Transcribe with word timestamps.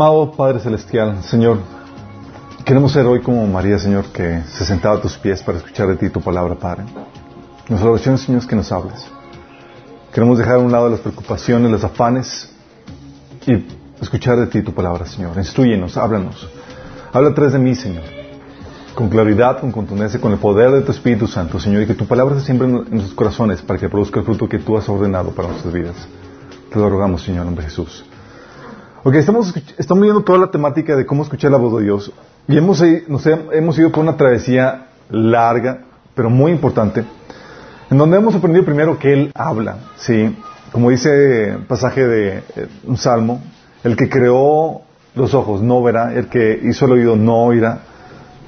Amado 0.00 0.32
Padre 0.32 0.60
Celestial, 0.60 1.22
Señor, 1.24 1.58
queremos 2.64 2.90
ser 2.90 3.04
hoy 3.04 3.20
como 3.20 3.46
María, 3.46 3.78
Señor, 3.78 4.06
que 4.06 4.40
se 4.44 4.64
sentaba 4.64 4.96
a 4.96 5.00
tus 5.02 5.18
pies 5.18 5.42
para 5.42 5.58
escuchar 5.58 5.88
de 5.88 5.96
ti 5.96 6.08
tu 6.08 6.22
palabra, 6.22 6.54
Padre. 6.54 6.84
Nuestra 7.68 7.90
oración, 7.90 8.16
Señor, 8.16 8.40
es 8.40 8.46
que 8.46 8.56
nos 8.56 8.72
hables. 8.72 9.06
Queremos 10.10 10.38
dejar 10.38 10.54
a 10.54 10.58
un 10.60 10.72
lado 10.72 10.88
las 10.88 11.00
preocupaciones, 11.00 11.70
los 11.70 11.84
afanes 11.84 12.50
y 13.46 13.62
escuchar 14.00 14.38
de 14.38 14.46
ti 14.46 14.62
tu 14.62 14.72
palabra, 14.72 15.04
Señor. 15.04 15.36
Instruyenos, 15.36 15.98
háblanos. 15.98 16.48
Habla 17.12 17.28
a 17.28 17.34
través 17.34 17.52
de 17.52 17.58
mí, 17.58 17.74
Señor. 17.74 18.04
Con 18.94 19.10
claridad, 19.10 19.60
con 19.60 19.70
contundencia, 19.70 20.18
con 20.18 20.32
el 20.32 20.38
poder 20.38 20.70
de 20.70 20.80
tu 20.80 20.92
Espíritu 20.92 21.26
Santo, 21.26 21.60
Señor, 21.60 21.82
y 21.82 21.86
que 21.86 21.94
tu 21.94 22.06
palabra 22.06 22.36
se 22.36 22.46
siembre 22.46 22.68
en 22.68 22.72
nuestros 22.72 23.12
corazones 23.12 23.60
para 23.60 23.78
que 23.78 23.90
produzca 23.90 24.20
el 24.20 24.24
fruto 24.24 24.48
que 24.48 24.60
tú 24.60 24.78
has 24.78 24.88
ordenado 24.88 25.32
para 25.32 25.48
nuestras 25.48 25.74
vidas. 25.74 26.08
Te 26.72 26.78
lo 26.78 26.88
rogamos, 26.88 27.22
Señor, 27.22 27.42
en 27.42 27.48
nombre 27.48 27.64
de 27.66 27.70
Jesús. 27.70 28.09
Ok, 29.02 29.14
estamos, 29.14 29.54
estamos 29.78 30.02
viendo 30.02 30.22
toda 30.22 30.38
la 30.40 30.50
temática 30.50 30.94
de 30.94 31.06
cómo 31.06 31.22
escuchar 31.22 31.50
la 31.50 31.56
voz 31.56 31.78
de 31.78 31.84
Dios. 31.84 32.12
Y 32.46 32.58
hemos, 32.58 32.82
nos 33.08 33.26
hemos 33.26 33.78
ido 33.78 33.90
por 33.90 34.00
una 34.00 34.18
travesía 34.18 34.88
larga, 35.08 35.84
pero 36.14 36.28
muy 36.28 36.52
importante, 36.52 37.06
en 37.90 37.96
donde 37.96 38.18
hemos 38.18 38.34
aprendido 38.34 38.62
primero 38.66 38.98
que 38.98 39.14
Él 39.14 39.32
habla, 39.34 39.78
¿sí? 39.96 40.36
Como 40.70 40.90
dice 40.90 41.52
el 41.52 41.62
pasaje 41.64 42.06
de 42.06 42.36
eh, 42.38 42.42
un 42.84 42.98
salmo, 42.98 43.40
el 43.84 43.96
que 43.96 44.10
creó 44.10 44.82
los 45.14 45.32
ojos 45.32 45.62
no 45.62 45.82
verá, 45.82 46.12
el 46.12 46.28
que 46.28 46.60
hizo 46.62 46.84
el 46.84 46.92
oído 46.92 47.16
no 47.16 47.44
oirá. 47.44 47.78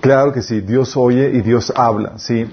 Claro 0.02 0.34
que 0.34 0.42
sí, 0.42 0.60
Dios 0.60 0.98
oye 0.98 1.30
y 1.32 1.40
Dios 1.40 1.72
habla, 1.74 2.18
¿sí? 2.18 2.46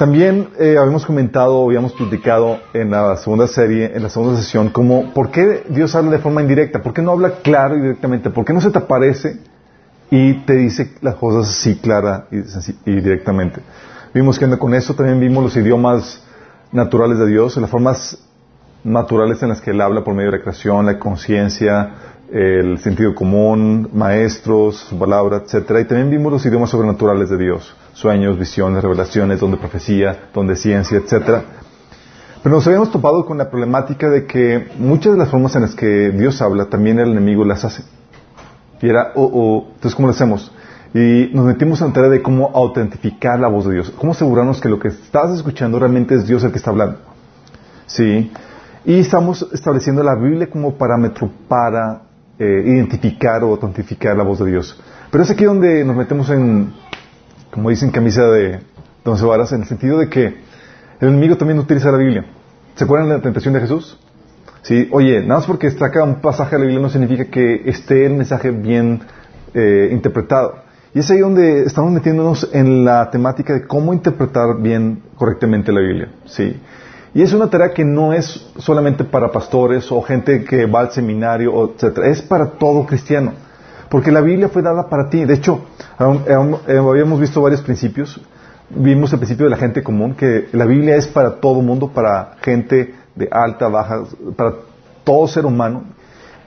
También 0.00 0.48
eh, 0.58 0.78
habíamos 0.78 1.04
comentado, 1.04 1.62
habíamos 1.62 1.92
platicado 1.92 2.58
en 2.72 2.90
la 2.90 3.18
segunda 3.18 3.46
serie, 3.46 3.92
en 3.94 4.02
la 4.02 4.08
segunda 4.08 4.40
sesión, 4.40 4.70
como 4.70 5.12
por 5.12 5.30
qué 5.30 5.64
Dios 5.68 5.94
habla 5.94 6.12
de 6.12 6.20
forma 6.20 6.40
indirecta, 6.40 6.82
por 6.82 6.94
qué 6.94 7.02
no 7.02 7.10
habla 7.10 7.32
claro 7.42 7.76
y 7.76 7.82
directamente, 7.82 8.30
por 8.30 8.46
qué 8.46 8.54
no 8.54 8.62
se 8.62 8.70
te 8.70 8.78
aparece 8.78 9.40
y 10.10 10.38
te 10.46 10.54
dice 10.54 10.92
las 11.02 11.16
cosas 11.16 11.50
así 11.50 11.76
clara 11.80 12.28
y, 12.30 12.38
y 12.90 12.94
directamente. 13.02 13.60
Vimos 14.14 14.38
que 14.38 14.48
con 14.56 14.72
eso 14.72 14.94
también 14.94 15.20
vimos 15.20 15.44
los 15.44 15.56
idiomas 15.58 16.24
naturales 16.72 17.18
de 17.18 17.26
Dios, 17.26 17.58
las 17.58 17.68
formas 17.68 18.26
naturales 18.82 19.42
en 19.42 19.50
las 19.50 19.60
que 19.60 19.72
Él 19.72 19.82
habla 19.82 20.02
por 20.02 20.14
medio 20.14 20.30
de 20.30 20.38
la 20.38 20.42
creación, 20.42 20.86
la 20.86 20.98
conciencia, 20.98 21.90
el 22.32 22.78
sentido 22.78 23.14
común, 23.14 23.90
maestros, 23.92 24.76
su 24.76 24.98
palabra, 24.98 25.42
etcétera. 25.44 25.78
Y 25.78 25.84
también 25.84 26.08
vimos 26.08 26.32
los 26.32 26.46
idiomas 26.46 26.70
sobrenaturales 26.70 27.28
de 27.28 27.36
Dios 27.36 27.76
sueños, 27.92 28.38
visiones, 28.38 28.82
revelaciones, 28.82 29.40
donde 29.40 29.56
profecía, 29.56 30.28
donde 30.32 30.56
ciencia, 30.56 30.98
etcétera. 30.98 31.44
Pero 32.42 32.54
nos 32.54 32.66
habíamos 32.66 32.90
topado 32.90 33.26
con 33.26 33.36
la 33.36 33.50
problemática 33.50 34.08
de 34.08 34.26
que 34.26 34.68
muchas 34.78 35.12
de 35.12 35.18
las 35.18 35.28
formas 35.28 35.54
en 35.56 35.62
las 35.62 35.74
que 35.74 36.10
Dios 36.10 36.40
habla, 36.40 36.66
también 36.66 36.98
el 36.98 37.10
enemigo 37.10 37.44
las 37.44 37.64
hace. 37.64 37.82
Y 38.80 38.88
era, 38.88 39.12
oh, 39.14 39.30
oh, 39.32 39.66
entonces, 39.74 39.94
¿cómo 39.94 40.08
lo 40.08 40.14
hacemos? 40.14 40.50
Y 40.94 41.30
nos 41.34 41.44
metimos 41.44 41.80
en 41.82 41.88
la 41.88 41.92
tarea 41.92 42.10
de 42.10 42.22
cómo 42.22 42.50
autentificar 42.54 43.38
la 43.38 43.48
voz 43.48 43.66
de 43.66 43.74
Dios. 43.74 43.92
Cómo 43.96 44.12
asegurarnos 44.12 44.60
que 44.60 44.68
lo 44.68 44.80
que 44.80 44.88
estás 44.88 45.32
escuchando 45.32 45.78
realmente 45.78 46.14
es 46.14 46.26
Dios 46.26 46.42
el 46.42 46.50
que 46.50 46.58
está 46.58 46.70
hablando. 46.70 46.98
¿Sí? 47.86 48.32
Y 48.84 49.00
estamos 49.00 49.46
estableciendo 49.52 50.02
la 50.02 50.14
Biblia 50.14 50.48
como 50.48 50.74
parámetro 50.74 51.30
para 51.46 52.02
eh, 52.38 52.62
identificar 52.64 53.44
o 53.44 53.50
autentificar 53.50 54.16
la 54.16 54.24
voz 54.24 54.38
de 54.38 54.46
Dios. 54.46 54.80
Pero 55.10 55.22
es 55.22 55.30
aquí 55.30 55.44
donde 55.44 55.84
nos 55.84 55.94
metemos 55.94 56.30
en 56.30 56.72
como 57.50 57.70
dicen 57.70 57.90
camisa 57.90 58.24
de 58.24 58.60
varas, 59.04 59.52
en 59.52 59.62
el 59.62 59.66
sentido 59.66 59.98
de 59.98 60.08
que 60.08 60.26
el 61.00 61.08
enemigo 61.08 61.36
también 61.36 61.58
utiliza 61.58 61.90
la 61.90 61.98
Biblia. 61.98 62.24
¿Se 62.74 62.84
acuerdan 62.84 63.08
de 63.08 63.16
la 63.16 63.22
tentación 63.22 63.54
de 63.54 63.60
Jesús? 63.60 63.98
Sí, 64.62 64.88
oye, 64.92 65.20
nada 65.22 65.40
más 65.40 65.46
porque 65.46 65.66
está 65.66 65.90
un 66.04 66.20
pasaje 66.20 66.56
de 66.56 66.58
la 66.58 66.66
Biblia 66.66 66.82
no 66.82 66.90
significa 66.90 67.24
que 67.24 67.62
esté 67.64 68.06
el 68.06 68.14
mensaje 68.14 68.50
bien 68.50 69.00
eh, 69.54 69.88
interpretado. 69.90 70.56
Y 70.94 70.98
es 71.00 71.10
ahí 71.10 71.18
donde 71.18 71.62
estamos 71.62 71.92
metiéndonos 71.92 72.48
en 72.52 72.84
la 72.84 73.10
temática 73.10 73.54
de 73.54 73.66
cómo 73.66 73.92
interpretar 73.92 74.60
bien, 74.60 75.02
correctamente 75.16 75.72
la 75.72 75.80
Biblia. 75.80 76.08
Sí. 76.26 76.60
Y 77.14 77.22
es 77.22 77.32
una 77.32 77.48
tarea 77.48 77.72
que 77.72 77.84
no 77.84 78.12
es 78.12 78.50
solamente 78.58 79.04
para 79.04 79.32
pastores 79.32 79.90
o 79.90 80.00
gente 80.02 80.44
que 80.44 80.66
va 80.66 80.80
al 80.80 80.90
seminario, 80.92 81.64
etc. 81.64 81.98
Es 82.04 82.22
para 82.22 82.46
todo 82.52 82.86
cristiano. 82.86 83.32
Porque 83.90 84.12
la 84.12 84.20
Biblia 84.20 84.48
fue 84.48 84.62
dada 84.62 84.88
para 84.88 85.10
ti. 85.10 85.24
De 85.24 85.34
hecho, 85.34 85.62
eh, 85.98 86.78
habíamos 86.78 87.20
visto 87.20 87.42
varios 87.42 87.60
principios. 87.60 88.20
Vimos 88.70 89.12
el 89.12 89.18
principio 89.18 89.46
de 89.46 89.50
la 89.50 89.56
gente 89.56 89.82
común, 89.82 90.14
que 90.14 90.48
la 90.52 90.64
Biblia 90.64 90.94
es 90.94 91.08
para 91.08 91.40
todo 91.40 91.60
mundo, 91.60 91.88
para 91.88 92.36
gente 92.40 92.94
de 93.16 93.28
alta, 93.30 93.68
baja, 93.68 94.04
para 94.36 94.54
todo 95.02 95.26
ser 95.26 95.44
humano. 95.44 95.82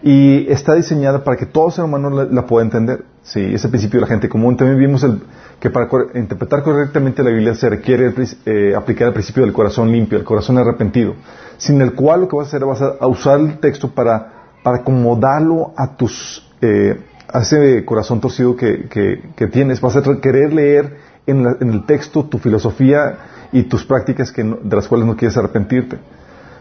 Y 0.02 0.50
está 0.50 0.74
diseñada 0.74 1.24
para 1.26 1.36
que 1.36 1.46
todo 1.46 1.70
ser 1.70 1.84
humano 1.84 2.24
la, 2.24 2.46
pueda 2.46 2.64
entender. 2.64 3.04
Sí, 3.24 3.54
ese 3.54 3.68
principio 3.68 4.00
de 4.00 4.06
la 4.06 4.08
gente 4.08 4.30
común. 4.30 4.56
También 4.56 4.80
vimos 4.80 5.04
el, 5.04 5.22
que 5.60 5.70
para 5.70 5.90
interpretar 6.16 6.64
correctamente 6.64 7.24
la 7.24 7.30
Biblia 7.30 7.56
se 7.56 7.70
requiere 7.70 8.14
eh, 8.46 8.74
aplicar 8.76 9.10
el 9.10 9.14
principio 9.14 9.44
del 9.44 9.52
corazón 9.52 9.92
limpio, 9.92 10.18
el 10.18 10.24
corazón 10.24 10.58
arrepentido, 10.58 11.16
sin 11.58 11.82
el 11.82 11.94
cual 11.94 12.22
lo 12.22 12.28
que 12.30 12.38
vas 12.38 12.48
a 12.48 12.50
hacer 12.50 12.66
vas 12.66 12.82
a, 12.82 13.08
usar 13.08 13.40
el 13.40 13.60
texto 13.60 13.90
para, 13.90 14.52
para 14.62 14.78
acomodarlo 14.78 15.74
a 15.76 15.96
tus 15.96 16.50
eh, 16.62 17.00
a 17.34 17.42
ese 17.42 17.84
corazón 17.84 18.22
torcido 18.22 18.56
que, 18.56 18.88
que, 19.36 19.48
tienes, 19.48 19.82
vas 19.82 19.96
a 19.96 20.04
querer 20.22 20.54
leer 20.54 20.98
en, 21.26 21.46
el 21.46 21.84
texto 21.88 22.26
tu 22.26 22.38
filosofía 22.38 23.18
y 23.52 23.64
tus 23.64 23.84
prácticas 23.86 24.32
que 24.32 24.44
de 24.44 24.76
las 24.76 24.88
cuales 24.88 25.08
no 25.08 25.18
quieres 25.18 25.36
arrepentirte. 25.36 25.98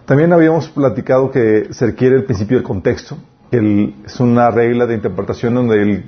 También 0.06 0.32
habíamos 0.32 0.70
platicado 0.70 1.30
que 1.30 1.68
se 1.70 1.86
requiere 1.86 2.16
el 2.16 2.24
principio 2.24 2.56
del 2.56 2.64
contexto. 2.64 3.18
es 3.50 4.18
una 4.18 4.50
regla 4.50 4.86
de 4.86 4.94
interpretación 4.94 5.54
donde 5.54 6.04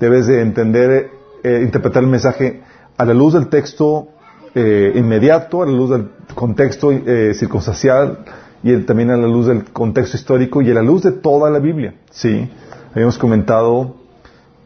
debes 0.00 0.26
de 0.26 0.42
entender, 0.42 1.10
eh, 1.44 1.60
interpretar 1.62 2.02
el 2.02 2.08
mensaje 2.08 2.60
a 2.96 3.04
la 3.04 3.14
luz 3.14 3.34
del 3.34 3.46
texto 3.46 4.08
eh, 4.52 4.94
inmediato, 4.96 5.62
a 5.62 5.66
la 5.66 5.72
luz 5.72 5.90
del 5.90 6.08
contexto 6.34 6.90
eh, 6.90 7.34
circunstancial 7.34 8.24
y 8.64 8.76
también 8.78 9.12
a 9.12 9.16
la 9.16 9.28
luz 9.28 9.46
del 9.46 9.64
contexto 9.66 10.16
histórico 10.16 10.60
y 10.60 10.72
a 10.72 10.74
la 10.74 10.82
luz 10.82 11.04
de 11.04 11.12
toda 11.12 11.50
la 11.50 11.60
Biblia. 11.60 11.94
Sí, 12.10 12.50
habíamos 12.92 13.16
comentado 13.16 14.07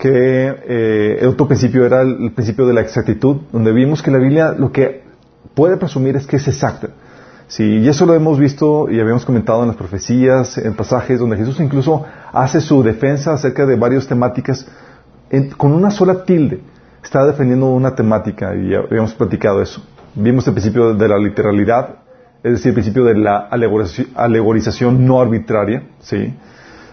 que 0.02 0.08
eh, 0.10 1.26
otro 1.28 1.46
principio 1.46 1.86
era 1.86 2.02
el, 2.02 2.32
principio 2.32 2.66
de 2.66 2.72
la 2.72 2.80
exactitud, 2.80 3.42
donde 3.52 3.70
vimos 3.70 4.02
que 4.02 4.10
la 4.10 4.18
Biblia 4.18 4.50
lo 4.50 4.72
que 4.72 5.04
puede 5.54 5.76
presumir 5.76 6.16
es 6.16 6.26
que 6.26 6.38
es 6.38 6.48
exacta. 6.48 6.88
Sí, 7.46 7.62
y 7.62 7.88
eso 7.88 8.04
lo 8.04 8.12
hemos 8.14 8.36
visto 8.36 8.90
y 8.90 8.98
habíamos 8.98 9.24
comentado 9.24 9.62
en 9.62 9.68
las 9.68 9.76
profecías, 9.76 10.58
en 10.58 10.74
pasajes 10.74 11.20
donde 11.20 11.36
Jesús 11.36 11.60
incluso 11.60 12.04
hace 12.32 12.60
su 12.60 12.82
defensa 12.82 13.32
acerca 13.32 13.64
de 13.64 13.76
varias 13.76 14.08
temáticas 14.08 14.66
con 15.56 15.72
una 15.72 15.92
sola 15.92 16.24
tilde. 16.24 16.62
Está 17.04 17.24
defendiendo 17.24 17.70
una 17.70 17.94
temática 17.94 18.56
y 18.56 18.74
habíamos 18.74 19.14
platicado 19.14 19.62
eso. 19.62 19.84
Vimos 20.16 20.44
el 20.48 20.54
principio 20.54 20.94
de 20.94 21.08
la 21.08 21.16
literalidad, 21.16 21.98
es 22.42 22.54
decir, 22.54 22.70
el 22.70 22.74
principio 22.74 23.04
de 23.04 23.18
la 23.18 23.38
alegorización 24.16 25.06
no 25.06 25.20
arbitraria, 25.20 25.84
¿sí? 26.00 26.34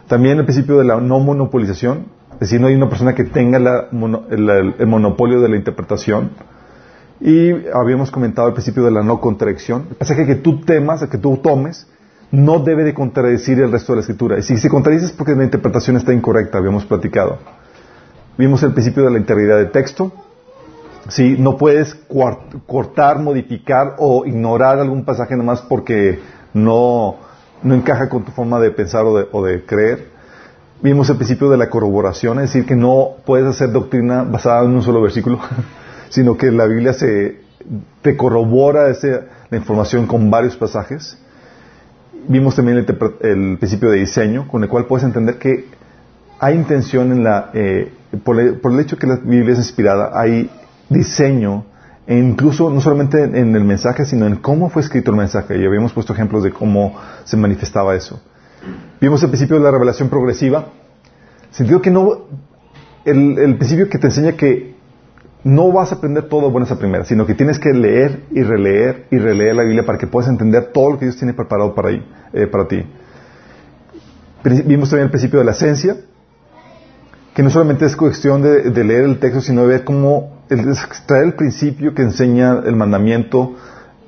También 0.08 0.38
el 0.38 0.46
principio 0.46 0.78
de 0.78 0.84
la 0.84 1.02
no 1.02 1.20
monopolización, 1.20 2.19
es 2.40 2.48
decir, 2.48 2.62
no 2.62 2.68
hay 2.68 2.76
una 2.76 2.88
persona 2.88 3.14
que 3.14 3.26
tenga 3.26 3.58
el, 3.92 4.88
monopolio 4.88 5.42
de 5.42 5.50
la 5.50 5.58
interpretación. 5.58 6.32
Y 7.20 7.52
habíamos 7.74 8.12
comentado 8.12 8.48
al 8.48 8.54
principio 8.54 8.86
de 8.86 8.92
la 8.92 9.04
no 9.04 9.20
contradicción. 9.20 9.88
El 9.90 9.98
pasaje 9.98 10.26
que 10.26 10.36
tú 10.36 10.62
temas, 10.62 11.06
que 11.06 11.18
tú 11.18 11.36
tomes, 11.44 11.86
no 12.32 12.60
debe 12.60 12.86
de 12.86 12.94
contradecir 12.94 13.60
el 13.60 13.74
resto 13.74 13.92
de 13.92 13.98
la 13.98 14.02
escritura. 14.02 14.40
Y 14.40 14.44
si 14.44 14.56
se 14.58 14.70
contradice 14.70 15.08
es 15.08 15.12
porque 15.12 15.36
la 15.36 15.44
interpretación 15.44 15.98
está 15.98 16.14
incorrecta, 16.14 16.60
habíamos 16.60 16.86
platicado. 16.86 17.40
Vimos 18.38 18.64
el 18.64 18.72
principio 18.72 19.04
de 19.04 19.12
la 19.12 19.18
integridad 19.18 19.58
de 19.58 19.66
texto. 19.66 20.14
Si 21.10 21.38
no 21.38 21.58
puedes 21.58 21.94
cortar, 22.68 23.20
modificar 23.20 23.96
o 23.98 24.26
ignorar 24.26 24.80
algún 24.80 25.04
pasaje 25.04 25.36
nomás 25.36 25.62
porque 25.62 26.20
no, 26.54 27.18
no 27.64 27.76
encaja 27.76 28.08
con 28.08 28.24
tu 28.24 28.32
forma 28.32 28.62
de 28.62 28.72
pensar 28.72 29.04
o 29.04 29.44
de 29.44 29.66
creer. 29.66 30.19
Vimos 30.82 31.10
el 31.10 31.18
principio 31.18 31.50
de 31.50 31.58
la 31.58 31.70
corroboración, 31.70 32.40
es 32.40 32.54
decir, 32.54 32.66
que 32.66 32.76
no 32.76 33.18
puedes 33.26 33.46
hacer 33.46 33.72
doctrina 33.72 34.24
basada 34.24 34.64
en 34.64 34.72
un 34.72 34.82
solo 34.82 35.02
versículo, 35.02 35.40
sino 36.10 36.38
que 36.38 36.52
la 36.52 36.68
Biblia 36.68 36.94
se, 36.94 37.42
te 38.02 38.16
corrobora 38.16 38.88
la 39.50 39.58
información 39.58 40.08
con 40.08 40.32
varios 40.32 40.56
pasajes. 40.56 41.18
Vimos 42.30 42.56
también 42.56 42.78
el, 42.78 42.86
principio 43.58 43.90
de 43.90 44.00
diseño, 44.00 44.48
con 44.48 44.64
el 44.64 44.70
cual 44.70 44.86
puedes 44.86 45.04
entender 45.04 45.38
que 45.38 45.66
hay 46.40 46.56
intención 46.56 47.12
en 47.12 47.26
la, 47.26 47.50
eh, 47.54 47.92
por, 48.24 48.40
el, 48.40 48.80
hecho 48.80 48.98
que 48.98 49.08
la 49.08 49.18
Biblia 49.18 49.54
es 49.54 49.60
inspirada, 49.60 50.12
hay 50.14 50.50
diseño, 50.88 51.66
e 52.08 52.18
incluso 52.18 52.70
no 52.70 52.80
solamente 52.80 53.22
en 53.22 53.54
el 53.54 53.66
mensaje, 53.66 54.06
sino 54.06 54.26
en 54.26 54.38
cómo 54.38 54.70
fue 54.70 54.82
escrito 54.82 55.12
el 55.12 55.18
mensaje. 55.18 55.60
Y 55.60 55.66
habíamos 55.66 55.92
puesto 55.92 56.14
ejemplos 56.14 56.44
de 56.44 56.52
cómo 56.52 56.96
se 57.26 57.36
manifestaba 57.36 57.96
eso. 57.96 58.22
Vimos 59.00 59.24
el 59.24 59.30
principio 59.30 59.58
de 59.58 59.64
la 59.64 59.72
revelación 59.72 60.10
progresiva. 60.10 60.68
Sentido 61.52 61.82
que 61.82 61.90
no, 61.90 62.26
el, 63.06 63.56
principio 63.58 63.90
que 63.90 63.98
te 63.98 64.08
enseña 64.08 64.34
que 64.34 64.76
no 65.44 65.72
vas 65.72 65.92
a 65.92 65.96
aprender 65.96 66.28
todo 66.28 66.52
buenas 66.52 66.72
a 66.72 67.06
sino 67.06 67.26
que 67.26 67.34
tienes 67.34 67.60
que 67.60 67.70
leer 67.70 68.24
y 68.32 68.44
releer 68.44 69.08
y 69.10 69.18
releer 69.18 69.56
la 69.56 69.64
Biblia 69.64 69.86
para 69.86 69.98
que 69.98 70.06
puedas 70.06 70.30
entender 70.30 70.72
todo 70.74 70.92
lo 70.92 71.00
que 71.00 71.06
Dios 71.06 71.18
tiene 71.18 71.34
preparado 71.34 71.74
para, 71.74 71.92
eh, 71.92 72.52
ti. 72.68 72.86
Vimos 74.66 74.90
también 74.90 75.06
el 75.06 75.12
principio 75.12 75.40
de 75.40 75.46
la 75.46 75.52
esencia, 75.52 75.98
que 77.34 77.44
no 77.44 77.50
solamente 77.50 77.86
es 77.86 77.96
cuestión 77.96 78.42
de, 78.42 78.84
leer 78.84 79.06
el 79.06 79.20
texto, 79.20 79.42
sino 79.42 79.62
de 79.62 79.68
ver 79.68 79.84
cómo 79.84 80.44
el, 80.50 80.68
extraer 80.70 81.24
el 81.24 81.34
principio 81.34 81.94
que 81.94 82.02
enseña 82.02 82.60
el 82.66 82.76
mandamiento 82.76 83.56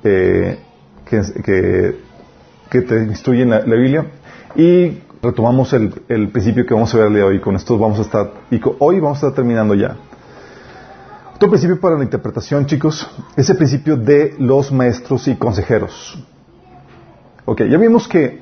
eh, 0.04 0.58
que, 1.06 1.96
que, 2.70 2.80
te 2.82 3.04
instruye 3.04 3.42
en 3.42 3.50
la, 3.50 3.60
Biblia 3.60 4.06
y 4.54 4.98
retomamos 5.22 5.72
el, 5.72 5.90
principio 6.30 6.66
que 6.66 6.74
vamos 6.74 6.94
a 6.94 6.98
ver 6.98 7.06
el 7.08 7.14
día 7.14 7.26
hoy. 7.26 7.40
Con 7.40 7.56
esto 7.56 7.78
vamos 7.78 7.98
a 7.98 8.02
estar, 8.02 8.32
y 8.50 8.60
hoy 8.78 9.00
vamos 9.00 9.22
a 9.22 9.28
estar 9.28 9.34
terminando 9.34 9.74
ya. 9.74 9.96
Otro 11.34 11.48
principio 11.48 11.80
para 11.80 11.96
la 11.96 12.04
interpretación, 12.04 12.66
chicos, 12.66 13.08
es 13.36 13.48
el 13.50 13.56
principio 13.56 13.96
de 13.96 14.36
los 14.38 14.70
maestros 14.70 15.26
y 15.28 15.34
consejeros. 15.36 16.22
Ok, 17.44 17.62
ya 17.62 17.78
vimos 17.78 18.06
que 18.06 18.40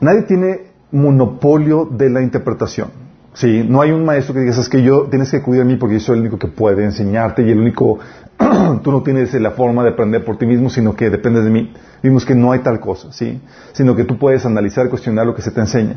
nadie 0.00 0.22
tiene 0.22 0.72
monopolio 0.92 1.88
de 1.90 2.10
la 2.10 2.22
interpretación. 2.22 3.01
Sí, 3.34 3.64
no 3.66 3.80
hay 3.80 3.92
un 3.92 4.04
maestro 4.04 4.34
que 4.34 4.40
digas, 4.40 4.58
es 4.58 4.68
que 4.68 4.82
yo 4.82 5.04
tienes 5.04 5.30
que 5.30 5.38
acudir 5.38 5.62
a 5.62 5.64
mí 5.64 5.76
porque 5.76 5.94
yo 5.94 6.00
soy 6.00 6.16
el 6.16 6.20
único 6.20 6.38
que 6.38 6.48
puede 6.48 6.84
enseñarte 6.84 7.42
y 7.42 7.50
el 7.50 7.58
único, 7.58 7.98
tú 8.82 8.92
no 8.92 9.02
tienes 9.02 9.32
la 9.34 9.52
forma 9.52 9.82
de 9.84 9.90
aprender 9.90 10.22
por 10.24 10.36
ti 10.36 10.44
mismo, 10.44 10.68
sino 10.68 10.94
que 10.94 11.08
dependes 11.08 11.44
de 11.44 11.50
mí. 11.50 11.72
Vimos 12.02 12.26
que 12.26 12.34
no 12.34 12.52
hay 12.52 12.58
tal 12.58 12.78
cosa, 12.78 13.10
¿sí? 13.12 13.40
Sino 13.72 13.96
que 13.96 14.04
tú 14.04 14.18
puedes 14.18 14.44
analizar 14.44 14.88
cuestionar 14.90 15.26
lo 15.26 15.34
que 15.34 15.40
se 15.40 15.50
te 15.50 15.60
enseña. 15.60 15.96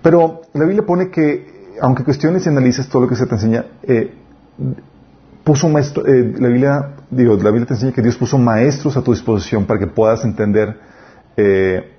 Pero 0.00 0.42
la 0.54 0.64
Biblia 0.64 0.86
pone 0.86 1.10
que, 1.10 1.74
aunque 1.82 2.02
cuestiones 2.02 2.46
y 2.46 2.48
analices 2.48 2.88
todo 2.88 3.02
lo 3.02 3.08
que 3.08 3.16
se 3.16 3.26
te 3.26 3.34
enseña, 3.34 3.66
eh, 3.82 4.14
puso 5.44 5.68
maestro, 5.68 6.06
eh, 6.06 6.34
la 6.38 6.48
Biblia, 6.48 6.94
digo, 7.10 7.36
la 7.36 7.50
Biblia 7.50 7.66
te 7.66 7.74
enseña 7.74 7.92
que 7.92 8.00
Dios 8.00 8.16
puso 8.16 8.38
maestros 8.38 8.96
a 8.96 9.02
tu 9.02 9.12
disposición 9.12 9.66
para 9.66 9.78
que 9.78 9.86
puedas 9.86 10.24
entender, 10.24 10.78
eh, 11.36 11.93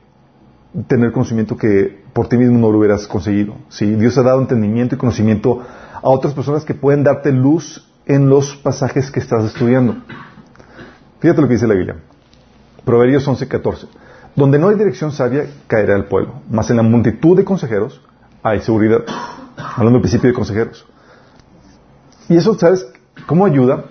tener 0.88 1.12
conocimiento 1.12 1.57
que 1.57 2.04
por 2.13 2.27
ti 2.27 2.38
mismo 2.38 2.57
no 2.60 2.72
lo 2.72 2.80
hubieras 2.80 3.07
conseguido. 3.07 3.56
¿sí? 3.69 3.86
Dios 3.95 4.18
ha 4.18 4.24
dado 4.24 4.42
entendimiento 4.42 4.95
y 4.95 4.98
conocimiento 4.98 5.62
a 5.94 6.10
otras 6.10 6.33
personas 6.33 6.66
que 6.66 6.74
pueden 6.74 7.04
darte 7.04 7.31
luz 7.31 7.88
en 8.06 8.30
los 8.30 8.56
pasajes 8.57 9.10
que 9.10 9.19
estás 9.19 9.45
estudiando. 9.45 9.95
Fíjate 11.19 11.42
lo 11.42 11.48
que 11.48 11.54
dice 11.54 11.68
la 11.68 11.75
Biblia. 11.75 11.98
Proverbios 12.83 13.27
11:14. 13.27 13.88
Donde 14.36 14.60
no 14.60 14.68
hay 14.68 14.75
dirección 14.75 15.12
sabia, 15.12 15.48
caerá 15.68 15.95
el 15.95 16.06
pueblo. 16.06 16.42
Mas 16.50 16.69
en 16.69 16.77
la 16.77 16.83
multitud 16.83 17.38
de 17.38 17.45
consejeros 17.45 18.01
hay 18.44 18.60
seguridad. 18.60 19.00
Hablando 19.57 19.94
del 19.94 20.01
principio 20.01 20.30
de 20.30 20.36
consejeros. 20.36 20.86
Y 22.27 22.38
eso, 22.38 22.54
¿sabes 22.60 22.86
cómo 23.25 23.45
ayuda? 23.45 23.86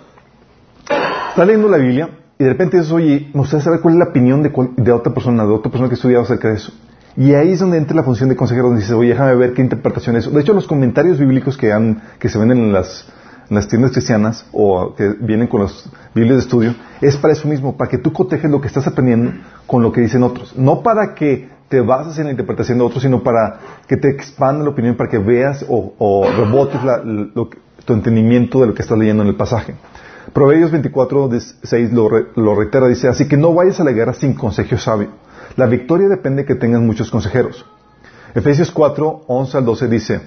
Estás 1.30 1.46
leyendo 1.46 1.68
la 1.68 1.78
Biblia 1.78 2.10
y 2.38 2.44
de 2.44 2.50
repente 2.50 2.76
dices, 2.76 2.92
oye, 2.92 3.30
me 3.32 3.40
gustaría 3.40 3.64
saber 3.64 3.80
cuál 3.80 3.94
es 3.94 3.98
la 3.98 4.06
opinión 4.06 4.42
de, 4.42 4.92
otra 4.92 5.14
persona, 5.14 5.44
de 5.44 5.52
otra 5.52 5.70
persona 5.70 5.88
que 5.88 5.94
ha 5.94 5.96
estudiado 5.96 6.24
acerca 6.24 6.48
de 6.48 6.54
eso. 6.54 6.72
Y 7.16 7.32
ahí 7.34 7.52
es 7.52 7.60
donde 7.60 7.78
entra 7.78 7.94
la 7.94 8.02
función 8.02 8.28
de 8.28 8.34
consejero, 8.34 8.66
donde 8.66 8.82
dice, 8.82 8.94
oye, 8.94 9.10
déjame 9.10 9.36
ver 9.36 9.54
qué 9.54 9.62
interpretación 9.62 10.16
es. 10.16 10.32
De 10.32 10.40
hecho, 10.40 10.52
los 10.52 10.66
comentarios 10.66 11.18
bíblicos 11.18 11.56
que, 11.56 11.72
han, 11.72 12.02
que 12.18 12.28
se 12.28 12.38
venden 12.38 12.58
en 12.58 12.72
las, 12.72 13.06
en 13.48 13.54
las 13.54 13.68
tiendas 13.68 13.92
cristianas 13.92 14.46
o 14.50 14.96
que 14.96 15.10
vienen 15.20 15.46
con 15.46 15.60
los 15.60 15.88
Biblias 16.12 16.38
de 16.38 16.42
estudio, 16.42 16.74
es 17.00 17.16
para 17.16 17.34
eso 17.34 17.46
mismo, 17.46 17.76
para 17.76 17.88
que 17.88 17.98
tú 17.98 18.12
cotejes 18.12 18.50
lo 18.50 18.60
que 18.60 18.66
estás 18.66 18.86
aprendiendo 18.88 19.32
con 19.68 19.82
lo 19.82 19.92
que 19.92 20.00
dicen 20.00 20.24
otros. 20.24 20.56
No 20.56 20.82
para 20.82 21.14
que 21.14 21.48
te 21.68 21.80
bases 21.80 22.18
en 22.18 22.24
la 22.24 22.30
interpretación 22.32 22.78
de 22.78 22.84
otros, 22.84 23.04
sino 23.04 23.22
para 23.22 23.60
que 23.86 23.96
te 23.96 24.08
expanda 24.10 24.64
la 24.64 24.70
opinión, 24.70 24.96
para 24.96 25.08
que 25.08 25.18
veas 25.18 25.64
o, 25.68 26.26
rebotes 26.36 26.80
tu 27.84 27.92
entendimiento 27.92 28.60
de 28.60 28.66
lo 28.66 28.74
que 28.74 28.82
estás 28.82 28.98
leyendo 28.98 29.22
en 29.22 29.28
el 29.28 29.36
pasaje. 29.36 29.76
Proverbios 30.34 30.72
24, 30.72 31.30
6 31.62 31.92
lo, 31.92 32.54
reitera, 32.56 32.88
dice, 32.88 33.06
así 33.06 33.28
que 33.28 33.36
no 33.36 33.54
vayas 33.54 33.78
a 33.78 33.84
la 33.84 33.92
guerra 33.92 34.14
sin 34.14 34.34
consejo 34.34 34.76
sabio. 34.76 35.10
La 35.54 35.66
victoria 35.66 36.08
depende 36.08 36.42
de 36.42 36.46
que 36.48 36.56
tengas 36.56 36.82
muchos 36.82 37.08
consejeros. 37.08 37.64
Efesios 38.34 38.72
4, 38.72 39.26
11 39.28 39.58
al 39.58 39.64
12 39.64 39.88
dice 39.88 40.20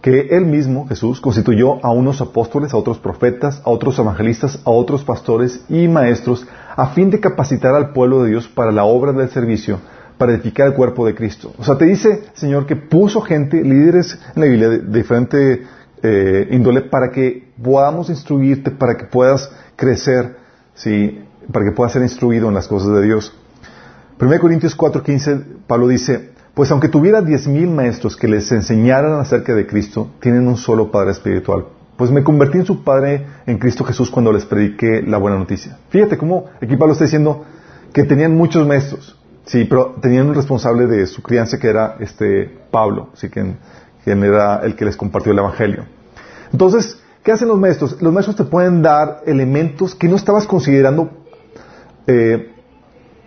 que 0.00 0.30
Él 0.32 0.46
mismo, 0.46 0.88
Jesús, 0.88 1.20
constituyó 1.20 1.78
a 1.86 1.92
unos 1.92 2.20
apóstoles, 2.20 2.74
a 2.74 2.76
otros 2.76 2.98
profetas, 2.98 3.62
a 3.64 3.70
otros 3.70 3.96
evangelistas, 4.00 4.60
a 4.64 4.70
otros 4.70 5.04
pastores 5.04 5.64
y 5.68 5.86
maestros, 5.86 6.44
a 6.74 6.88
fin 6.88 7.10
de 7.10 7.20
capacitar 7.20 7.76
al 7.76 7.92
pueblo 7.92 8.24
de 8.24 8.30
Dios 8.30 8.48
para 8.48 8.72
la 8.72 8.82
obra 8.82 9.12
del 9.12 9.30
servicio, 9.30 9.78
para 10.18 10.32
edificar 10.32 10.66
el 10.66 10.74
cuerpo 10.74 11.06
de 11.06 11.14
Cristo. 11.14 11.52
O 11.56 11.62
sea, 11.62 11.78
te 11.78 11.84
dice, 11.84 12.24
Señor, 12.34 12.66
que 12.66 12.74
puso 12.74 13.20
gente, 13.20 13.62
líderes 13.62 14.18
en 14.34 14.42
la 14.42 14.48
Biblia 14.48 14.68
de, 14.70 14.78
diferente 14.80 15.62
eh, 16.02 16.48
índole, 16.50 16.80
para 16.80 17.12
que 17.12 17.51
podamos 17.62 18.10
instruirte, 18.10 18.70
para 18.70 18.96
que 18.96 19.04
puedas 19.04 19.50
crecer, 19.76 20.36
¿sí? 20.74 21.24
para 21.52 21.64
que 21.64 21.72
puedas 21.72 21.92
ser 21.92 22.02
instruido 22.02 22.48
en 22.48 22.54
las 22.54 22.68
cosas 22.68 22.92
de 22.92 23.02
Dios. 23.02 23.34
1 24.20 24.40
Corintios 24.40 24.76
4:15, 24.76 25.44
Pablo 25.66 25.88
dice, 25.88 26.32
pues 26.54 26.70
aunque 26.70 26.88
tuviera 26.88 27.22
diez 27.22 27.46
mil 27.46 27.68
maestros 27.68 28.16
que 28.16 28.28
les 28.28 28.52
enseñaran 28.52 29.18
acerca 29.18 29.54
de 29.54 29.66
Cristo, 29.66 30.10
tienen 30.20 30.46
un 30.46 30.56
solo 30.56 30.90
Padre 30.90 31.12
espiritual. 31.12 31.66
Pues 31.96 32.10
me 32.10 32.22
convertí 32.22 32.58
en 32.58 32.66
su 32.66 32.84
Padre 32.84 33.26
en 33.46 33.58
Cristo 33.58 33.84
Jesús 33.84 34.10
cuando 34.10 34.32
les 34.32 34.44
prediqué 34.44 35.02
la 35.02 35.18
buena 35.18 35.38
noticia. 35.38 35.78
Fíjate 35.90 36.18
cómo 36.18 36.46
aquí 36.60 36.76
Pablo 36.76 36.92
está 36.92 37.04
diciendo 37.04 37.44
que 37.92 38.04
tenían 38.04 38.34
muchos 38.34 38.66
maestros, 38.66 39.18
sí, 39.44 39.64
pero 39.64 39.96
tenían 40.00 40.28
un 40.28 40.34
responsable 40.34 40.86
de 40.86 41.06
su 41.06 41.22
crianza 41.22 41.58
que 41.58 41.68
era 41.68 41.96
este 42.00 42.50
Pablo, 42.70 43.10
sí, 43.14 43.28
quien, 43.28 43.58
era 44.04 44.60
el 44.64 44.74
que 44.74 44.84
les 44.84 44.96
compartió 44.96 45.32
el 45.32 45.38
Evangelio. 45.38 45.84
Entonces, 46.52 47.01
¿qué 47.22 47.32
hacen 47.32 47.48
los 47.48 47.58
maestros? 47.58 48.00
Los 48.00 48.12
maestros 48.12 48.36
te 48.36 48.44
pueden 48.44 48.82
dar 48.82 49.22
elementos 49.26 49.94
que 49.94 50.08
no 50.08 50.16
estabas 50.16 50.46
considerando 50.46 51.10
eh, 52.06 52.50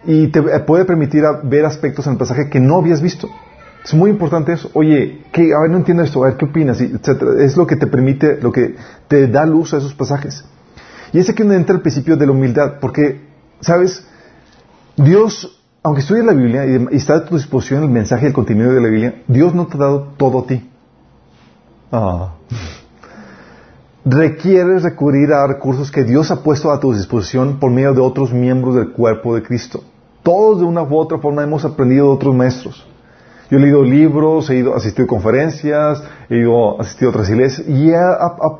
y 0.06 0.28
te 0.28 0.42
puede 0.42 0.86
permitir 0.86 1.24
ver 1.44 1.66
aspectos 1.66 2.06
en 2.08 2.14
el 2.14 2.20
pasaje 2.20 2.50
que 2.50 2.60
no 2.60 2.78
habías 2.78 3.02
visto. 3.02 3.30
Es 3.84 3.94
muy 3.94 4.10
importante 4.10 4.54
eso. 4.54 4.70
Oye, 4.74 5.24
¿qué? 5.32 5.54
a 5.54 5.62
ver, 5.62 5.70
no 5.70 5.78
entiendo 5.78 6.04
esto, 6.04 6.24
a 6.24 6.30
ver, 6.30 6.38
¿qué 6.38 6.46
opinas? 6.46 6.82
etcétera. 6.82 7.44
Es 7.44 7.56
lo 7.56 7.68
que 7.68 7.76
te 7.76 7.88
permite, 7.88 8.42
lo 8.42 8.52
que 8.52 8.76
te 9.08 9.28
da 9.28 9.46
luz 9.46 9.74
a 9.74 9.78
esos 9.78 9.94
pasajes. 9.94 10.44
Y 11.14 11.20
es 11.20 11.30
aquí 11.30 11.44
donde 11.44 11.58
entra 11.58 11.76
el 11.76 11.82
principio 11.82 12.18
de 12.18 12.26
la 12.26 12.32
humildad, 12.32 12.80
porque, 12.82 13.22
¿sabes? 13.62 14.06
Dios, 14.98 15.62
aunque 15.84 16.02
estudies 16.02 16.26
la 16.26 16.34
Biblia 16.34 16.66
y, 16.66 16.96
está 16.96 17.16
a 17.16 17.26
tu 17.26 17.36
disposición 17.36 17.84
el 17.84 17.90
mensaje 17.90 18.26
y 18.26 18.28
el 18.28 18.34
contenido 18.34 18.74
de 18.74 18.82
la 18.82 18.88
Biblia, 18.88 19.24
Dios 19.28 19.54
no 19.54 19.68
te 19.68 19.78
ha 19.78 19.82
dado 19.82 20.14
todo 20.18 20.40
a 20.40 20.48
ti. 20.48 20.70
Ah. 21.92 22.34
Requieres 24.08 24.84
recurrir 24.84 25.34
a 25.34 25.48
recursos 25.48 25.92
que 25.92 26.04
Dios 26.04 26.30
ha 26.30 26.44
puesto 26.44 26.72
a 26.72 26.80
tu 26.80 26.94
disposición 26.94 27.60
por 27.60 27.72
medio 27.72 27.96
de 27.96 28.02
otros 28.02 28.32
miembros 28.32 28.76
del 28.76 28.92
cuerpo 28.92 29.34
de 29.34 29.42
Cristo. 29.42 29.84
Todos 30.22 30.60
de 30.60 30.66
una 30.66 30.84
u 30.84 30.96
otra 30.96 31.18
forma 31.18 31.42
hemos 31.42 31.66
aprendido 31.66 32.10
de 32.10 32.14
otros 32.14 32.36
maestros. 32.36 32.86
Yo 33.50 33.58
he 33.58 33.62
leído 33.62 33.84
libros, 33.84 34.48
he 34.52 34.58
ido, 34.58 34.76
asistido 34.76 35.06
a 35.06 35.08
conferencias, 35.08 36.04
he 36.30 36.38
ido, 36.38 36.80
asistido 36.80 37.10
a 37.10 37.14
otras 37.14 37.32
iglesias 37.32 37.68
y 37.68 37.90
he 37.90 38.00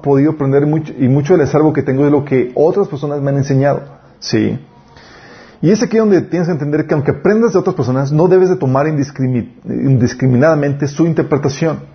podido 0.02 0.32
aprender 0.32 0.66
mucho, 0.66 0.92
y 0.98 1.08
mucho 1.08 1.34
del 1.34 1.44
acervo 1.44 1.74
que 1.74 1.84
tengo 1.84 2.06
de 2.06 2.10
lo 2.10 2.26
que 2.26 2.52
otras 2.56 2.88
personas 2.88 3.22
me 3.22 3.30
han 3.30 3.38
enseñado. 3.38 3.84
¿Sí? 4.18 4.58
Y 5.62 5.70
es 5.70 5.84
aquí 5.84 5.98
donde 5.98 6.24
tienes 6.24 6.48
que 6.48 6.54
entender 6.54 6.88
que 6.88 6.96
aunque 6.96 7.12
aprendas 7.12 7.54
de 7.54 7.60
otras 7.60 7.76
personas, 7.76 8.12
no 8.12 8.28
debes 8.28 8.50
de 8.50 8.56
tomar 8.56 8.88
indiscriminadamente 8.88 10.88
su 10.88 11.06
interpretación. 11.06 11.94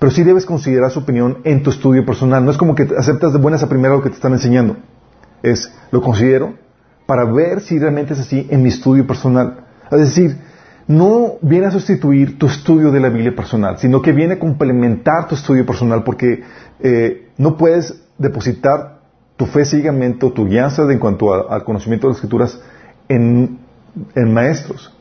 Pero 0.00 0.10
sí 0.10 0.24
debes 0.24 0.44
considerar 0.44 0.90
su 0.90 1.00
opinión 1.00 1.38
en 1.44 1.62
tu 1.62 1.70
estudio 1.70 2.04
personal. 2.04 2.44
No 2.44 2.50
es 2.50 2.56
como 2.56 2.74
que 2.74 2.88
aceptas 2.98 3.32
de 3.32 3.38
buenas 3.38 3.62
a 3.62 3.68
primera 3.68 3.94
lo 3.94 4.02
que 4.02 4.08
te 4.08 4.16
están 4.16 4.32
enseñando. 4.32 4.76
Es, 5.42 5.72
lo 5.92 6.02
considero, 6.02 6.54
para 7.06 7.24
ver 7.24 7.60
si 7.60 7.78
realmente 7.78 8.14
es 8.14 8.20
así 8.20 8.48
en 8.50 8.62
mi 8.62 8.70
estudio 8.70 9.06
personal. 9.06 9.66
Es 9.90 10.00
decir, 10.00 10.38
no 10.86 11.34
viene 11.42 11.66
a 11.66 11.70
sustituir 11.70 12.38
tu 12.38 12.46
estudio 12.46 12.90
de 12.90 12.98
la 12.98 13.10
Biblia 13.10 13.34
personal, 13.34 13.78
sino 13.78 14.02
que 14.02 14.10
viene 14.10 14.34
a 14.34 14.38
complementar 14.40 15.28
tu 15.28 15.36
estudio 15.36 15.64
personal 15.64 16.02
porque 16.02 16.42
eh, 16.80 17.28
no 17.36 17.56
puedes 17.56 18.02
depositar 18.18 19.00
tu 19.36 19.46
fe 19.46 19.64
ciegamente 19.64 20.26
o 20.26 20.32
tu 20.32 20.46
guianza 20.46 20.82
en 20.90 20.98
cuanto 20.98 21.48
al 21.48 21.62
conocimiento 21.64 22.06
de 22.06 22.10
las 22.10 22.16
escrituras 22.16 22.60
en, 23.08 23.58
maestros. 24.14 24.92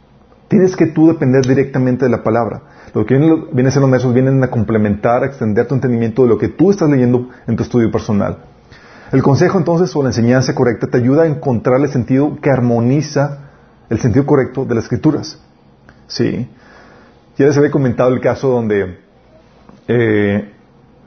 Tienes 0.49 0.75
que 0.75 0.87
tú 0.87 1.07
depender 1.07 1.45
directamente 1.45 2.05
de 2.05 2.11
la 2.11 2.23
palabra. 2.23 2.63
Lo 2.93 3.05
que 3.05 3.15
viene, 3.15 3.69
a 3.69 3.71
ser 3.71 3.81
los 3.81 3.89
maestros 3.89 4.13
vienen 4.15 4.43
a 4.43 4.49
complementar, 4.49 5.21
a 5.21 5.27
extender 5.27 5.67
tu 5.67 5.75
entendimiento 5.75 6.23
de 6.23 6.29
lo 6.29 6.37
que 6.39 6.49
tú 6.49 6.71
estás 6.71 6.89
leyendo 6.89 7.29
en 7.47 7.55
tu 7.55 7.63
estudio 7.63 7.91
personal. 7.91 8.39
El 9.11 9.21
consejo 9.21 9.59
entonces 9.59 9.95
o 9.95 10.01
la 10.01 10.09
enseñanza 10.09 10.55
correcta 10.55 10.87
te 10.87 10.97
ayuda 10.97 11.23
a 11.23 11.27
encontrar 11.27 11.79
el 11.79 11.89
sentido 11.89 12.37
que 12.41 12.49
armoniza 12.49 13.49
el 13.89 13.99
sentido 13.99 14.25
correcto 14.25 14.65
de 14.65 14.75
las 14.75 14.85
escrituras. 14.85 15.39
Sí. 16.07 16.49
Ya 17.37 17.45
les 17.45 17.57
había 17.57 17.71
comentado 17.71 18.11
el 18.11 18.19
caso 18.19 18.49
donde 18.49 18.99
eh, 19.87 20.51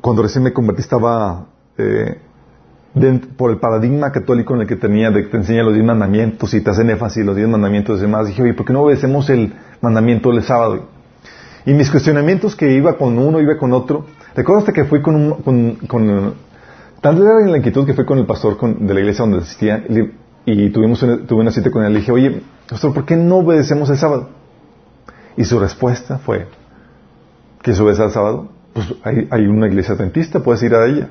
cuando 0.00 0.22
recién 0.22 0.44
me 0.44 0.52
convertí 0.52 0.82
estaba 0.82 1.46
eh, 1.78 2.16
por 3.36 3.50
el 3.50 3.58
paradigma 3.58 4.12
católico 4.12 4.54
en 4.54 4.62
el 4.62 4.66
que 4.66 4.76
tenía 4.76 5.10
de 5.10 5.24
que 5.24 5.30
te 5.30 5.36
enseña 5.38 5.62
los 5.62 5.72
diez 5.72 5.84
mandamientos 5.84 6.52
y 6.52 6.60
te 6.60 6.70
hacen 6.70 6.90
énfasis 6.90 7.24
los 7.24 7.34
diez 7.34 7.48
mandamientos 7.48 7.98
y 7.98 8.02
demás. 8.02 8.26
Dije, 8.26 8.42
oye, 8.42 8.54
¿por 8.54 8.66
qué 8.66 8.72
no 8.72 8.82
obedecemos 8.82 9.30
el 9.30 9.54
mandamiento 9.80 10.30
del 10.30 10.42
sábado? 10.42 10.88
Y 11.64 11.72
mis 11.72 11.90
cuestionamientos 11.90 12.54
que 12.54 12.72
iba 12.72 12.98
con 12.98 13.18
uno, 13.18 13.40
iba 13.40 13.56
con 13.56 13.72
otro. 13.72 14.04
Recuerdo 14.34 14.60
hasta 14.60 14.72
que 14.72 14.84
fui 14.84 15.00
con, 15.00 15.14
un, 15.16 15.76
con 15.86 16.34
tanto 17.00 17.24
era 17.24 17.40
la 17.46 17.56
inquietud 17.56 17.86
que 17.86 17.94
fue 17.94 18.04
con 18.04 18.18
el 18.18 18.26
pastor 18.26 18.58
de 18.78 18.94
la 18.94 19.00
iglesia 19.00 19.24
donde 19.24 19.38
asistía 19.38 19.84
y 20.44 20.70
tuvimos 20.70 21.02
una, 21.02 21.18
tuve 21.26 21.40
una 21.40 21.50
cita 21.50 21.70
con 21.70 21.84
él. 21.84 21.94
Dije, 21.94 22.12
oye, 22.12 22.42
pastor, 22.68 22.92
¿por 22.92 23.04
qué 23.04 23.16
no 23.16 23.38
obedecemos 23.38 23.88
el 23.90 23.96
sábado? 23.96 24.28
Y 25.36 25.44
su 25.44 25.58
respuesta 25.58 26.18
fue, 26.18 26.46
¿que 27.62 27.74
se 27.74 27.82
obedece 27.82 28.04
el 28.04 28.10
sábado? 28.10 28.48
pues 28.72 28.86
hay, 29.30 29.46
una 29.46 29.66
iglesia 29.66 29.94
dentista, 29.94 30.40
puedes 30.40 30.62
ir 30.62 30.74
a 30.74 30.86
ella. 30.86 31.08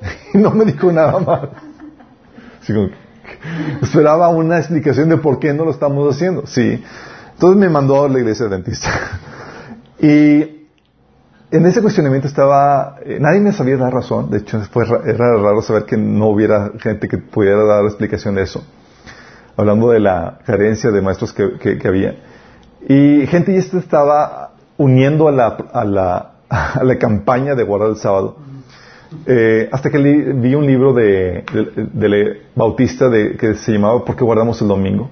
No 0.34 0.50
me 0.50 0.64
dijo 0.64 0.92
nada 0.92 1.18
más. 1.20 1.40
esperaba 3.82 4.28
una 4.28 4.58
explicación 4.58 5.08
de 5.08 5.16
por 5.16 5.38
qué 5.38 5.52
no 5.52 5.64
lo 5.64 5.70
estamos 5.70 6.14
haciendo. 6.14 6.46
Sí. 6.46 6.82
Entonces 7.32 7.58
me 7.58 7.68
mandó 7.68 8.04
a 8.04 8.08
la 8.08 8.18
iglesia 8.18 8.46
dentista. 8.46 8.90
y 10.00 10.58
en 11.50 11.64
ese 11.66 11.80
cuestionamiento 11.80 12.28
estaba, 12.28 12.96
eh, 13.04 13.18
nadie 13.20 13.40
me 13.40 13.52
sabía 13.52 13.76
dar 13.76 13.92
razón. 13.92 14.30
De 14.30 14.38
hecho, 14.38 14.60
fue, 14.70 14.84
era 15.06 15.36
raro 15.36 15.62
saber 15.62 15.84
que 15.84 15.96
no 15.96 16.26
hubiera 16.28 16.72
gente 16.78 17.08
que 17.08 17.18
pudiera 17.18 17.64
dar 17.64 17.84
explicación 17.84 18.34
de 18.34 18.42
eso. 18.42 18.64
Hablando 19.56 19.90
de 19.90 20.00
la 20.00 20.38
carencia 20.44 20.90
de 20.90 21.00
maestros 21.00 21.32
que, 21.32 21.58
que, 21.58 21.88
había. 21.88 22.16
Y 22.88 23.26
gente 23.26 23.52
ya 23.52 23.78
estaba 23.78 24.52
uniendo 24.76 25.26
a 25.26 25.32
la, 25.32 25.56
a 25.72 25.84
la, 25.84 26.32
a 26.48 26.84
la 26.84 26.98
campaña 26.98 27.54
de 27.54 27.64
guardar 27.64 27.90
el 27.90 27.96
sábado. 27.96 28.36
Eh, 29.26 29.68
hasta 29.72 29.90
que 29.90 29.98
vi 29.98 30.54
un 30.54 30.66
libro 30.66 30.92
de, 30.92 31.44
Bautista 32.54 33.10
que 33.10 33.54
se 33.54 33.72
llamaba 33.72 34.04
¿Por 34.04 34.16
qué 34.16 34.24
guardamos 34.24 34.60
el 34.60 34.68
domingo? 34.68 35.10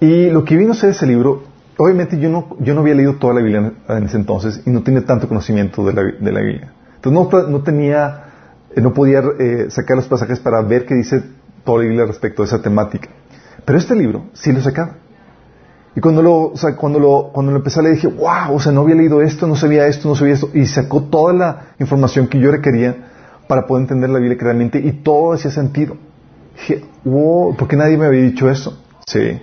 Y 0.00 0.30
lo 0.30 0.44
que 0.44 0.56
vi 0.56 0.64
no 0.64 0.74
sé 0.74 0.86
de 0.86 0.92
ese 0.92 1.06
libro, 1.06 1.42
obviamente 1.76 2.18
yo 2.18 2.28
no, 2.28 2.56
yo 2.60 2.74
no 2.74 2.80
había 2.80 2.94
leído 2.94 3.16
toda 3.16 3.34
la 3.34 3.40
Biblia 3.40 3.72
en 3.88 4.04
ese 4.04 4.16
entonces 4.16 4.62
y 4.66 4.70
no 4.70 4.82
tenía 4.82 5.04
tanto 5.04 5.28
conocimiento 5.28 5.84
de 5.84 5.92
la, 5.92 6.02
de 6.02 6.32
la 6.32 6.40
Biblia. 6.40 6.72
Entonces 6.96 7.32
no, 7.32 7.48
no 7.48 7.62
tenía, 7.62 8.24
eh, 8.74 8.80
no 8.80 8.94
podía 8.94 9.22
eh, 9.38 9.66
sacar 9.68 9.96
los 9.96 10.06
pasajes 10.06 10.38
para 10.38 10.62
ver 10.62 10.86
qué 10.86 10.94
dice 10.94 11.22
toda 11.64 11.78
la 11.78 11.84
Biblia 11.84 12.06
respecto 12.06 12.42
a 12.42 12.46
esa 12.46 12.62
temática. 12.62 13.08
Pero 13.64 13.78
este 13.78 13.94
libro 13.94 14.26
sí 14.32 14.52
lo 14.52 14.60
sacaba. 14.60 14.96
Y 15.94 16.00
cuando 16.00 16.22
lo, 16.22 16.52
o 16.52 16.56
sea, 16.56 16.76
cuando 16.76 17.00
lo, 17.00 17.30
cuando 17.32 17.50
lo 17.52 17.58
empecé 17.58 17.80
a 17.80 17.82
leer 17.82 17.96
dije, 17.96 18.08
wow, 18.08 18.54
o 18.54 18.60
sea, 18.60 18.70
no 18.70 18.82
había 18.82 18.94
leído 18.94 19.22
esto, 19.22 19.46
no 19.46 19.56
sabía 19.56 19.86
esto, 19.86 20.08
no 20.08 20.14
sabía 20.14 20.34
esto. 20.34 20.50
Y 20.54 20.66
sacó 20.66 21.02
toda 21.02 21.32
la 21.32 21.62
información 21.78 22.28
que 22.28 22.38
yo 22.38 22.50
requería 22.50 22.96
para 23.48 23.66
poder 23.66 23.82
entender 23.82 24.10
la 24.10 24.20
Biblia 24.20 24.38
claramente 24.38 24.78
y 24.78 24.92
todo 24.92 25.32
hacía 25.32 25.50
sentido. 25.50 25.96
Dije, 26.54 26.84
wow, 27.04 27.56
¿por 27.56 27.66
qué 27.66 27.76
nadie 27.76 27.96
me 27.96 28.06
había 28.06 28.22
dicho 28.22 28.48
eso? 28.48 28.80
Sí. 29.06 29.40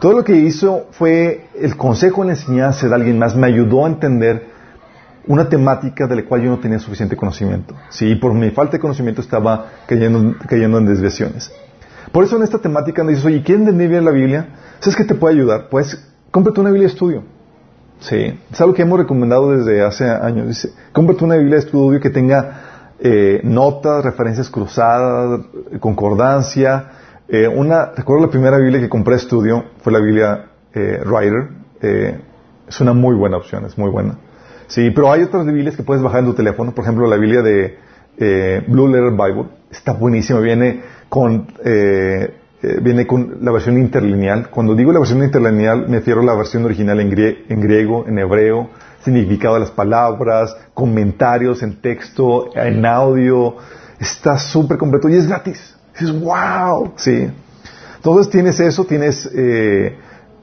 Todo 0.00 0.12
lo 0.12 0.24
que 0.24 0.34
hizo 0.36 0.86
fue 0.92 1.48
el 1.60 1.76
consejo 1.76 2.22
en 2.22 2.28
la 2.28 2.34
enseñanza 2.34 2.88
de 2.88 2.94
alguien 2.94 3.18
más, 3.18 3.36
me 3.36 3.46
ayudó 3.46 3.84
a 3.84 3.88
entender 3.88 4.54
una 5.26 5.48
temática 5.48 6.06
de 6.06 6.16
la 6.16 6.24
cual 6.24 6.42
yo 6.42 6.50
no 6.50 6.58
tenía 6.58 6.78
suficiente 6.78 7.16
conocimiento. 7.16 7.74
Sí, 7.90 8.10
y 8.10 8.14
por 8.16 8.34
mi 8.34 8.50
falta 8.50 8.72
de 8.72 8.80
conocimiento 8.80 9.20
estaba 9.20 9.66
cayendo, 9.86 10.34
cayendo 10.48 10.78
en 10.78 10.86
desviaciones. 10.86 11.52
Por 12.14 12.22
eso 12.22 12.36
en 12.36 12.44
esta 12.44 12.58
temática 12.58 13.02
me 13.02 13.10
dices, 13.10 13.26
oye, 13.26 13.42
¿quieren 13.42 13.62
entender 13.62 13.88
bien 13.88 14.04
la 14.04 14.12
Biblia? 14.12 14.46
¿Sabes 14.78 14.94
qué 14.94 15.02
te 15.02 15.16
puede 15.16 15.34
ayudar? 15.34 15.68
Pues 15.68 16.00
cómprate 16.30 16.60
una 16.60 16.70
Biblia 16.70 16.86
de 16.86 16.92
estudio. 16.92 17.24
Sí, 17.98 18.38
es 18.52 18.60
algo 18.60 18.72
que 18.72 18.82
hemos 18.82 19.00
recomendado 19.00 19.50
desde 19.50 19.82
hace 19.82 20.08
años. 20.08 20.46
Dice, 20.46 20.70
cómprate 20.92 21.24
una 21.24 21.34
Biblia 21.34 21.56
de 21.56 21.64
estudio 21.64 21.98
que 21.98 22.10
tenga 22.10 22.92
eh, 23.00 23.40
notas, 23.42 24.04
referencias 24.04 24.48
cruzadas, 24.48 25.40
concordancia. 25.80 26.92
Eh, 27.26 27.48
una, 27.48 27.86
recuerdo 27.86 28.26
la 28.26 28.30
primera 28.30 28.58
Biblia 28.58 28.78
que 28.78 28.88
compré 28.88 29.16
de 29.16 29.20
estudio 29.20 29.64
fue 29.82 29.92
la 29.92 29.98
Biblia 29.98 30.50
eh, 30.72 31.00
Rider. 31.04 31.48
Eh, 31.82 32.20
es 32.68 32.80
una 32.80 32.92
muy 32.92 33.16
buena 33.16 33.38
opción, 33.38 33.64
es 33.64 33.76
muy 33.76 33.90
buena. 33.90 34.18
Sí, 34.68 34.92
pero 34.92 35.10
hay 35.10 35.24
otras 35.24 35.44
Biblias 35.46 35.74
que 35.74 35.82
puedes 35.82 36.00
bajar 36.00 36.20
en 36.20 36.26
tu 36.26 36.34
teléfono. 36.34 36.72
Por 36.76 36.84
ejemplo, 36.84 37.08
la 37.08 37.16
Biblia 37.16 37.42
de 37.42 37.76
eh, 38.18 38.62
Blue 38.68 38.86
Letter 38.86 39.10
Bible 39.10 39.46
está 39.72 39.92
buenísima. 39.92 40.38
Viene 40.38 40.80
con 41.14 41.46
eh, 41.64 42.34
eh, 42.60 42.80
viene 42.82 43.06
con 43.06 43.36
la 43.40 43.52
versión 43.52 43.78
interlineal. 43.78 44.50
Cuando 44.50 44.74
digo 44.74 44.90
la 44.90 44.98
versión 44.98 45.22
interlineal, 45.22 45.88
me 45.88 45.98
refiero 45.98 46.22
a 46.22 46.24
la 46.24 46.34
versión 46.34 46.64
original 46.64 46.98
en, 46.98 47.08
griego, 47.08 48.04
en 48.08 48.18
hebreo, 48.18 48.70
significado 49.04 49.54
de 49.54 49.60
las 49.60 49.70
palabras, 49.70 50.56
comentarios 50.74 51.62
en 51.62 51.80
texto, 51.80 52.50
en 52.56 52.84
audio. 52.84 53.54
Está 54.00 54.38
súper 54.38 54.76
completo 54.76 55.08
y 55.08 55.14
es 55.14 55.28
gratis. 55.28 55.76
Dices, 55.92 56.20
wow, 56.20 56.94
sí. 56.96 57.30
Entonces 57.94 58.28
tienes 58.28 58.58
eso, 58.58 58.84
tienes 58.84 59.30
eh, 59.32 59.96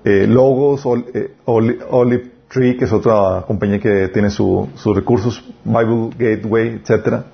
eh, 0.06 0.26
Logos, 0.26 0.86
Olive 0.86 2.32
Tree, 2.48 2.78
que 2.78 2.86
es 2.86 2.94
otra 2.94 3.44
compañía 3.46 3.78
que 3.78 4.08
tiene 4.08 4.30
sus 4.30 4.96
recursos, 4.96 5.44
Bible 5.66 6.12
Gateway, 6.18 6.80
etcétera. 6.82 7.26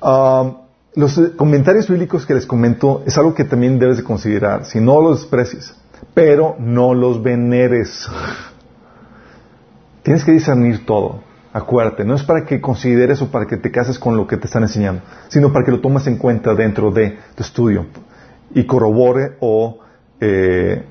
Um, 0.00 0.63
los 0.96 1.20
comentarios 1.36 1.88
bíblicos 1.88 2.24
que 2.24 2.34
les 2.34 2.46
comento 2.46 3.02
es 3.06 3.18
algo 3.18 3.34
que 3.34 3.44
también 3.44 3.78
debes 3.78 3.96
de 3.96 4.04
considerar. 4.04 4.64
Si 4.64 4.80
no 4.80 5.00
los 5.00 5.20
desprecies, 5.20 5.74
pero 6.14 6.56
no 6.58 6.94
los 6.94 7.22
veneres. 7.22 8.08
Tienes 10.02 10.24
que 10.24 10.32
discernir 10.32 10.86
todo. 10.86 11.20
Acuérdate, 11.52 12.04
no 12.04 12.14
es 12.14 12.22
para 12.24 12.44
que 12.44 12.60
consideres 12.60 13.22
o 13.22 13.30
para 13.30 13.46
que 13.46 13.56
te 13.56 13.70
cases 13.70 13.98
con 13.98 14.16
lo 14.16 14.26
que 14.26 14.36
te 14.36 14.46
están 14.46 14.64
enseñando, 14.64 15.02
sino 15.28 15.52
para 15.52 15.64
que 15.64 15.70
lo 15.70 15.80
tomes 15.80 16.06
en 16.08 16.16
cuenta 16.16 16.54
dentro 16.54 16.90
de 16.90 17.16
tu 17.36 17.42
estudio 17.44 17.86
y 18.52 18.64
corrobore 18.64 19.36
o, 19.40 19.78
eh, 20.20 20.84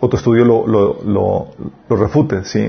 tu 0.00 0.16
estudio 0.16 0.44
lo, 0.44 0.66
lo, 0.66 1.48
lo, 1.88 1.96
refute. 1.96 2.44
¿sí? 2.44 2.68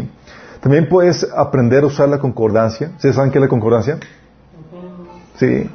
También 0.62 0.88
puedes 0.88 1.28
aprender 1.36 1.84
a 1.84 1.88
usar 1.88 2.08
la 2.10 2.20
concordancia. 2.20 2.92
¿Ustedes 2.96 3.16
saben 3.16 3.32
qué 3.32 3.40
es 3.40 3.44
la 3.44 3.48
concordancia? 3.48 3.98
Sí. 5.38 5.70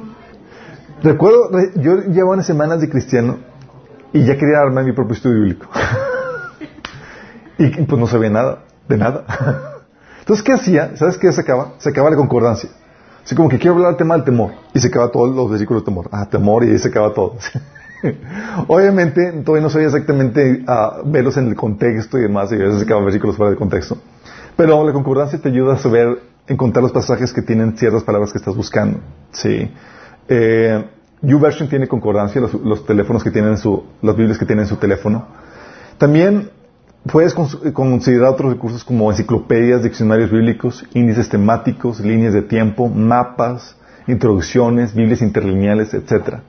Recuerdo, 1.03 1.49
yo 1.75 1.97
llevaba 2.01 2.33
unas 2.33 2.45
semanas 2.45 2.81
de 2.81 2.89
cristiano 2.89 3.37
y 4.13 4.25
ya 4.25 4.37
quería 4.37 4.59
armar 4.59 4.85
mi 4.85 4.93
propio 4.93 5.13
estudio 5.13 5.41
bíblico. 5.41 5.67
y 7.57 7.69
pues 7.69 7.99
no 7.99 8.07
sabía 8.07 8.29
nada, 8.29 8.63
de 8.87 8.97
nada. 8.97 9.25
Entonces, 10.19 10.43
¿qué 10.43 10.53
hacía? 10.53 10.95
¿Sabes 10.95 11.17
qué 11.17 11.31
se 11.31 11.41
acaba? 11.41 11.73
Se 11.77 11.89
acaba 11.89 12.09
la 12.09 12.15
concordancia. 12.15 12.69
Así 13.23 13.35
como 13.35 13.49
que 13.49 13.57
quiero 13.57 13.75
hablar 13.75 13.89
del 13.89 13.97
tema 13.97 14.15
del 14.15 14.23
temor. 14.23 14.51
Y 14.73 14.79
se 14.79 14.87
acaba 14.87 15.11
todos 15.11 15.35
los 15.35 15.49
versículos 15.49 15.83
de 15.83 15.85
temor. 15.85 16.09
Ah, 16.11 16.27
temor 16.29 16.63
y 16.63 16.71
ahí 16.71 16.79
se 16.79 16.87
acaba 16.87 17.13
todo. 17.13 17.37
Obviamente, 18.67 19.31
todavía 19.43 19.63
no 19.63 19.69
sabía 19.69 19.87
exactamente 19.87 20.63
uh, 20.67 21.09
verlos 21.09 21.37
en 21.37 21.47
el 21.47 21.55
contexto 21.55 22.17
y 22.17 22.21
demás, 22.21 22.51
y 22.51 22.55
a 22.55 22.59
veces 22.59 22.77
se 22.77 22.85
acaban 22.85 23.03
versículos 23.03 23.35
fuera 23.35 23.51
de 23.51 23.57
contexto. 23.57 23.97
Pero 24.55 24.83
la 24.83 24.93
concordancia 24.93 25.39
te 25.39 25.49
ayuda 25.49 25.73
a 25.73 25.77
saber 25.77 26.19
encontrar 26.47 26.83
los 26.83 26.91
pasajes 26.91 27.33
que 27.33 27.41
tienen 27.41 27.77
ciertas 27.77 28.03
palabras 28.03 28.31
que 28.31 28.37
estás 28.37 28.55
buscando. 28.55 28.99
Sí. 29.31 29.71
Eh, 30.27 30.85
YouVersion 31.21 31.69
tiene 31.69 31.87
concordancia, 31.87 32.41
los, 32.41 32.85
teléfonos 32.85 33.23
que 33.23 33.31
tienen 33.31 33.57
su, 33.57 33.83
las 34.01 34.15
Biblias 34.15 34.37
que 34.37 34.45
tienen 34.45 34.67
su 34.67 34.77
teléfono. 34.77 35.27
También 35.97 36.49
puedes 37.11 37.33
considerar 37.33 38.29
otros 38.29 38.53
recursos 38.53 38.83
como 38.83 39.09
enciclopedias, 39.11 39.83
diccionarios 39.83 40.31
bíblicos, 40.31 40.85
índices 40.93 41.29
temáticos, 41.29 41.99
líneas 41.99 42.33
de 42.33 42.41
tiempo, 42.41 42.89
mapas, 42.89 43.75
introducciones, 44.07 44.93
Biblias 44.93 45.21
interlineales, 45.21 45.93
etc. 45.93 46.39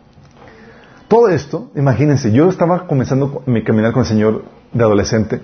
Todo 1.09 1.29
esto, 1.29 1.71
imagínense, 1.75 2.33
yo 2.33 2.49
estaba 2.49 2.87
comenzando 2.87 3.43
mi 3.47 3.63
caminar 3.63 3.93
con 3.93 4.03
el 4.03 4.09
Señor 4.09 4.45
de 4.73 4.83
adolescente 4.83 5.41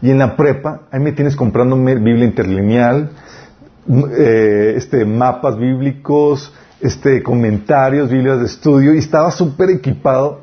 y 0.00 0.10
en 0.10 0.18
la 0.18 0.36
prepa, 0.36 0.82
ahí 0.90 1.00
me 1.00 1.12
tienes 1.12 1.36
comprándome 1.36 1.94
Biblia 1.94 2.24
interlineal, 2.24 3.10
eh, 4.18 4.74
este, 4.76 5.04
mapas 5.04 5.56
bíblicos, 5.56 6.52
este, 6.82 7.22
comentarios, 7.22 8.10
Biblias 8.10 8.40
de 8.40 8.46
estudio 8.46 8.94
y 8.94 8.98
estaba 8.98 9.30
súper 9.30 9.70
equipado. 9.70 10.40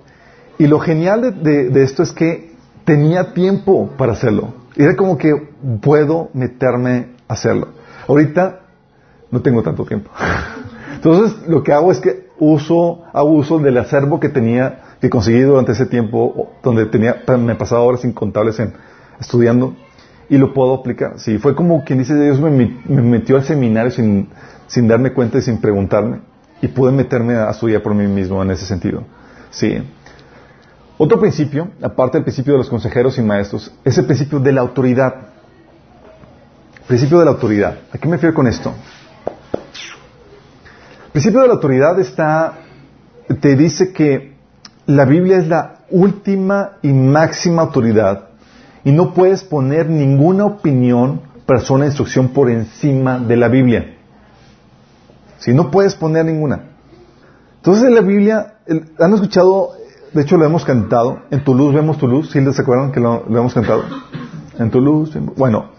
Y 0.58 0.68
lo 0.68 0.80
genial 0.80 1.44
de, 1.44 1.84
esto 1.84 2.02
es 2.02 2.12
que 2.12 2.52
tenía 2.86 3.34
tiempo 3.34 3.92
para 3.98 4.14
hacerlo. 4.14 4.54
Era 4.76 4.96
como 4.96 5.18
que 5.18 5.50
puedo 5.82 6.30
meterme 6.34 7.10
a 7.28 7.34
hacerlo. 7.34 7.68
Ahorita 8.08 8.62
no 9.32 9.42
tengo 9.42 9.62
tanto 9.64 9.86
tiempo. 9.86 10.10
Entonces 10.96 11.48
lo 11.48 11.62
que 11.64 11.74
hago 11.74 11.92
es 11.92 12.00
que 12.00 12.30
uso, 12.40 13.04
hago 13.14 13.32
uso 13.32 13.60
del 13.60 13.78
acervo 13.78 14.20
que 14.20 14.30
tenía, 14.30 14.80
que 15.02 15.10
conseguí 15.10 15.42
durante 15.42 15.74
ese 15.74 15.86
tiempo, 15.86 16.52
donde 16.64 16.86
tenía, 16.86 17.22
me 17.38 17.56
pasaba 17.56 17.82
horas 17.82 18.04
incontables 18.06 18.60
en 18.60 18.74
estudiando, 19.20 19.76
y 20.30 20.38
lo 20.38 20.54
puedo 20.54 20.76
aplicar. 20.76 21.20
Sí, 21.20 21.38
fue 21.38 21.56
como 21.56 21.84
quien 21.84 22.00
dice, 22.00 22.16
Dios 22.16 22.40
me, 22.40 22.52
me 22.52 23.02
metió 23.02 23.36
al 23.36 23.44
seminario 23.44 23.92
sin, 23.92 24.30
sin 24.68 24.88
darme 24.88 25.12
cuenta 25.14 25.40
y 25.40 25.42
sin 25.42 25.60
preguntarme 25.60 26.29
y 26.62 26.68
pude 26.68 26.92
meterme 26.92 27.36
a 27.36 27.50
estudiar 27.52 27.82
por 27.82 27.94
mí 27.94 28.08
mismo 28.08 28.42
en 28.42 28.52
ese 28.52 28.66
sentido. 28.66 29.04
Sí. 29.50 29.82
Otro 30.98 31.20
principio, 31.20 31.70
aparte 31.82 32.18
del 32.18 32.24
principio 32.24 32.54
de 32.54 32.60
los 32.60 32.70
consejeros 32.70 33.18
y 33.18 33.22
maestros, 33.22 33.74
es 33.86 33.98
el 33.98 34.06
principio 34.06 34.40
de 34.40 34.52
la 34.52 34.62
autoridad. 34.62 35.16
Principio 36.88 37.20
de 37.20 37.26
la 37.26 37.32
autoridad. 37.32 37.78
¿A 37.92 37.98
qué 37.98 38.08
me 38.08 38.16
refiero 38.16 38.36
con 38.36 38.48
esto? 38.48 38.74
El 41.06 41.12
principio 41.12 41.42
de 41.42 41.48
la 41.48 41.54
autoridad 41.54 42.00
está, 42.00 42.60
te 43.40 43.56
dice 43.56 43.94
que 43.94 44.36
la 44.86 45.06
Biblia 45.06 45.38
es 45.38 45.48
la 45.48 45.80
última 45.90 46.78
y 46.82 46.90
máxima 46.90 47.62
autoridad 47.62 48.30
y 48.84 48.92
no 48.92 49.14
puedes 49.14 49.44
poner 49.44 49.90
ninguna 49.90 50.46
opinión, 50.46 51.22
persona, 51.46 51.86
instrucción 51.86 52.30
por 52.30 52.50
encima 52.50 53.20
de 53.20 53.38
la 53.38 53.48
Biblia. 53.48 53.99
Si 55.40 55.54
no 55.54 55.72
puedes 55.72 55.96
poner 55.96 56.26
ninguna. 56.26 56.70
Entonces 57.58 57.86
en 57.86 57.96
la 57.96 58.02
Biblia, 58.02 58.60
¿han 59.00 59.14
escuchado? 59.14 59.72
De 60.14 60.22
hecho 60.22 60.38
lo 60.38 60.46
hemos 60.46 60.66
cantado. 60.66 61.22
En 61.32 61.44
tu 61.44 61.54
luz 61.54 61.74
vemos 61.74 61.98
tu 61.98 62.08
luz. 62.08 62.32
¿Sí 62.32 62.40
les 62.40 62.60
acuerdan 62.60 62.92
que 62.92 63.00
lo, 63.00 63.26
hemos 63.28 63.54
cantado? 63.54 63.84
En 64.58 64.70
tu 64.72 64.80
luz. 64.82 65.18
Bueno, 65.38 65.72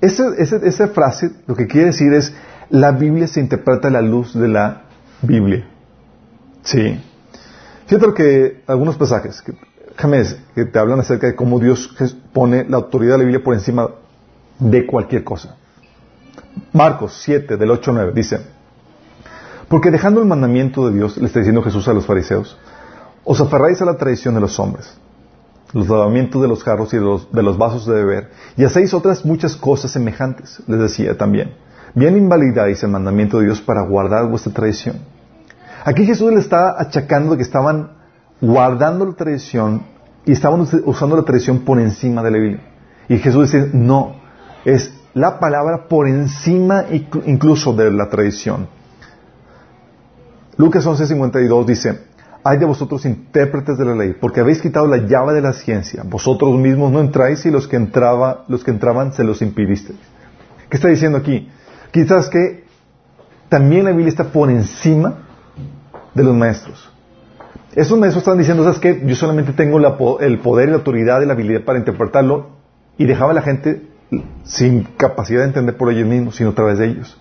esa, 0.00 0.34
esa 0.36 0.88
frase 0.88 1.30
lo 1.46 1.54
que 1.54 1.66
quiere 1.66 1.88
decir 1.88 2.12
es, 2.12 2.34
la 2.70 2.92
Biblia 2.92 3.26
se 3.26 3.40
interpreta 3.40 3.88
a 3.88 3.90
la 3.90 4.00
luz 4.00 4.34
de 4.34 4.48
la 4.48 4.82
Biblia. 5.22 5.66
Sí. 6.62 7.00
Fíjate 7.86 8.14
que 8.14 8.62
algunos 8.66 8.96
pasajes, 8.96 9.42
que, 9.42 9.52
que 10.54 10.64
te 10.64 10.78
hablan 10.78 11.00
acerca 11.00 11.26
de 11.26 11.34
cómo 11.34 11.58
Dios 11.60 11.94
pone 12.32 12.64
la 12.68 12.78
autoridad 12.78 13.12
de 13.12 13.18
la 13.18 13.24
Biblia 13.24 13.44
por 13.44 13.54
encima 13.54 13.88
de 14.58 14.86
cualquier 14.86 15.22
cosa. 15.24 15.56
Marcos 16.72 17.20
7, 17.22 17.56
del 17.56 17.70
8 17.70 17.90
al 17.90 17.96
9, 17.96 18.12
dice, 18.14 18.38
porque 19.68 19.90
dejando 19.90 20.20
el 20.20 20.26
mandamiento 20.26 20.88
de 20.88 20.96
Dios, 20.96 21.16
le 21.16 21.26
está 21.26 21.40
diciendo 21.40 21.62
Jesús 21.62 21.88
a 21.88 21.92
los 21.92 22.06
fariseos, 22.06 22.58
os 23.24 23.40
aferráis 23.40 23.80
a 23.80 23.84
la 23.84 23.96
tradición 23.96 24.34
de 24.34 24.40
los 24.40 24.58
hombres, 24.58 24.96
los 25.72 25.88
lavamientos 25.88 26.40
de 26.42 26.48
los 26.48 26.62
jarros 26.62 26.92
y 26.92 26.98
de 26.98 27.02
los, 27.02 27.58
vasos 27.58 27.86
de 27.86 27.94
beber, 27.94 28.30
y 28.56 28.64
hacéis 28.64 28.94
otras 28.94 29.24
muchas 29.24 29.56
cosas 29.56 29.90
semejantes, 29.90 30.62
les 30.66 30.78
decía 30.78 31.16
también. 31.16 31.54
Bien 31.94 32.16
invalidáis 32.16 32.82
el 32.82 32.90
mandamiento 32.90 33.38
de 33.38 33.46
Dios 33.46 33.60
para 33.60 33.82
guardar 33.82 34.28
vuestra 34.28 34.52
tradición. 34.52 34.96
Aquí 35.84 36.04
Jesús 36.06 36.32
le 36.32 36.40
está 36.40 36.80
achacando 36.80 37.36
que 37.36 37.42
estaban 37.42 37.92
guardando 38.40 39.06
la 39.06 39.12
tradición 39.12 39.82
y 40.26 40.32
estaban 40.32 40.66
usando 40.84 41.16
la 41.16 41.22
tradición 41.22 41.60
por 41.60 41.78
encima 41.78 42.22
de 42.22 42.30
la 42.30 42.38
Biblia. 42.38 42.62
Y 43.08 43.18
Jesús 43.18 43.52
dice, 43.52 43.70
no, 43.72 44.16
es 44.64 44.92
la 45.12 45.38
palabra 45.38 45.86
por 45.88 46.08
encima 46.08 46.84
incluso 47.26 47.72
de 47.74 47.90
la 47.90 48.08
tradición. 48.08 48.68
Lucas 50.56 50.86
11:52 50.86 51.64
dice, 51.64 52.00
hay 52.44 52.58
de 52.58 52.66
vosotros 52.66 53.06
intérpretes 53.06 53.78
de 53.78 53.84
la 53.86 53.94
ley, 53.94 54.14
porque 54.20 54.40
habéis 54.40 54.60
quitado 54.60 54.86
la 54.86 54.98
llave 54.98 55.32
de 55.32 55.40
la 55.40 55.52
ciencia. 55.54 56.02
Vosotros 56.04 56.56
mismos 56.58 56.92
no 56.92 57.00
entráis 57.00 57.44
y 57.46 57.50
los 57.50 57.66
que, 57.66 57.76
entraba, 57.76 58.44
los 58.48 58.62
que 58.62 58.70
entraban 58.70 59.14
se 59.14 59.24
los 59.24 59.40
impedisteis. 59.40 59.98
¿Qué 60.68 60.76
está 60.76 60.88
diciendo 60.88 61.18
aquí? 61.18 61.48
Quizás 61.90 62.28
que 62.28 62.64
también 63.48 63.84
la 63.84 63.90
Biblia 63.90 64.08
está 64.08 64.24
por 64.24 64.50
encima 64.50 65.24
de 66.14 66.22
los 66.22 66.34
maestros. 66.34 66.90
Esos 67.74 67.98
maestros 67.98 68.22
están 68.22 68.38
diciendo, 68.38 68.62
¿sabes 68.62 68.78
qué? 68.78 69.02
Yo 69.04 69.16
solamente 69.16 69.52
tengo 69.52 69.78
el 70.20 70.38
poder 70.38 70.68
y 70.68 70.72
la 70.72 70.76
autoridad 70.76 71.22
y 71.22 71.26
la 71.26 71.32
habilidad 71.32 71.64
para 71.64 71.78
interpretarlo 71.78 72.50
y 72.98 73.06
dejaba 73.06 73.32
a 73.32 73.34
la 73.34 73.42
gente 73.42 73.88
sin 74.44 74.84
capacidad 74.84 75.40
de 75.40 75.46
entender 75.46 75.76
por 75.76 75.90
ellos 75.90 76.06
mismos, 76.06 76.36
sino 76.36 76.50
a 76.50 76.54
través 76.54 76.78
de 76.78 76.86
ellos. 76.86 77.20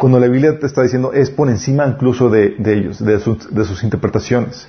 Cuando 0.00 0.18
la 0.18 0.28
Biblia 0.28 0.58
te 0.58 0.64
está 0.64 0.80
diciendo 0.80 1.12
es 1.12 1.28
por 1.28 1.50
encima 1.50 1.86
incluso 1.86 2.30
de, 2.30 2.56
ellos, 2.64 3.04
de 3.04 3.20
sus, 3.20 3.84
interpretaciones. 3.84 4.66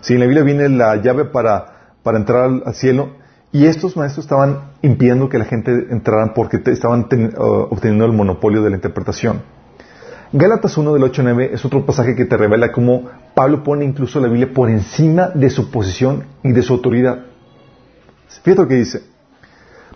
Si 0.00 0.14
en 0.14 0.18
la 0.18 0.26
Biblia 0.26 0.42
viene 0.42 0.68
la 0.70 0.96
llave 0.96 1.24
para, 1.24 1.94
entrar 2.04 2.50
al, 2.66 2.74
cielo, 2.74 3.10
y 3.52 3.66
estos 3.66 3.96
maestros 3.96 4.24
estaban 4.24 4.72
impidiendo 4.82 5.28
que 5.28 5.38
la 5.38 5.44
gente 5.44 5.70
entrara 5.90 6.34
porque 6.34 6.60
estaban 6.66 7.06
obteniendo 7.38 8.06
el 8.06 8.12
monopolio 8.12 8.60
de 8.64 8.70
la 8.70 8.74
interpretación. 8.74 9.42
Gálatas 10.32 10.76
1 10.76 10.94
del 10.94 11.04
8 11.04 11.22
9 11.22 11.50
es 11.52 11.64
otro 11.64 11.86
pasaje 11.86 12.16
que 12.16 12.24
te 12.24 12.36
revela 12.36 12.72
cómo 12.72 13.08
Pablo 13.36 13.62
pone 13.62 13.84
incluso 13.84 14.18
la 14.18 14.26
Biblia 14.26 14.52
por 14.52 14.68
encima 14.68 15.28
de 15.28 15.48
su 15.48 15.70
posición 15.70 16.24
y 16.42 16.50
de 16.50 16.62
su 16.62 16.72
autoridad. 16.72 17.26
Fíjate 18.42 18.62
lo 18.62 18.66
que 18.66 18.74
dice. 18.74 19.04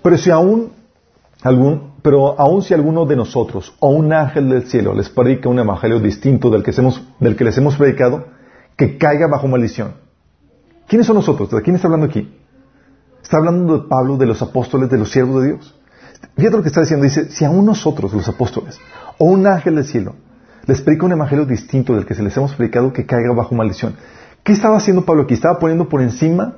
Pero 0.01 0.17
si 0.17 0.31
aún 0.31 0.86
algún, 1.47 1.93
pero 2.03 2.39
aún 2.41 2.63
si 2.63 2.75
alguno 2.75 3.07
de 3.07 3.17
nosotros 3.17 3.75
o 3.79 3.91
un 3.91 4.13
ángel 4.13 4.49
del 4.49 4.67
cielo 4.67 4.95
les 4.95 5.09
predica 5.09 5.49
un 5.49 5.59
evangelio 5.59 6.01
distinto 6.01 6.51
del 6.51 6.63
que, 6.63 6.73
del 7.21 7.37
que 7.37 7.45
les 7.45 7.57
hemos 7.59 7.77
predicado, 7.77 8.27
que 8.77 8.99
caiga 8.99 9.27
bajo 9.29 9.47
maldición. 9.47 9.95
¿Quiénes 10.89 11.07
son 11.07 11.17
nosotros? 11.17 11.51
¿De 11.51 11.63
quién 11.63 11.77
está 11.77 11.89
hablando 11.89 12.07
aquí? 12.07 12.37
Está 13.23 13.39
hablando 13.39 13.79
de 13.79 13.89
Pablo, 13.89 14.17
de 14.17 14.27
los 14.27 14.43
apóstoles, 14.43 14.91
de 14.91 14.99
los 14.99 15.11
siervos 15.11 15.43
de 15.43 15.49
Dios. 15.53 15.75
Fíjate 16.37 16.57
lo 16.57 16.63
que 16.63 16.69
está 16.69 16.81
diciendo. 16.81 17.05
Dice, 17.05 17.31
si 17.31 17.45
aún 17.45 17.65
nosotros, 17.65 18.13
los 18.13 18.29
apóstoles, 18.29 18.79
o 19.19 19.27
un 19.27 19.47
ángel 19.47 19.77
del 19.77 19.85
cielo, 19.85 20.15
les 20.67 20.83
predica 20.83 21.07
un 21.07 21.13
evangelio 21.13 21.45
distinto 21.45 21.95
del 21.95 22.07
que 22.07 22.15
se 22.15 22.23
les 22.23 22.37
hemos 22.37 22.55
predicado, 22.55 22.93
que 22.93 23.07
caiga 23.07 23.33
bajo 23.35 23.55
maldición. 23.55 23.95
¿Qué 24.43 24.53
estaba 24.53 24.77
haciendo 24.77 25.05
Pablo 25.05 25.23
aquí? 25.23 25.35
Estaba 25.35 25.59
poniendo 25.59 25.89
por 25.89 26.03
encima 26.03 26.57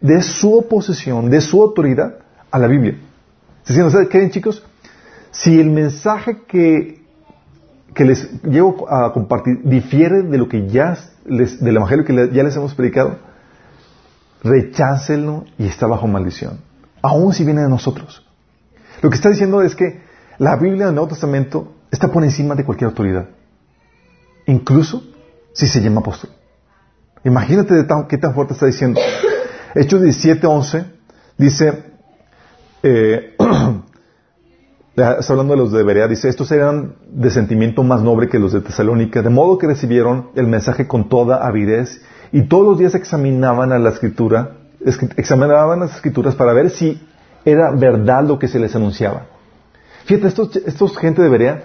de 0.00 0.22
su 0.22 0.54
oposición, 0.54 1.30
de 1.30 1.40
su 1.40 1.62
autoridad, 1.62 2.16
a 2.50 2.58
la 2.58 2.66
Biblia. 2.66 2.98
Diciendo, 3.66 3.90
¿saben 3.90 4.08
qué, 4.08 4.30
chicos? 4.30 4.64
Si 5.30 5.58
el 5.58 5.70
mensaje 5.70 6.42
que, 6.46 7.02
que 7.94 8.04
les 8.04 8.42
llevo 8.42 8.92
a 8.92 9.12
compartir 9.12 9.60
difiere 9.64 10.22
de 10.22 10.38
lo 10.38 10.48
que 10.48 10.68
ya 10.68 10.96
les, 11.24 11.62
del 11.62 11.76
evangelio 11.76 12.04
que 12.04 12.30
ya 12.32 12.42
les 12.42 12.56
hemos 12.56 12.74
predicado, 12.74 13.18
rechácenlo 14.42 15.44
y 15.58 15.66
está 15.66 15.86
bajo 15.86 16.06
maldición. 16.06 16.60
Aún 17.00 17.32
si 17.32 17.44
viene 17.44 17.62
de 17.62 17.68
nosotros. 17.68 18.26
Lo 19.00 19.10
que 19.10 19.16
está 19.16 19.30
diciendo 19.30 19.62
es 19.62 19.74
que 19.74 20.02
la 20.38 20.56
Biblia 20.56 20.86
del 20.86 20.94
Nuevo 20.94 21.08
Testamento 21.08 21.74
está 21.90 22.08
por 22.08 22.24
encima 22.24 22.54
de 22.54 22.64
cualquier 22.64 22.88
autoridad. 22.88 23.28
Incluso 24.46 25.02
si 25.52 25.66
se 25.66 25.80
llama 25.80 26.00
apóstol. 26.00 26.30
Imagínate 27.24 27.86
qué 28.08 28.18
tan 28.18 28.34
fuerte 28.34 28.54
está 28.54 28.66
diciendo. 28.66 29.00
Hechos 29.74 30.02
17:11 30.02 30.84
dice, 31.38 31.84
eh, 32.82 33.31
está 34.96 35.32
hablando 35.32 35.54
de 35.54 35.58
los 35.58 35.72
de 35.72 35.82
Berea, 35.82 36.08
dice, 36.08 36.28
estos 36.28 36.50
eran 36.52 36.94
de 37.10 37.30
sentimiento 37.30 37.82
más 37.82 38.02
noble 38.02 38.28
que 38.28 38.38
los 38.38 38.52
de 38.52 38.60
Tesalónica, 38.60 39.22
de 39.22 39.30
modo 39.30 39.58
que 39.58 39.66
recibieron 39.66 40.28
el 40.34 40.46
mensaje 40.46 40.86
con 40.86 41.08
toda 41.08 41.46
avidez 41.46 42.02
y 42.30 42.42
todos 42.42 42.66
los 42.66 42.78
días 42.78 42.94
examinaban 42.94 43.72
a 43.72 43.78
la 43.78 43.90
escritura, 43.90 44.52
examinaban 45.16 45.80
las 45.80 45.96
escrituras 45.96 46.34
para 46.34 46.52
ver 46.52 46.70
si 46.70 47.00
era 47.44 47.70
verdad 47.70 48.24
lo 48.24 48.38
que 48.38 48.48
se 48.48 48.58
les 48.58 48.74
anunciaba. 48.76 49.26
Fíjate, 50.04 50.28
estos, 50.28 50.56
estos 50.56 50.96
gente 50.98 51.22
de 51.22 51.28
Berea 51.28 51.62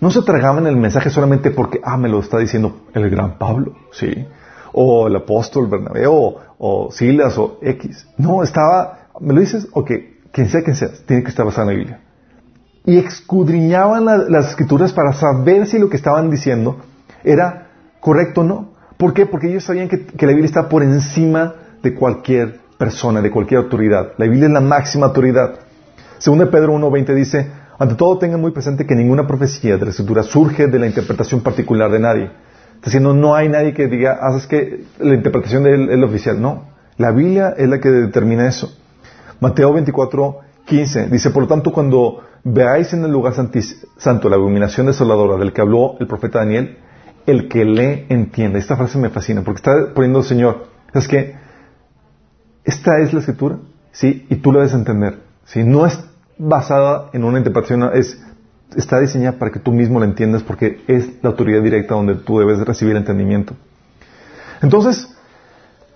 no 0.00 0.10
se 0.10 0.22
tragaban 0.22 0.66
el 0.66 0.76
mensaje 0.76 1.10
solamente 1.10 1.50
porque, 1.50 1.80
ah, 1.82 1.96
me 1.96 2.08
lo 2.08 2.20
está 2.20 2.38
diciendo 2.38 2.82
el 2.92 3.08
gran 3.08 3.38
Pablo, 3.38 3.74
sí, 3.92 4.26
o 4.72 5.06
el 5.06 5.16
apóstol 5.16 5.68
Bernabé, 5.68 6.06
o, 6.06 6.36
o 6.58 6.90
Silas, 6.90 7.38
o 7.38 7.58
X. 7.62 8.06
No, 8.18 8.42
estaba, 8.42 9.08
¿me 9.20 9.32
lo 9.32 9.40
dices? 9.40 9.68
Ok, 9.72 9.90
quien 10.36 10.50
sea 10.50 10.62
quien 10.62 10.76
sea, 10.76 10.90
tiene 11.06 11.22
que 11.22 11.30
estar 11.30 11.46
basado 11.46 11.70
en 11.70 11.74
la 11.74 11.78
Biblia. 11.78 12.00
Y 12.84 12.98
escudriñaban 12.98 14.04
las 14.04 14.50
escrituras 14.50 14.92
para 14.92 15.14
saber 15.14 15.66
si 15.66 15.78
lo 15.78 15.88
que 15.88 15.96
estaban 15.96 16.30
diciendo 16.30 16.76
era 17.24 17.68
correcto 18.00 18.42
o 18.42 18.44
no. 18.44 18.72
¿Por 18.98 19.14
qué? 19.14 19.24
Porque 19.24 19.48
ellos 19.48 19.64
sabían 19.64 19.88
que, 19.88 19.96
la 19.96 20.32
Biblia 20.32 20.44
está 20.44 20.68
por 20.68 20.82
encima 20.82 21.54
de 21.82 21.94
cualquier 21.94 22.60
persona, 22.76 23.22
de 23.22 23.30
cualquier 23.30 23.60
autoridad. 23.60 24.12
La 24.18 24.26
Biblia 24.26 24.48
es 24.48 24.52
la 24.52 24.60
máxima 24.60 25.06
autoridad. 25.06 25.54
Según 26.18 26.46
Pedro 26.50 26.74
1.20 26.74 27.14
dice, 27.14 27.50
ante 27.78 27.94
todo 27.94 28.18
tengan 28.18 28.42
muy 28.42 28.50
presente 28.50 28.84
que 28.84 28.94
ninguna 28.94 29.26
profecía 29.26 29.78
de 29.78 29.86
la 29.86 29.90
escritura 29.90 30.22
surge 30.22 30.66
de 30.66 30.78
la 30.78 30.86
interpretación 30.86 31.40
particular 31.40 31.90
de 31.90 31.98
nadie. 31.98 32.24
Está 32.74 32.84
diciendo, 32.84 33.14
no 33.14 33.34
hay 33.34 33.48
nadie 33.48 33.72
que 33.72 33.86
diga, 33.86 34.18
haces 34.20 34.44
ah, 34.44 34.48
que 34.50 34.84
la 34.98 35.14
interpretación 35.14 35.62
de 35.62 35.74
él 35.76 35.88
es 35.88 35.98
la 35.98 36.04
oficial. 36.04 36.42
No, 36.42 36.68
la 36.98 37.10
Biblia 37.10 37.54
es 37.56 37.70
la 37.70 37.80
que 37.80 37.88
determina 37.88 38.46
eso. 38.46 38.76
Mateo 39.40 39.72
24, 39.72 40.40
15 40.64 41.08
dice, 41.08 41.30
por 41.30 41.42
lo 41.42 41.48
tanto, 41.48 41.72
cuando 41.72 42.22
veáis 42.44 42.92
en 42.92 43.04
el 43.04 43.10
lugar 43.10 43.34
santo 43.34 44.28
la 44.28 44.36
abominación 44.36 44.86
desoladora 44.86 45.36
del 45.36 45.52
que 45.52 45.60
habló 45.60 45.96
el 45.98 46.06
profeta 46.06 46.40
Daniel, 46.40 46.78
el 47.26 47.48
que 47.48 47.64
le 47.64 48.06
entienda. 48.08 48.58
Esta 48.58 48.76
frase 48.76 48.98
me 48.98 49.10
fascina 49.10 49.42
porque 49.42 49.58
está 49.58 49.94
poniendo 49.94 50.20
el 50.20 50.24
Señor, 50.24 50.66
es 50.94 51.08
que 51.08 51.34
esta 52.64 52.98
es 52.98 53.12
la 53.12 53.20
escritura, 53.20 53.58
¿sí? 53.92 54.26
Y 54.28 54.36
tú 54.36 54.52
la 54.52 54.60
debes 54.60 54.74
entender, 54.74 55.20
¿sí? 55.44 55.64
No 55.64 55.86
es 55.86 55.98
basada 56.38 57.10
en 57.12 57.24
una 57.24 57.38
interpretación, 57.38 57.90
es, 57.94 58.20
está 58.76 59.00
diseñada 59.00 59.38
para 59.38 59.50
que 59.50 59.60
tú 59.60 59.72
mismo 59.72 60.00
la 60.00 60.06
entiendas 60.06 60.42
porque 60.42 60.82
es 60.86 61.22
la 61.22 61.30
autoridad 61.30 61.62
directa 61.62 61.94
donde 61.94 62.16
tú 62.16 62.38
debes 62.38 62.58
recibir 62.60 62.96
entendimiento. 62.96 63.54
Entonces, 64.62 65.15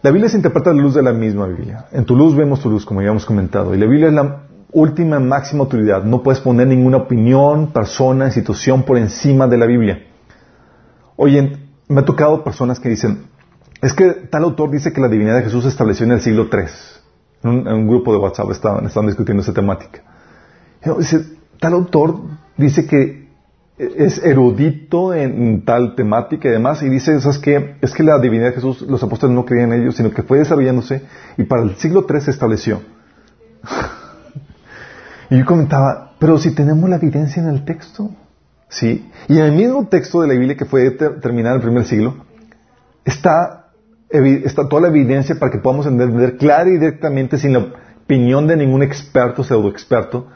la 0.02 0.10
Biblia 0.10 0.30
se 0.30 0.36
interpreta 0.36 0.70
a 0.70 0.72
la 0.72 0.82
luz 0.82 0.94
de 0.94 1.02
la 1.02 1.12
misma 1.12 1.46
Biblia. 1.46 1.86
En 1.92 2.04
tu 2.04 2.16
luz 2.16 2.34
vemos 2.34 2.60
tu 2.60 2.70
luz, 2.70 2.86
como 2.86 3.02
ya 3.02 3.10
hemos 3.10 3.26
comentado. 3.26 3.74
Y 3.74 3.78
la 3.78 3.86
Biblia 3.86 4.08
es 4.08 4.14
la 4.14 4.42
última 4.72 5.20
máxima 5.20 5.64
autoridad. 5.64 6.04
No 6.04 6.22
puedes 6.22 6.40
poner 6.40 6.66
ninguna 6.66 6.98
opinión, 6.98 7.72
persona, 7.72 8.26
institución 8.26 8.84
por 8.84 8.96
encima 8.96 9.46
de 9.46 9.58
la 9.58 9.66
Biblia. 9.66 10.06
Oye, 11.16 11.58
me 11.88 12.00
ha 12.00 12.04
tocado 12.04 12.42
personas 12.42 12.80
que 12.80 12.88
dicen, 12.88 13.26
es 13.82 13.92
que 13.92 14.10
tal 14.30 14.44
autor 14.44 14.70
dice 14.70 14.92
que 14.92 15.00
la 15.00 15.08
divinidad 15.08 15.36
de 15.36 15.42
Jesús 15.42 15.64
se 15.64 15.70
estableció 15.70 16.06
en 16.06 16.12
el 16.12 16.20
siglo 16.20 16.48
III. 16.50 16.62
En 17.42 17.68
un, 17.68 17.88
grupo 17.88 18.12
de 18.12 18.18
WhatsApp 18.18 18.50
estaban, 18.50 19.06
discutiendo 19.06 19.42
esa 19.42 19.52
temática. 19.52 20.02
dice, 20.98 21.26
tal 21.58 21.74
autor 21.74 22.20
dice 22.56 22.86
que 22.86 23.30
es 23.81 24.23
erudito 24.23 25.14
en 25.14 25.64
tal 25.64 25.95
temática 25.95 26.49
y 26.49 26.53
demás, 26.53 26.83
y 26.83 26.90
dice, 26.90 27.19
¿sabes 27.21 27.38
qué? 27.38 27.77
Es 27.81 27.95
que 27.95 28.03
la 28.03 28.19
divinidad 28.19 28.49
de 28.49 28.55
Jesús, 28.57 28.83
los 28.83 29.03
apóstoles 29.03 29.35
no 29.35 29.47
creían 29.47 29.73
en 29.73 29.81
ellos, 29.81 29.97
sino 29.97 30.11
que 30.11 30.23
fue 30.23 30.38
desarrollándose 30.38 31.03
y 31.38 31.45
para 31.45 31.62
el 31.62 31.77
siglo 31.77 32.07
III 32.09 32.21
se 32.21 32.31
estableció. 32.31 32.83
y 35.31 35.38
yo 35.38 35.47
comentaba, 35.47 36.12
pero 36.19 36.38
si 36.38 36.55
tenemos 36.55 36.90
la 36.90 36.97
evidencia 36.97 37.43
en 37.43 37.49
el 37.49 37.64
texto, 37.64 38.11
¿sí? 38.69 39.11
Y 39.29 39.38
en 39.38 39.47
el 39.47 39.53
mismo 39.53 39.87
texto 39.88 40.21
de 40.21 40.29
la 40.29 40.35
Biblia 40.35 40.59
que 40.59 40.66
fue 40.66 40.90
terminado 40.90 41.57
en 41.57 41.62
el 41.62 41.66
primer 41.66 41.85
siglo, 41.85 42.27
está, 43.03 43.71
está 44.11 44.69
toda 44.69 44.83
la 44.83 44.88
evidencia 44.88 45.37
para 45.38 45.51
que 45.51 45.59
podamos 45.59 45.87
entender 45.87 46.37
clara 46.37 46.69
y 46.69 46.75
directamente, 46.75 47.38
sin 47.38 47.55
la 47.55 47.61
opinión 48.05 48.47
de 48.47 48.59
ningún 48.59 48.83
experto, 48.83 49.43
pseudo 49.43 49.71
experto, 49.71 50.29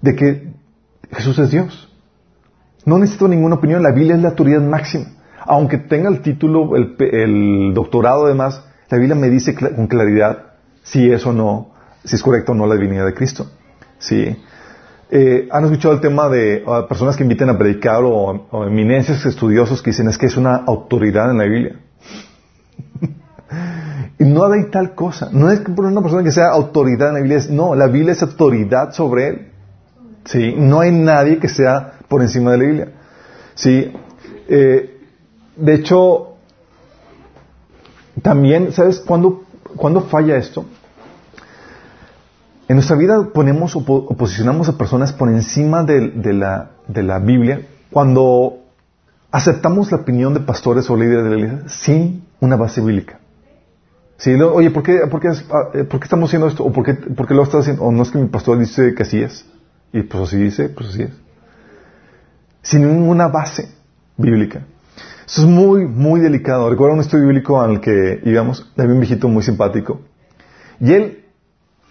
de 0.00 0.16
que 0.16 0.52
Jesús 1.12 1.38
es 1.38 1.52
Dios. 1.52 1.89
No 2.84 2.98
necesito 2.98 3.28
ninguna 3.28 3.56
opinión. 3.56 3.82
La 3.82 3.92
Biblia 3.92 4.14
es 4.14 4.22
la 4.22 4.30
autoridad 4.30 4.62
máxima. 4.62 5.06
Aunque 5.46 5.78
tenga 5.78 6.08
el 6.08 6.20
título, 6.20 6.76
el, 6.76 7.72
doctorado 7.74 8.26
además, 8.26 8.62
la 8.88 8.98
Biblia 8.98 9.16
me 9.16 9.28
dice 9.30 9.54
con 9.54 9.86
claridad 9.86 10.50
si 10.82 11.10
es 11.10 11.24
o 11.26 11.32
no, 11.32 11.72
si 12.04 12.16
es 12.16 12.22
correcto 12.22 12.52
o 12.52 12.54
no 12.54 12.66
la 12.66 12.74
divinidad 12.74 13.06
de 13.06 13.14
Cristo. 13.14 13.50
Sí. 13.98 14.36
Eh, 15.10 15.48
¿Han 15.50 15.64
escuchado 15.64 15.94
el 15.94 16.00
tema 16.00 16.28
de 16.28 16.62
uh, 16.64 16.86
personas 16.86 17.16
que 17.16 17.24
inviten 17.24 17.48
a 17.48 17.58
predicar 17.58 18.02
o, 18.04 18.64
eminencias 18.64 19.26
estudiosos 19.26 19.82
que 19.82 19.90
dicen 19.90 20.08
es 20.08 20.16
que 20.16 20.26
es 20.26 20.36
una 20.36 20.56
autoridad 20.56 21.30
en 21.30 21.38
la 21.38 21.44
Biblia? 21.44 21.80
y 24.18 24.24
no 24.24 24.44
hay 24.44 24.70
tal 24.70 24.94
cosa. 24.94 25.30
No 25.32 25.50
es 25.50 25.60
que 25.60 25.72
por 25.72 25.86
una 25.86 26.00
persona 26.00 26.22
que 26.22 26.30
sea 26.30 26.50
autoridad 26.50 27.08
en 27.08 27.14
la 27.14 27.20
Biblia, 27.20 27.38
es, 27.38 27.50
no, 27.50 27.74
la 27.74 27.88
Biblia 27.88 28.12
es 28.12 28.22
autoridad 28.22 28.92
sobre 28.92 29.28
él. 29.28 29.46
Sí, 30.24 30.54
no 30.56 30.80
hay 30.80 30.92
nadie 30.92 31.38
que 31.38 31.48
sea 31.48 31.94
por 32.10 32.22
encima 32.22 32.50
de 32.50 32.58
la 32.58 32.64
Biblia. 32.64 32.88
Sí, 33.54 33.92
eh, 34.48 35.00
de 35.56 35.74
hecho, 35.74 36.34
también, 38.20 38.72
¿sabes 38.72 38.98
cuándo, 38.98 39.44
cuándo 39.76 40.00
falla 40.02 40.36
esto? 40.36 40.64
En 42.66 42.76
nuestra 42.76 42.96
vida 42.96 43.28
ponemos 43.32 43.76
o 43.76 43.84
posicionamos 44.16 44.68
a 44.68 44.76
personas 44.76 45.12
por 45.12 45.28
encima 45.28 45.84
de, 45.84 46.32
la, 46.34 46.72
de, 46.88 47.02
la, 47.02 47.18
Biblia 47.20 47.62
cuando 47.90 48.58
aceptamos 49.30 49.90
la 49.92 49.98
opinión 49.98 50.34
de 50.34 50.40
pastores 50.40 50.90
o 50.90 50.96
líderes 50.96 51.24
de 51.24 51.30
la 51.30 51.36
iglesia 51.36 51.68
sin 51.68 52.24
una 52.40 52.56
base 52.56 52.80
bíblica. 52.80 53.20
Sí, 54.16 54.34
oye, 54.34 54.70
¿por 54.70 54.82
qué, 54.82 54.98
por, 55.08 55.20
qué, 55.20 55.28
ah, 55.28 55.70
eh, 55.74 55.84
¿por 55.84 56.00
qué, 56.00 56.04
estamos 56.04 56.28
haciendo 56.28 56.48
esto? 56.48 56.64
¿O 56.64 56.72
por 56.72 56.84
qué, 56.84 56.94
por 56.94 57.26
qué 57.26 57.34
lo 57.34 57.44
estás 57.44 57.60
haciendo? 57.62 57.84
¿O 57.84 57.92
no 57.92 58.02
es 58.02 58.10
que 58.10 58.18
mi 58.18 58.28
pastor 58.28 58.58
dice 58.58 58.94
que 58.94 59.02
así 59.04 59.22
es? 59.22 59.46
Y 59.92 60.02
pues 60.02 60.24
así 60.24 60.36
dice, 60.36 60.68
pues 60.68 60.90
así 60.90 61.02
es. 61.02 61.29
Sin 62.62 62.82
ninguna 62.82 63.28
base 63.28 63.68
bíblica. 64.16 64.62
Eso 65.26 65.42
es 65.42 65.46
muy, 65.46 65.86
muy 65.86 66.20
delicado. 66.20 66.68
Recuerdo 66.68 66.94
un 66.94 67.00
estudio 67.00 67.26
bíblico 67.26 67.60
al 67.60 67.80
que 67.80 68.20
íbamos, 68.24 68.70
había 68.76 68.92
un 68.92 69.00
viejito 69.00 69.28
muy 69.28 69.42
simpático. 69.42 70.00
Y 70.80 70.92
él 70.92 71.24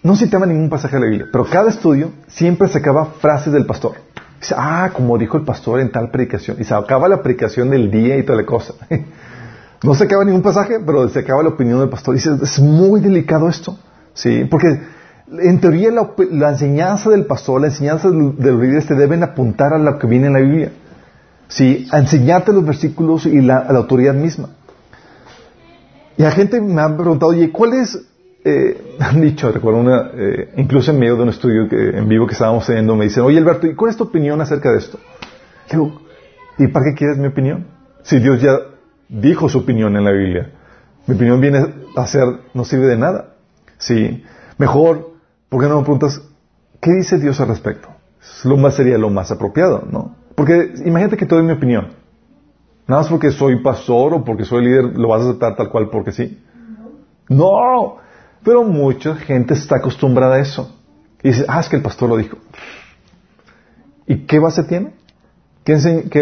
no 0.02 0.16
citaba 0.16 0.46
ningún 0.46 0.68
pasaje 0.68 0.96
de 0.96 1.00
la 1.00 1.08
Biblia, 1.08 1.28
pero 1.30 1.44
cada 1.44 1.70
estudio 1.70 2.12
siempre 2.26 2.68
sacaba 2.68 3.06
frases 3.20 3.52
del 3.52 3.66
pastor. 3.66 3.92
Dice, 4.40 4.54
ah, 4.56 4.90
como 4.94 5.18
dijo 5.18 5.36
el 5.36 5.44
pastor 5.44 5.80
en 5.80 5.92
tal 5.92 6.10
predicación. 6.10 6.56
Y 6.60 6.64
sacaba 6.64 7.08
la 7.08 7.22
predicación 7.22 7.70
del 7.70 7.90
día 7.90 8.16
y 8.16 8.22
toda 8.22 8.38
la 8.40 8.46
cosa. 8.46 8.74
no 9.82 9.94
sacaba 9.94 10.24
ningún 10.24 10.42
pasaje, 10.42 10.78
pero 10.84 11.08
sacaba 11.08 11.42
la 11.42 11.50
opinión 11.50 11.80
del 11.80 11.90
pastor. 11.90 12.14
Dice, 12.14 12.30
es 12.42 12.58
muy 12.58 13.00
delicado 13.00 13.48
esto. 13.48 13.78
Sí, 14.14 14.46
porque 14.50 14.80
en 15.38 15.60
teoría 15.60 15.90
la, 15.90 16.50
enseñanza 16.50 17.10
del 17.10 17.26
pastor, 17.26 17.60
la 17.60 17.68
enseñanza 17.68 18.10
de 18.10 18.50
los 18.50 18.60
líderes 18.60 18.86
te 18.86 18.94
deben 18.94 19.22
apuntar 19.22 19.72
a 19.72 19.78
lo 19.78 19.98
que 19.98 20.06
viene 20.06 20.26
en 20.26 20.32
la 20.32 20.40
Biblia. 20.40 20.72
Sí, 21.48 21.88
a 21.90 21.98
enseñarte 21.98 22.52
los 22.52 22.64
versículos 22.64 23.26
y 23.26 23.40
la, 23.40 23.66
la 23.70 23.78
autoridad 23.78 24.14
misma. 24.14 24.50
Y 26.16 26.22
la 26.22 26.30
gente 26.30 26.60
me 26.60 26.80
ha 26.80 26.96
preguntado, 26.96 27.32
oye, 27.32 27.50
¿cuál 27.50 27.74
es 27.74 27.98
eh, 28.44 28.96
han 29.00 29.20
dicho, 29.20 29.50
recuerdo 29.52 29.80
una, 29.80 30.10
eh, 30.14 30.52
incluso 30.56 30.90
en 30.90 30.98
medio 30.98 31.16
de 31.16 31.22
un 31.22 31.28
estudio 31.28 31.68
en 31.70 32.08
vivo 32.08 32.26
que 32.26 32.32
estábamos 32.32 32.66
teniendo, 32.66 32.96
me 32.96 33.04
dicen, 33.04 33.22
oye 33.22 33.38
Alberto, 33.38 33.66
¿y 33.66 33.74
cuál 33.74 33.90
es 33.90 33.96
tu 33.96 34.04
opinión 34.04 34.40
acerca 34.40 34.70
de 34.70 34.78
esto? 34.78 34.98
digo, 35.70 36.00
¿y 36.58 36.66
para 36.66 36.86
qué 36.86 36.94
quieres 36.94 37.18
mi 37.18 37.28
opinión? 37.28 37.66
Si 38.02 38.18
Dios 38.18 38.40
ya 38.40 38.58
dijo 39.08 39.48
su 39.48 39.58
opinión 39.58 39.96
en 39.96 40.04
la 40.04 40.12
Biblia. 40.12 40.50
Mi 41.06 41.14
opinión 41.14 41.40
viene 41.40 41.64
a 41.96 42.06
ser, 42.06 42.26
no 42.54 42.64
sirve 42.64 42.86
de 42.86 42.96
nada. 42.96 43.34
Sí, 43.78 44.22
mejor, 44.58 45.09
¿por 45.50 45.60
qué 45.60 45.68
no 45.68 45.76
me 45.76 45.82
preguntas, 45.82 46.22
¿qué 46.80 46.92
dice 46.92 47.18
Dios 47.18 47.38
al 47.40 47.48
respecto? 47.48 47.90
Lo 48.44 48.56
más 48.56 48.74
sería 48.74 48.96
lo 48.96 49.10
más 49.10 49.30
apropiado, 49.30 49.86
¿no? 49.90 50.16
Porque 50.34 50.72
imagínate 50.86 51.18
que 51.18 51.26
te 51.26 51.34
doy 51.34 51.44
mi 51.44 51.52
opinión. 51.52 51.88
Nada 52.86 53.02
más 53.02 53.10
porque 53.10 53.30
soy 53.30 53.62
pastor 53.62 54.14
o 54.14 54.24
porque 54.24 54.44
soy 54.44 54.64
líder, 54.64 54.98
lo 54.98 55.08
vas 55.08 55.22
a 55.22 55.28
aceptar 55.28 55.56
tal 55.56 55.68
cual 55.68 55.90
porque 55.90 56.12
sí. 56.12 56.42
No, 57.28 57.96
pero 58.42 58.64
mucha 58.64 59.14
gente 59.16 59.54
está 59.54 59.76
acostumbrada 59.76 60.36
a 60.36 60.40
eso. 60.40 60.76
Y 61.22 61.28
dice, 61.28 61.44
ah, 61.46 61.60
es 61.60 61.68
que 61.68 61.76
el 61.76 61.82
pastor 61.82 62.08
lo 62.08 62.16
dijo. 62.16 62.38
¿Y 64.06 64.26
qué 64.26 64.38
base 64.38 64.64
tiene? 64.64 64.94
¿Qué, 65.62 65.76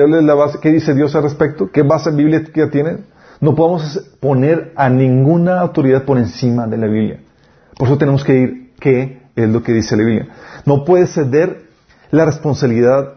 la 0.07 0.35
base, 0.35 0.59
¿Qué, 0.61 0.73
dice 0.73 0.95
Dios 0.95 1.15
al 1.15 1.23
respecto? 1.23 1.71
¿Qué 1.71 1.83
base 1.83 2.11
bíblica 2.11 2.69
tiene? 2.71 3.05
No 3.41 3.55
podemos 3.55 4.11
poner 4.21 4.73
a 4.77 4.91
ninguna 4.91 5.61
autoridad 5.61 6.05
por 6.05 6.19
encima 6.19 6.67
de 6.67 6.77
la 6.77 6.87
Biblia. 6.87 7.21
Por 7.79 7.89
eso 7.89 7.97
tenemos 7.97 8.25
que 8.25 8.37
ir, 8.37 8.73
¿qué 8.81 9.18
es 9.45 9.49
lo 9.49 9.63
que 9.63 9.73
dice 9.73 9.97
la 9.97 10.05
Biblia? 10.05 10.29
No 10.65 10.85
puedes 10.85 11.13
ceder 11.13 11.69
la 12.11 12.25
responsabilidad, 12.25 13.15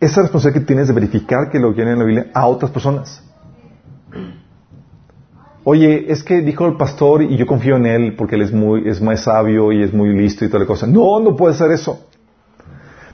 esa 0.00 0.22
responsabilidad 0.22 0.60
que 0.60 0.66
tienes 0.66 0.88
de 0.88 0.94
verificar 0.94 1.50
que 1.50 1.58
lo 1.58 1.74
que 1.74 1.82
en 1.82 1.98
la 1.98 2.04
Biblia 2.04 2.26
a 2.34 2.46
otras 2.46 2.70
personas. 2.70 3.22
Oye, 5.64 6.12
es 6.12 6.22
que 6.22 6.42
dijo 6.42 6.64
el 6.66 6.76
pastor 6.76 7.22
y 7.22 7.36
yo 7.36 7.46
confío 7.46 7.76
en 7.76 7.86
él 7.86 8.14
porque 8.16 8.36
él 8.36 8.42
es 8.42 8.52
muy, 8.52 8.88
es 8.88 9.02
más 9.02 9.22
sabio 9.22 9.72
y 9.72 9.82
es 9.82 9.92
muy 9.92 10.16
listo 10.16 10.44
y 10.44 10.48
toda 10.48 10.60
la 10.60 10.66
cosa. 10.66 10.86
No, 10.86 11.18
no 11.20 11.34
puede 11.34 11.54
ser 11.54 11.72
eso. 11.72 12.06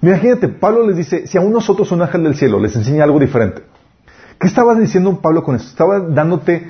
Imagínate, 0.02 0.48
Pablo 0.48 0.86
les 0.86 0.96
dice, 0.96 1.26
si 1.26 1.38
a 1.38 1.40
nosotros 1.40 1.90
un 1.92 2.02
ángel 2.02 2.24
del 2.24 2.34
cielo 2.34 2.58
les 2.58 2.74
enseña 2.76 3.04
algo 3.04 3.18
diferente. 3.18 3.62
¿Qué 4.38 4.48
estaba 4.48 4.74
diciendo 4.74 5.20
Pablo 5.20 5.44
con 5.44 5.54
eso? 5.54 5.68
Estaba 5.68 6.00
dándote, 6.00 6.68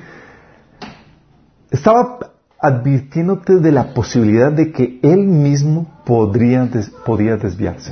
estaba 1.71 2.19
advirtiéndote 2.63 3.57
de 3.57 3.73
la 3.73 3.93
posibilidad 3.93 4.49
de 4.49 4.71
que 4.71 4.97
él 5.03 5.27
mismo 5.27 6.01
podría, 6.05 6.65
desviarse. 6.65 7.91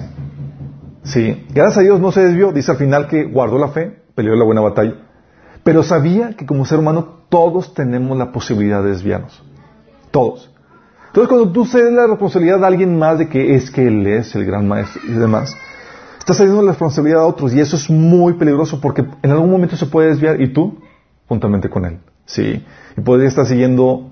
Sí, 1.04 1.46
gracias 1.54 1.80
a 1.80 1.82
Dios 1.82 2.00
no 2.00 2.14
se 2.14 2.24
desvió. 2.24 2.54
Dice 2.54 2.72
al 2.72 2.78
final 2.78 3.08
que 3.08 3.26
guardó 3.26 3.58
la 3.58 3.68
fe, 3.68 4.02
peleó 4.16 4.34
la 4.36 4.46
buena 4.46 4.62
batalla. 4.62 4.94
Pero 5.66 5.84
sabía 5.84 6.38
que 6.38 6.46
como 6.46 6.66
ser 6.66 6.80
humano 6.80 7.26
todos 7.28 7.74
tenemos 7.74 8.18
la 8.18 8.32
posibilidad 8.32 8.82
de 8.82 8.92
desviarnos. 8.92 9.44
Todos. 10.10 10.50
Entonces 11.08 11.28
cuando 11.28 11.52
tú 11.52 11.66
cedes 11.66 11.92
la 11.92 12.08
responsabilidad 12.08 12.64
a 12.64 12.68
alguien 12.68 12.98
más 12.98 13.20
de 13.20 13.28
que 13.28 13.56
es 13.56 13.70
que 13.70 13.86
Él 13.86 14.08
es 14.08 14.34
el 14.36 14.46
gran 14.46 14.70
maestro 14.70 15.02
y 15.06 15.12
demás, 15.12 15.54
estás 16.18 16.38
cediendo 16.38 16.62
la 16.62 16.72
responsabilidad 16.72 17.24
a 17.24 17.26
otros 17.26 17.54
y 17.54 17.60
eso 17.60 17.76
es 17.76 17.90
muy 17.90 18.36
peligroso 18.36 18.80
porque 18.80 19.04
en 19.22 19.32
algún 19.32 19.52
momento 19.52 19.76
se 19.76 19.88
puede 19.88 20.08
desviar 20.08 20.40
y 20.40 20.54
tú 20.54 20.80
juntamente 21.28 21.70
con 21.70 21.84
Él. 21.84 22.00
Sí. 22.26 22.64
Y 22.98 23.02
podría 23.02 23.28
estar 23.28 23.46
siguiendo 23.46 24.11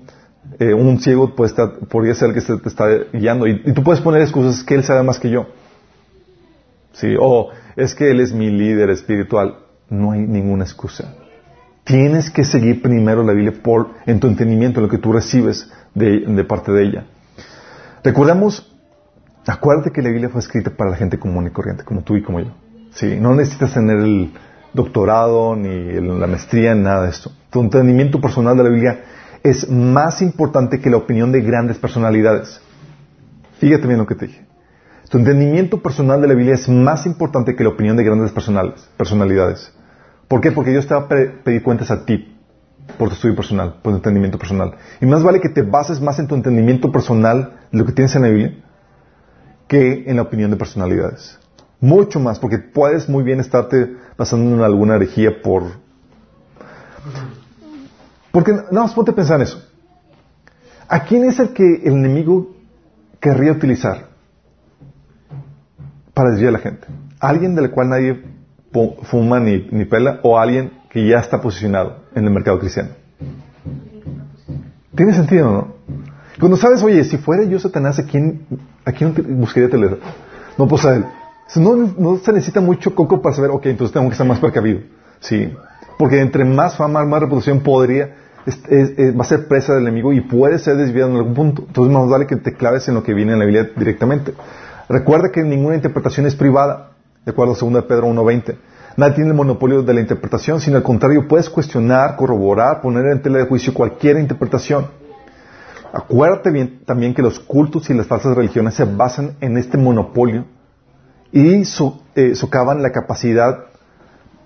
eh, 0.60 0.74
un 0.74 1.00
ciego, 1.00 1.34
puede 1.34 1.48
estar, 1.48 1.72
podría 1.88 2.14
ser 2.14 2.28
el 2.28 2.34
que 2.34 2.42
te 2.42 2.68
está 2.68 2.86
guiando 3.14 3.46
y, 3.46 3.72
tú 3.72 3.82
puedes 3.82 4.02
poner 4.02 4.20
excusas 4.20 4.62
que 4.62 4.74
Él 4.74 4.84
sabe 4.84 5.02
más 5.02 5.18
que 5.18 5.30
yo. 5.30 5.46
Sí. 6.92 7.16
O 7.18 7.48
es 7.76 7.94
que 7.94 8.10
Él 8.10 8.20
es 8.20 8.34
mi 8.34 8.50
líder 8.50 8.90
espiritual. 8.90 9.56
No 9.88 10.12
hay 10.12 10.20
ninguna 10.20 10.64
excusa. 10.64 11.14
Tienes 11.84 12.30
que 12.30 12.44
seguir 12.44 12.82
primero 12.82 13.24
la 13.24 13.32
Biblia 13.32 13.54
por, 13.62 13.92
en 14.04 14.20
tu 14.20 14.26
entendimiento, 14.26 14.80
en 14.80 14.86
lo 14.86 14.90
que 14.90 14.98
tú 14.98 15.14
recibes 15.14 15.72
de, 15.94 16.44
parte 16.44 16.72
de 16.72 16.84
ella. 16.84 17.06
Recordemos, 18.04 18.70
acuérdate 19.46 19.92
que 19.92 20.02
la 20.02 20.10
Biblia 20.10 20.28
fue 20.28 20.40
escrita 20.40 20.70
para 20.70 20.90
la 20.90 20.96
gente 20.96 21.18
común 21.18 21.46
y 21.46 21.50
corriente, 21.50 21.84
como 21.84 22.02
tú 22.02 22.16
y 22.16 22.22
como 22.22 22.38
yo. 22.38 22.52
¿Sí? 22.90 23.16
No 23.18 23.34
necesitas 23.34 23.72
tener 23.72 23.98
el 23.98 24.30
doctorado 24.74 25.56
ni 25.56 25.94
la 26.00 26.26
maestría 26.26 26.74
nada 26.74 27.04
de 27.04 27.10
esto. 27.10 27.32
Tu 27.48 27.60
entendimiento 27.60 28.20
personal 28.20 28.58
de 28.58 28.62
la 28.62 28.68
Biblia 28.68 29.00
es 29.42 29.68
más 29.70 30.22
importante 30.22 30.80
que 30.80 30.90
la 30.90 30.98
opinión 30.98 31.32
de 31.32 31.40
grandes 31.40 31.78
personalidades. 31.78 32.60
Fíjate 33.58 33.86
bien 33.86 33.98
lo 33.98 34.06
que 34.06 34.14
te 34.14 34.26
dije. 34.26 34.46
Tu 35.10 35.18
entendimiento 35.18 35.82
personal 35.82 36.20
de 36.20 36.28
la 36.28 36.34
Biblia 36.34 36.54
es 36.54 36.68
más 36.68 37.04
importante 37.04 37.56
que 37.56 37.64
la 37.64 37.70
opinión 37.70 37.96
de 37.96 38.04
grandes 38.04 38.32
personalidades. 38.32 39.72
¿Por 40.28 40.40
qué? 40.40 40.52
Porque 40.52 40.70
Dios 40.70 40.86
te 40.86 40.94
va 40.94 41.00
a 41.00 41.08
pedir 41.08 41.62
cuentas 41.62 41.90
a 41.90 42.04
ti 42.04 42.36
por 42.96 43.08
tu 43.08 43.14
estudio 43.14 43.34
personal, 43.34 43.80
por 43.82 43.92
tu 43.92 43.96
entendimiento 43.96 44.38
personal. 44.38 44.76
Y 45.00 45.06
más 45.06 45.22
vale 45.22 45.40
que 45.40 45.48
te 45.48 45.62
bases 45.62 46.00
más 46.00 46.18
en 46.20 46.28
tu 46.28 46.36
entendimiento 46.36 46.92
personal, 46.92 47.58
lo 47.72 47.84
que 47.84 47.92
tienes 47.92 48.14
en 48.14 48.22
la 48.22 48.28
Biblia, 48.28 48.54
que 49.66 50.04
en 50.06 50.16
la 50.16 50.22
opinión 50.22 50.50
de 50.50 50.56
personalidades. 50.56 51.38
Mucho 51.80 52.20
más, 52.20 52.38
porque 52.38 52.58
puedes 52.58 53.08
muy 53.08 53.24
bien 53.24 53.40
estarte 53.40 53.96
basando 54.16 54.54
en 54.54 54.62
alguna 54.62 54.96
herejía 54.96 55.42
por... 55.42 55.64
Porque 58.32 58.52
nada 58.52 58.82
más 58.82 58.94
ponte 58.94 59.10
a 59.10 59.14
pensar 59.14 59.36
en 59.36 59.42
eso. 59.42 59.62
¿A 60.88 61.04
quién 61.04 61.24
es 61.24 61.38
el 61.38 61.52
que 61.52 61.82
el 61.84 61.92
enemigo 61.92 62.54
querría 63.20 63.52
utilizar 63.52 64.08
para 66.14 66.30
desviar 66.30 66.50
a 66.50 66.52
la 66.52 66.58
gente? 66.58 66.86
alguien 67.20 67.54
del 67.54 67.70
cual 67.70 67.90
nadie 67.90 68.22
fuma 69.02 69.38
ni, 69.38 69.68
ni 69.70 69.84
pela 69.84 70.20
o 70.22 70.38
alguien 70.38 70.72
que 70.88 71.06
ya 71.06 71.18
está 71.18 71.40
posicionado 71.40 72.04
en 72.14 72.24
el 72.24 72.30
mercado 72.30 72.58
cristiano. 72.58 72.90
¿Tiene 74.96 75.14
sentido, 75.14 75.52
no? 75.52 75.74
Cuando 76.38 76.56
sabes, 76.56 76.82
oye, 76.82 77.04
si 77.04 77.18
fuera 77.18 77.44
yo 77.44 77.58
Satanás, 77.58 77.98
¿a 77.98 78.04
quién, 78.04 78.46
a 78.84 78.92
quién 78.92 79.14
buscaría 79.38 79.68
tener? 79.68 79.98
No, 80.56 80.66
pues 80.66 80.84
a 80.84 80.96
él. 80.96 81.04
No, 81.56 81.76
no, 81.76 82.16
se 82.18 82.32
necesita 82.32 82.60
mucho 82.60 82.94
coco 82.94 83.20
para 83.20 83.34
saber, 83.34 83.50
ok, 83.50 83.66
entonces 83.66 83.92
tengo 83.92 84.06
que 84.06 84.12
estar 84.12 84.26
más 84.26 84.40
precavido. 84.40 84.80
Sí. 85.20 85.52
Porque 86.00 86.18
entre 86.18 86.46
más 86.46 86.78
fama, 86.78 87.04
más 87.04 87.20
reproducción 87.20 87.60
podría, 87.60 88.14
va 88.46 89.20
a 89.22 89.28
ser 89.28 89.46
presa 89.48 89.74
del 89.74 89.82
enemigo 89.82 90.14
y 90.14 90.22
puede 90.22 90.58
ser 90.58 90.78
desviado 90.78 91.10
en 91.10 91.16
algún 91.16 91.34
punto. 91.34 91.64
Entonces 91.66 91.92
más 91.92 92.08
vale 92.08 92.26
que 92.26 92.36
te 92.36 92.54
claves 92.54 92.88
en 92.88 92.94
lo 92.94 93.02
que 93.02 93.12
viene 93.12 93.34
en 93.34 93.38
la 93.38 93.44
Biblia 93.44 93.68
directamente. 93.76 94.32
Recuerda 94.88 95.30
que 95.30 95.42
ninguna 95.42 95.74
interpretación 95.74 96.24
es 96.24 96.34
privada 96.34 96.92
de 97.26 97.32
acuerdo 97.32 97.52
a 97.52 97.58
2 97.58 97.84
Pedro 97.84 98.06
1.20. 98.06 98.56
Nadie 98.96 99.14
tiene 99.16 99.28
el 99.28 99.36
monopolio 99.36 99.82
de 99.82 99.92
la 99.92 100.00
interpretación, 100.00 100.58
sino 100.58 100.78
al 100.78 100.82
contrario, 100.82 101.28
puedes 101.28 101.50
cuestionar, 101.50 102.16
corroborar, 102.16 102.80
poner 102.80 103.04
en 103.12 103.20
tela 103.20 103.36
de 103.40 103.44
juicio 103.44 103.74
cualquier 103.74 104.16
interpretación. 104.16 104.86
Acuérdate 105.92 106.50
bien 106.50 106.80
también 106.86 107.12
que 107.12 107.20
los 107.20 107.40
cultos 107.40 107.90
y 107.90 107.92
las 107.92 108.06
falsas 108.06 108.34
religiones 108.34 108.72
se 108.72 108.84
basan 108.86 109.36
en 109.42 109.58
este 109.58 109.76
monopolio 109.76 110.46
y 111.30 111.62
eh, 112.14 112.34
socavan 112.34 112.80
la 112.80 112.90
capacidad 112.90 113.66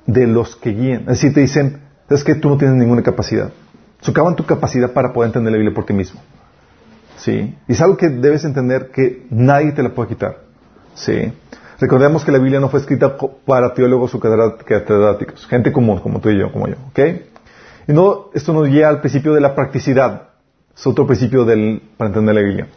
de 0.07 0.27
los 0.27 0.57
que 0.57 0.71
guían. 0.71 1.07
Decir, 1.07 1.33
te 1.33 1.40
dicen, 1.40 1.81
es 2.09 2.25
que 2.25 2.35
tú 2.35 2.49
no 2.49 2.59
tienes 2.59 2.77
ninguna 2.77 3.03
capacidad. 3.03 3.51
Socavan 4.01 4.37
tu 4.37 4.45
capacidad 4.45 4.93
para 4.93 5.12
poder 5.12 5.29
entender 5.29 5.53
la 5.53 5.59
Biblia 5.59 5.75
por 5.75 5.87
ti 5.87 5.93
mismo. 5.93 6.21
¿Sí? 7.17 7.57
Y 7.67 7.73
es 7.73 7.81
algo 7.81 7.97
que 7.97 8.09
debes 8.09 8.45
entender 8.45 8.90
que 8.90 9.27
nadie 9.31 9.73
te 9.73 9.83
la 9.83 9.90
puede 9.90 10.11
quitar. 10.11 10.38
¿Sí? 10.95 11.33
Recordemos 11.81 12.25
que 12.25 12.33
la 12.33 12.38
Biblia 12.38 12.61
no 12.61 12.69
fue 12.69 12.81
escrita 12.81 13.17
para 13.47 13.73
teólogos 13.75 14.14
o 14.14 14.21
catedráticos, 14.21 15.47
gente 15.47 15.73
común, 15.73 15.99
como 16.01 16.21
tú 16.21 16.31
y 16.31 16.38
yo, 16.38 16.53
como 16.53 16.69
yo. 16.69 16.77
¿Ok? 16.90 17.01
Y 17.88 17.93
no, 17.93 18.31
esto 18.35 18.53
nos 18.53 18.69
lleva 18.69 18.88
al 18.88 19.01
principio 19.01 19.33
de 19.33 19.40
la 19.40 19.55
practicidad. 19.55 20.29
Es 20.77 20.87
otro 20.87 21.07
principio 21.07 21.45
del, 21.45 21.83
para 21.97 22.09
entender 22.09 22.35
la 22.35 22.40
Biblia. 22.43 22.69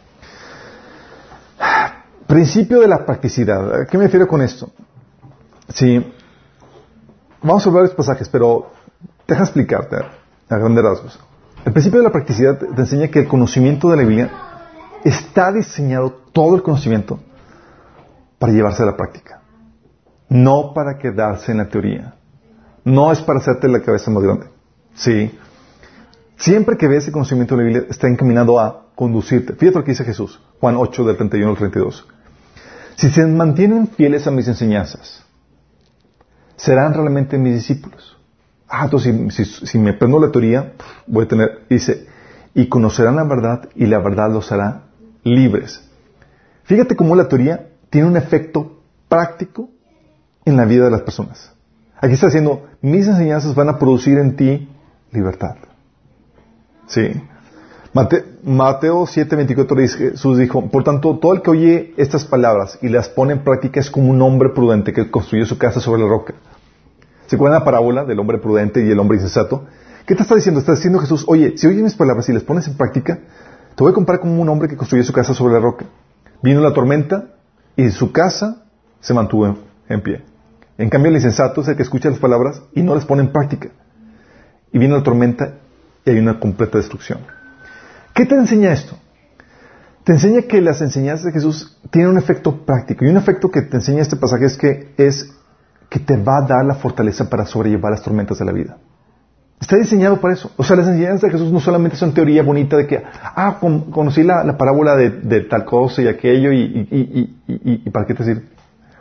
Principio 2.26 2.80
de 2.80 2.88
la 2.88 3.04
practicidad. 3.04 3.82
¿A 3.82 3.86
qué 3.86 3.96
me 3.98 4.04
refiero 4.04 4.26
con 4.28 4.42
esto? 4.42 4.70
Sí. 5.68 6.04
Vamos 7.42 7.66
a 7.66 7.70
ver 7.70 7.82
los 7.82 7.94
pasajes, 7.94 8.28
pero 8.28 8.70
deja 9.26 9.42
explicarte 9.42 9.96
a 10.48 10.56
grandes 10.56 10.84
rasgos. 10.84 11.20
El 11.64 11.72
principio 11.72 12.00
de 12.00 12.04
la 12.04 12.12
practicidad 12.12 12.58
te 12.58 12.80
enseña 12.80 13.08
que 13.08 13.20
el 13.20 13.28
conocimiento 13.28 13.90
de 13.90 13.96
la 13.96 14.02
Biblia 14.02 14.30
está 15.04 15.52
diseñado, 15.52 16.10
todo 16.32 16.56
el 16.56 16.62
conocimiento, 16.62 17.20
para 18.38 18.52
llevarse 18.52 18.82
a 18.82 18.86
la 18.86 18.96
práctica. 18.96 19.42
No 20.28 20.72
para 20.74 20.98
quedarse 20.98 21.52
en 21.52 21.58
la 21.58 21.68
teoría. 21.68 22.14
No 22.84 23.12
es 23.12 23.20
para 23.22 23.38
hacerte 23.38 23.68
la 23.68 23.82
cabeza 23.82 24.10
más 24.10 24.22
grande. 24.22 24.46
Sí. 24.94 25.36
Siempre 26.36 26.76
que 26.76 26.88
ves 26.88 27.04
ese 27.04 27.12
conocimiento 27.12 27.56
de 27.56 27.62
la 27.62 27.68
Biblia, 27.68 27.86
está 27.90 28.08
encaminado 28.08 28.60
a 28.60 28.86
conducirte. 28.94 29.54
Fíjate 29.54 29.78
lo 29.78 29.84
que 29.84 29.92
dice 29.92 30.04
Jesús, 30.04 30.40
Juan 30.60 30.76
8, 30.76 31.04
del 31.04 31.16
31 31.16 31.50
al 31.50 31.56
32. 31.56 32.06
Si 32.96 33.10
se 33.10 33.26
mantienen 33.26 33.88
fieles 33.88 34.26
a 34.26 34.30
mis 34.30 34.48
enseñanzas, 34.48 35.24
serán 36.58 36.92
realmente 36.92 37.38
mis 37.38 37.54
discípulos. 37.54 38.18
Ah, 38.68 38.84
entonces 38.84 39.62
si, 39.64 39.78
me 39.78 39.94
prendo 39.94 40.20
la 40.20 40.30
teoría, 40.30 40.74
voy 41.06 41.24
a 41.24 41.28
tener, 41.28 41.66
dice, 41.70 42.06
y 42.54 42.68
conocerán 42.68 43.16
la 43.16 43.24
verdad 43.24 43.70
y 43.74 43.86
la 43.86 43.98
verdad 43.98 44.30
los 44.30 44.52
hará 44.52 44.82
libres. 45.24 45.88
Fíjate 46.64 46.96
cómo 46.96 47.16
la 47.16 47.28
teoría 47.28 47.68
tiene 47.88 48.08
un 48.08 48.16
efecto 48.16 48.82
práctico 49.08 49.70
en 50.44 50.56
la 50.56 50.66
vida 50.66 50.84
de 50.84 50.90
las 50.90 51.02
personas. 51.02 51.52
Aquí 52.00 52.14
está 52.14 52.26
diciendo, 52.26 52.66
mis 52.82 53.06
enseñanzas 53.06 53.54
van 53.54 53.70
a 53.70 53.78
producir 53.78 54.18
en 54.18 54.36
ti 54.36 54.68
libertad. 55.12 55.56
Sí. 56.86 57.22
Mateo 58.44 59.06
7:24 59.06 59.80
dice, 59.80 59.98
Jesús 60.10 60.38
dijo, 60.38 60.68
por 60.70 60.84
tanto, 60.84 61.18
todo 61.18 61.34
el 61.34 61.42
que 61.42 61.50
oye 61.50 61.94
estas 61.96 62.24
palabras 62.24 62.78
y 62.80 62.88
las 62.88 63.08
pone 63.08 63.32
en 63.32 63.44
práctica 63.44 63.80
es 63.80 63.90
como 63.90 64.10
un 64.10 64.22
hombre 64.22 64.50
prudente 64.50 64.92
que 64.92 65.10
construyó 65.10 65.46
su 65.46 65.58
casa 65.58 65.80
sobre 65.80 66.02
la 66.02 66.08
roca. 66.08 66.34
¿Se 67.26 67.36
acuerdan 67.36 67.60
la 67.60 67.64
parábola 67.64 68.04
del 68.04 68.18
hombre 68.20 68.38
prudente 68.38 68.84
y 68.84 68.90
el 68.90 68.98
hombre 68.98 69.16
insensato? 69.16 69.64
¿Qué 70.06 70.14
te 70.14 70.22
está 70.22 70.34
diciendo? 70.34 70.60
Está 70.60 70.72
diciendo 70.72 70.98
Jesús, 70.98 71.24
oye, 71.26 71.58
si 71.58 71.66
oyes 71.66 71.82
mis 71.82 71.94
palabras 71.94 72.28
y 72.28 72.32
las 72.32 72.42
pones 72.42 72.66
en 72.68 72.76
práctica, 72.76 73.18
te 73.74 73.84
voy 73.84 73.90
a 73.90 73.94
comparar 73.94 74.20
como 74.20 74.40
un 74.40 74.48
hombre 74.48 74.68
que 74.68 74.76
construyó 74.76 75.04
su 75.04 75.12
casa 75.12 75.34
sobre 75.34 75.54
la 75.54 75.60
roca. 75.60 75.84
Vino 76.42 76.60
la 76.60 76.72
tormenta 76.72 77.34
y 77.76 77.90
su 77.90 78.12
casa 78.12 78.64
se 79.00 79.12
mantuvo 79.12 79.56
en, 79.88 80.00
pie. 80.00 80.24
En 80.78 80.88
cambio, 80.88 81.10
el 81.10 81.16
insensato 81.16 81.60
es 81.60 81.68
el 81.68 81.76
que 81.76 81.82
escucha 81.82 82.08
las 82.08 82.18
palabras 82.18 82.62
y 82.74 82.82
no 82.82 82.94
las 82.94 83.04
pone 83.04 83.22
en 83.22 83.32
práctica. 83.32 83.68
Y 84.72 84.78
viene 84.78 84.94
la 84.94 85.02
tormenta 85.02 85.54
y 86.04 86.10
hay 86.10 86.18
una 86.18 86.40
completa 86.40 86.78
destrucción. 86.78 87.37
¿Qué 88.18 88.26
te 88.26 88.34
enseña 88.34 88.72
esto? 88.72 88.96
Te 90.02 90.10
enseña 90.10 90.42
que 90.42 90.60
las 90.60 90.80
enseñanzas 90.80 91.26
de 91.26 91.30
Jesús 91.30 91.78
tienen 91.92 92.10
un 92.10 92.18
efecto 92.18 92.66
práctico. 92.66 93.04
Y 93.04 93.08
un 93.10 93.16
efecto 93.16 93.48
que 93.48 93.62
te 93.62 93.76
enseña 93.76 94.02
este 94.02 94.16
pasaje 94.16 94.46
es 94.46 94.56
que 94.56 94.92
es 94.96 95.32
que 95.88 96.00
te 96.00 96.16
va 96.16 96.38
a 96.38 96.42
dar 96.42 96.64
la 96.64 96.74
fortaleza 96.74 97.30
para 97.30 97.46
sobrellevar 97.46 97.92
las 97.92 98.02
tormentas 98.02 98.36
de 98.40 98.44
la 98.44 98.50
vida. 98.50 98.76
Está 99.60 99.76
diseñado 99.76 100.20
para 100.20 100.34
eso. 100.34 100.50
O 100.56 100.64
sea, 100.64 100.74
las 100.74 100.88
enseñanzas 100.88 101.22
de 101.22 101.30
Jesús 101.30 101.52
no 101.52 101.60
solamente 101.60 101.96
son 101.96 102.12
teoría 102.12 102.42
bonita 102.42 102.76
de 102.76 102.88
que, 102.88 103.00
ah, 103.22 103.60
conocí 103.60 104.24
la, 104.24 104.56
parábola 104.58 104.96
de, 104.96 105.40
tal 105.42 105.64
cosa 105.64 106.02
y 106.02 106.08
aquello 106.08 106.50
y, 106.50 107.38
y, 107.46 107.90
¿para 107.90 108.04
qué 108.04 108.14
te 108.14 108.24
decir? 108.24 108.48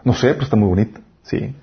No 0.04 0.14
sé, 0.14 0.34
pero 0.34 0.44
está 0.44 0.56
muy 0.56 0.70
bonita, 0.70 1.00
sí. 1.24 1.56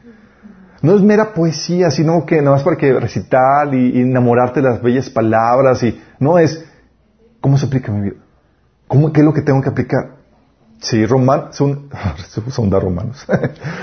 No 0.83 0.97
es 0.97 1.03
mera 1.03 1.33
poesía, 1.33 1.93
sino 1.93 2.27
que 2.27 2.39
nada 2.43 2.57
más 2.57 2.65
para 2.65 2.77
que 2.77 2.93
recitar 2.99 3.73
y, 3.73 4.01
enamorarte 4.01 4.61
de 4.61 4.71
las 4.71 4.83
bellas 4.83 5.09
palabras 5.09 5.81
y 5.85 6.01
no 6.19 6.41
es, 6.41 6.65
¿cómo 7.45 7.59
se 7.59 7.67
aplica 7.67 7.93
mi 7.93 8.01
vida? 8.01 8.17
¿Cómo, 8.89 9.13
¿Qué 9.13 9.21
es 9.21 9.27
lo 9.27 9.35
que 9.35 9.43
tengo 9.43 9.61
que 9.61 9.69
aplicar? 9.69 10.17
Sí, 10.81 11.05
Romanos, 11.15 11.55
son, 11.55 11.91
son 12.49 12.71
Romanos. 12.71 13.27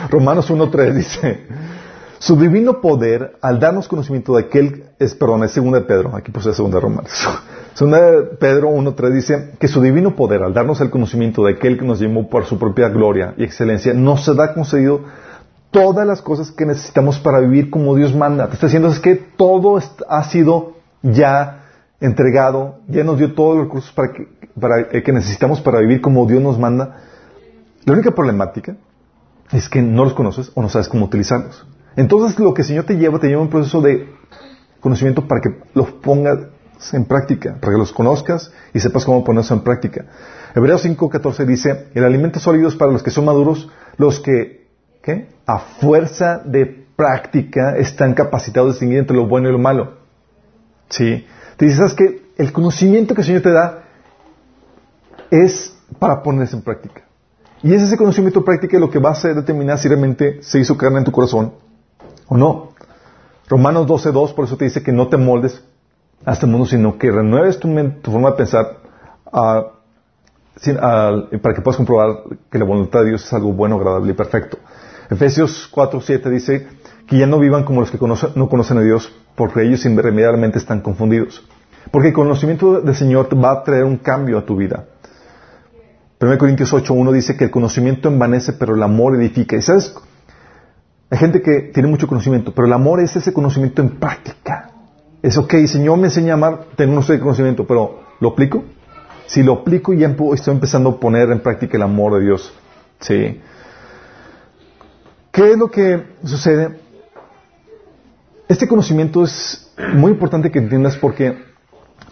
Romanos 0.10 0.50
1.3 0.50 0.94
dice, 0.96 1.46
su 2.18 2.36
divino 2.38 2.82
poder, 2.82 3.38
al 3.40 3.60
darnos 3.60 3.88
conocimiento 3.88 4.36
de 4.36 4.46
aquel, 4.46 4.86
perdón, 5.20 5.44
es 5.44 5.52
segunda 5.52 5.80
de 5.80 5.86
Pedro, 5.86 6.16
aquí 6.16 6.32
puse 6.32 6.56
segunda 6.56 6.78
de 6.78 6.82
Romanos. 6.82 7.12
Segunda 7.74 8.02
de 8.02 8.24
Pedro 8.38 8.70
1.3 8.72 9.14
dice 9.14 9.52
que 9.58 9.70
su 9.70 9.82
divino 9.82 10.14
poder, 10.14 10.44
al 10.44 10.54
darnos 10.54 10.82
el 10.82 10.90
conocimiento 10.90 11.46
de 11.46 11.54
aquel 11.54 11.80
que 11.80 11.86
nos 11.86 12.02
llamó 12.02 12.30
por 12.30 12.44
su 12.44 12.60
propia 12.60 12.90
gloria 12.90 13.34
y 13.38 13.46
excelencia, 13.46 13.94
nos 13.94 14.28
ha 14.28 14.54
concedido 14.54 15.06
todas 15.72 16.06
las 16.06 16.22
cosas 16.22 16.52
que 16.52 16.66
necesitamos 16.66 17.18
para 17.20 17.40
vivir 17.40 17.70
como 17.70 17.96
Dios 17.96 18.14
manda. 18.14 18.48
Te 18.48 18.56
está 18.56 18.68
diciendo 18.68 18.90
es 18.90 19.00
que 19.00 19.16
todo 19.16 19.80
ha 20.10 20.24
sido 20.26 20.74
ya 21.02 21.61
entregado, 22.02 22.80
ya 22.88 23.04
nos 23.04 23.20
dio 23.20 23.34
todos 23.34 23.56
los 23.56 23.66
recursos 23.66 23.92
para 23.94 24.12
que, 24.12 24.28
para, 24.60 24.82
eh, 24.82 25.04
que 25.04 25.14
necesitamos 25.14 25.62
para 25.62 25.80
vivir 25.80 26.02
como 26.02 26.26
Dios 26.26 26.42
nos 26.42 26.60
manda. 26.60 26.98
La 27.86 27.94
única 27.94 28.12
problemática 28.12 28.76
es 29.52 29.70
que 29.70 29.82
no 29.82 30.04
los 30.04 30.14
conoces 30.14 30.52
o 30.56 30.62
no 30.62 30.70
sabes 30.70 30.90
cómo 30.90 31.06
utilizarlos. 31.06 31.66
Entonces 31.96 32.38
lo 32.40 32.54
que 32.54 32.64
el 32.64 32.68
Señor 32.68 32.86
te 32.86 32.98
lleva, 32.98 33.20
te 33.20 33.28
lleva 33.28 33.42
un 33.42 33.50
proceso 33.50 33.82
de 33.82 34.10
conocimiento 34.80 35.28
para 35.28 35.42
que 35.42 35.50
los 35.76 35.92
pongas 35.92 36.40
en 36.92 37.06
práctica, 37.06 37.58
para 37.62 37.74
que 37.74 37.78
los 37.78 37.94
conozcas 37.94 38.52
y 38.74 38.80
sepas 38.80 39.06
cómo 39.06 39.24
ponerlos 39.24 39.52
en 39.52 39.62
práctica. 39.62 40.06
Hebreos 40.56 40.84
5.14 40.84 41.46
dice, 41.46 41.88
el 41.94 42.04
alimento 42.04 42.40
sólido 42.40 42.68
es 42.68 42.76
para 42.76 42.92
los 42.92 43.04
que 43.04 43.12
son 43.12 43.26
maduros, 43.26 43.70
los 43.98 44.20
que, 44.20 44.68
¿qué? 45.04 45.30
A 45.46 45.60
fuerza 45.60 46.40
de 46.40 46.66
práctica 46.96 47.76
están 47.78 48.16
capacitados 48.16 48.70
de 48.70 48.74
distinguir 48.74 49.00
entre 49.00 49.16
lo 49.16 49.28
bueno 49.28 49.50
y 49.50 49.52
lo 49.52 49.60
malo. 49.60 49.98
¿Sí? 50.90 51.26
Te 51.62 51.68
dice, 51.68 51.78
¿sabes? 51.78 51.96
El 52.38 52.52
conocimiento 52.52 53.14
que 53.14 53.22
el 53.22 53.28
Señor 53.28 53.44
te 53.44 53.52
da 53.52 53.84
es 55.30 55.78
para 56.00 56.24
ponerse 56.24 56.56
en 56.56 56.64
práctica. 56.64 57.04
Y 57.62 57.72
es 57.72 57.84
ese 57.84 57.98
conocimiento 57.98 58.44
práctico 58.44 58.80
lo 58.80 58.90
que 58.90 58.98
va 58.98 59.12
a 59.12 59.28
determinar 59.28 59.78
si 59.78 59.88
realmente 59.88 60.42
se 60.42 60.60
hizo 60.60 60.76
carne 60.76 60.98
en 60.98 61.04
tu 61.04 61.12
corazón 61.12 61.54
o 62.28 62.36
no. 62.36 62.70
Romanos 63.48 63.86
12.2 63.86 64.34
por 64.34 64.46
eso 64.46 64.58
te 64.58 64.66
dice 64.66 64.82
que 64.82 64.92
no 64.92 65.08
te 65.08 65.18
moldes 65.18 65.64
a 66.26 66.34
este 66.34 66.48
mundo, 66.48 66.66
sino 66.66 66.98
que 66.98 67.12
renueves 67.12 67.60
tu, 67.60 67.68
forma 68.06 68.32
de 68.32 68.38
pensar 68.38 68.78
para 69.32 69.70
que 71.54 71.62
puedas 71.62 71.78
comprobar 71.78 72.24
que 72.50 72.58
la 72.58 72.66
voluntad 72.66 73.02
de 73.02 73.10
Dios 73.10 73.24
es 73.24 73.34
algo 73.34 73.54
bueno, 73.54 73.76
agradable 73.76 74.14
y 74.14 74.16
perfecto. 74.16 74.58
Efesios 75.12 75.72
4.7 75.72 76.28
dice 76.28 76.68
que 77.06 77.20
ya 77.20 77.28
no 77.28 77.38
vivan 77.38 77.66
como 77.66 77.82
los 77.82 77.92
que 77.92 78.00
no 78.00 78.50
conocen 78.50 78.80
a 78.80 78.82
Dios, 78.82 79.14
porque 79.36 79.64
ellos 79.64 79.86
irremediablemente 79.86 80.60
están 80.60 80.82
confundidos. 80.82 81.48
Porque 81.92 82.10
el 82.10 82.14
conocimiento 82.14 82.82
del 82.82 82.96
Señor 82.96 83.28
va 83.44 83.52
a 83.52 83.64
traer 83.64 83.84
un 83.84 83.98
cambio 83.98 84.38
a 84.38 84.46
tu 84.46 84.56
vida. 84.56 84.86
1 86.20 86.38
Corintios 86.38 86.72
8.1 86.72 87.12
dice 87.12 87.36
que 87.36 87.46
el 87.46 87.52
conocimiento 87.52 88.08
envanece, 88.08 88.54
pero 88.54 88.76
el 88.76 88.84
amor 88.84 89.16
edifica. 89.16 89.56
Y 89.56 89.62
sabes, 89.62 89.96
hay 91.10 91.18
gente 91.18 91.42
que 91.42 91.72
tiene 91.74 91.90
mucho 91.90 92.08
conocimiento, 92.08 92.54
pero 92.54 92.68
el 92.68 92.74
amor 92.74 93.00
es 93.00 93.16
ese 93.16 93.34
conocimiento 93.34 93.82
en 93.82 94.00
práctica. 94.00 94.70
Es 95.22 95.38
ok, 95.38 95.54
Señor 95.66 95.98
me 95.98 96.08
enseña 96.08 96.34
a 96.34 96.36
amar, 96.36 96.66
tengo 96.76 96.98
un 96.98 97.20
conocimiento, 97.20 97.66
pero 97.66 98.02
¿lo 98.20 98.30
aplico? 98.30 98.64
Si 99.26 99.44
lo 99.44 99.54
aplico, 99.54 99.94
ya 99.94 100.16
estoy 100.34 100.54
empezando 100.54 100.90
a 100.90 101.00
poner 101.00 101.32
en 101.32 101.40
práctica 101.40 101.78
el 101.78 101.84
amor 101.84 102.16
de 102.16 102.26
Dios. 102.26 102.54
Sí. 103.00 103.42
¿Qué 105.32 105.52
es 105.52 105.58
lo 105.58 105.70
que 105.72 106.04
sucede? 106.24 106.78
Este 108.52 108.68
conocimiento 108.68 109.24
es 109.24 109.72
muy 109.94 110.12
importante 110.12 110.52
que 110.52 110.60
entiendas 110.60 110.98
porque 110.98 111.38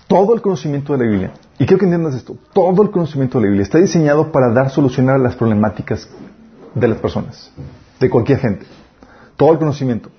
todo 0.08 0.34
el 0.34 0.42
conocimiento 0.42 0.94
de 0.94 1.04
la 1.04 1.12
Biblia, 1.12 1.34
y 1.58 1.66
quiero 1.66 1.80
que 1.80 1.84
entiendas 1.84 2.16
esto, 2.16 2.38
todo 2.54 2.82
el 2.82 2.92
conocimiento 2.92 3.38
de 3.38 3.44
la 3.44 3.48
Biblia 3.50 3.64
está 3.64 3.78
diseñado 3.78 4.32
para 4.32 4.50
dar 4.54 4.70
solución 4.70 5.10
a 5.10 5.18
las 5.18 5.36
problemáticas 5.36 6.08
de 6.74 6.88
las 6.88 6.98
personas, 7.00 7.52
de 8.00 8.10
cualquier 8.10 8.40
gente. 8.40 8.66
Todo 9.36 9.52
el 9.52 9.58
conocimiento. 9.58 10.12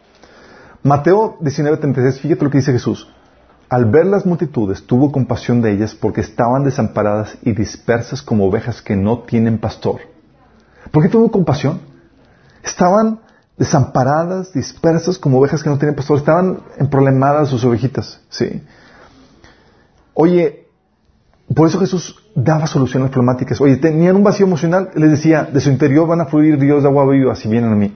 Mateo 0.82 1.38
19:36, 1.40 2.20
fíjate 2.20 2.44
lo 2.44 2.50
que 2.50 2.58
dice 2.58 2.72
Jesús. 2.72 3.10
Al 3.70 3.86
ver 3.86 4.04
las 4.04 4.26
multitudes, 4.26 4.84
tuvo 4.84 5.10
compasión 5.12 5.62
de 5.62 5.72
ellas 5.72 5.94
porque 5.94 6.20
estaban 6.20 6.64
desamparadas 6.64 7.38
y 7.40 7.52
dispersas 7.52 8.20
como 8.20 8.44
ovejas 8.44 8.82
que 8.82 8.94
no 8.94 9.20
tienen 9.20 9.56
pastor. 9.56 10.02
¿Por 10.90 11.02
qué 11.02 11.08
tuvo 11.08 11.30
compasión? 11.30 11.80
Estaban 12.62 13.20
desamparadas, 13.60 14.54
dispersas 14.54 15.18
como 15.18 15.38
ovejas 15.38 15.62
que 15.62 15.68
no 15.68 15.76
tienen 15.76 15.94
pastor. 15.94 16.16
Estaban 16.16 16.60
emproblemadas 16.78 17.50
sus 17.50 17.62
ovejitas, 17.62 18.18
¿sí? 18.30 18.62
Oye, 20.14 20.66
por 21.54 21.68
eso 21.68 21.78
Jesús 21.78 22.16
daba 22.34 22.66
soluciones 22.66 23.10
problemáticas. 23.10 23.60
Oye, 23.60 23.76
tenían 23.76 24.16
un 24.16 24.24
vacío 24.24 24.46
emocional, 24.46 24.90
les 24.94 25.10
decía, 25.10 25.44
de 25.44 25.60
su 25.60 25.68
interior 25.68 26.08
van 26.08 26.22
a 26.22 26.24
fluir 26.24 26.58
ríos 26.58 26.82
de 26.82 26.88
agua 26.88 27.04
viva 27.10 27.36
si 27.36 27.48
vienen 27.48 27.72
a 27.72 27.76
mí. 27.76 27.94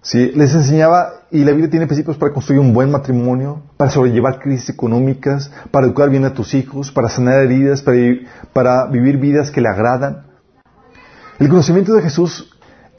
¿Sí? 0.00 0.32
Les 0.34 0.54
enseñaba, 0.54 1.10
y 1.30 1.44
la 1.44 1.50
Biblia 1.50 1.68
tiene 1.68 1.86
principios 1.86 2.16
para 2.16 2.32
construir 2.32 2.60
un 2.60 2.72
buen 2.72 2.90
matrimonio, 2.90 3.64
para 3.76 3.90
sobrellevar 3.90 4.40
crisis 4.40 4.70
económicas, 4.70 5.52
para 5.70 5.86
educar 5.86 6.08
bien 6.08 6.24
a 6.24 6.32
tus 6.32 6.54
hijos, 6.54 6.90
para 6.90 7.10
sanar 7.10 7.44
heridas, 7.44 7.82
para, 7.82 7.98
para 8.54 8.86
vivir 8.86 9.18
vidas 9.18 9.50
que 9.50 9.60
le 9.60 9.68
agradan. 9.68 10.22
El 11.38 11.50
conocimiento 11.50 11.92
de 11.92 12.00
Jesús 12.00 12.49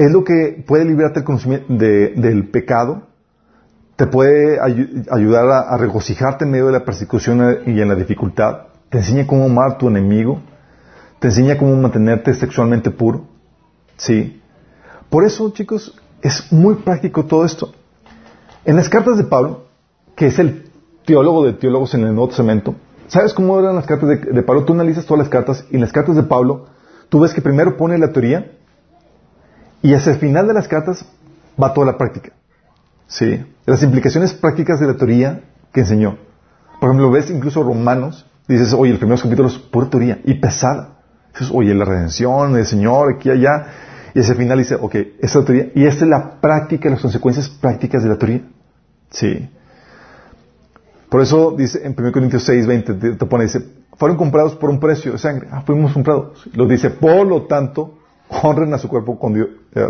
es 0.05 0.11
lo 0.11 0.23
que 0.23 0.63
puede 0.65 0.83
librarte 0.85 1.23
del 1.69 2.49
pecado, 2.49 3.03
te 3.95 4.07
puede 4.07 4.59
ayudar 4.59 5.45
a, 5.47 5.77
regocijarte 5.77 6.45
en 6.45 6.51
medio 6.51 6.65
de 6.65 6.71
la 6.71 6.83
persecución 6.83 7.59
y 7.67 7.79
en 7.79 7.87
la 7.87 7.93
dificultad, 7.93 8.63
te 8.89 8.97
enseña 8.97 9.27
cómo 9.27 9.45
amar 9.45 9.73
a 9.73 9.77
tu 9.77 9.87
enemigo, 9.87 10.41
te 11.19 11.27
enseña 11.27 11.55
cómo 11.55 11.75
mantenerte 11.75 12.33
sexualmente 12.33 12.89
puro. 12.89 13.27
Sí. 13.97 14.41
Por 15.11 15.23
eso, 15.23 15.51
chicos, 15.51 15.95
es 16.23 16.51
muy 16.51 16.75
práctico 16.75 17.25
todo 17.25 17.45
esto. 17.45 17.71
En 18.65 18.77
las 18.77 18.89
cartas 18.89 19.17
de 19.17 19.23
Pablo, 19.25 19.65
que 20.15 20.27
es 20.27 20.39
el 20.39 20.71
teólogo 21.05 21.45
de 21.45 21.53
teólogos 21.53 21.93
en 21.93 22.01
el 22.01 22.15
Nuevo 22.15 22.29
Testamento, 22.29 22.73
¿sabes 23.05 23.35
cómo 23.35 23.59
eran 23.59 23.75
las 23.75 23.85
cartas 23.85 24.09
de, 24.09 24.41
Pablo? 24.41 24.65
Tú 24.65 24.73
analizas 24.73 25.05
todas 25.05 25.19
las 25.19 25.29
cartas 25.29 25.63
y 25.69 25.75
en 25.75 25.81
las 25.81 25.91
cartas 25.91 26.15
de 26.15 26.23
Pablo, 26.23 26.65
tú 27.09 27.19
ves 27.19 27.35
que 27.35 27.41
primero 27.43 27.77
pone 27.77 27.99
la 27.99 28.11
teoría 28.11 28.51
y 29.81 29.93
hacia 29.93 30.13
el 30.13 30.19
final 30.19 30.47
de 30.47 30.53
las 30.53 30.67
cartas 30.67 31.05
va 31.61 31.73
toda 31.73 31.87
la 31.87 31.97
práctica. 31.97 32.31
¿Sí? 33.07 33.43
Las 33.65 33.83
implicaciones 33.83 34.33
prácticas 34.33 34.79
de 34.79 34.87
la 34.87 34.95
teoría 34.95 35.41
que 35.73 35.81
enseñó. 35.81 36.17
Por 36.79 36.89
ejemplo, 36.89 37.11
ves 37.11 37.29
incluso 37.29 37.63
Romanos, 37.63 38.25
dices, 38.47 38.73
oye, 38.73 38.91
el 38.91 38.99
primer 38.99 39.19
capítulo 39.19 39.47
es 39.47 39.57
pura 39.57 39.89
teoría 39.89 40.19
y 40.23 40.35
pesada. 40.35 40.99
Dices, 41.33 41.51
oye, 41.53 41.73
la 41.73 41.85
redención, 41.85 42.55
el 42.57 42.65
Señor, 42.65 43.15
aquí, 43.15 43.29
allá. 43.29 43.67
Y 44.13 44.19
ese 44.19 44.35
final 44.35 44.57
dice, 44.57 44.75
ok, 44.75 44.95
esta 44.95 45.25
es 45.25 45.35
la 45.35 45.45
teoría. 45.45 45.71
Y 45.75 45.85
esta 45.85 46.05
es 46.05 46.09
la 46.09 46.41
práctica, 46.41 46.89
las 46.89 47.01
consecuencias 47.01 47.49
prácticas 47.49 48.03
de 48.03 48.09
la 48.09 48.17
teoría. 48.17 48.41
Sí. 49.09 49.49
Por 51.09 51.21
eso 51.21 51.53
dice 51.57 51.85
en 51.85 51.93
1 51.97 52.11
Corintios 52.11 52.43
6, 52.43 52.67
20, 52.67 52.93
te, 52.93 53.25
pone, 53.25 53.43
dice, 53.43 53.61
fueron 53.97 54.17
comprados 54.17 54.55
por 54.55 54.69
un 54.69 54.79
precio 54.79 55.11
de 55.11 55.17
sangre. 55.17 55.47
Ah, 55.51 55.61
fuimos 55.65 55.93
comprados. 55.93 56.49
Lo 56.53 56.65
dice, 56.65 56.89
por 56.89 57.27
lo 57.27 57.43
tanto, 57.43 57.99
honren 58.43 58.73
a 58.73 58.77
su 58.77 58.87
cuerpo 58.87 59.19
con 59.19 59.33
Dios, 59.33 59.49
eh, 59.75 59.87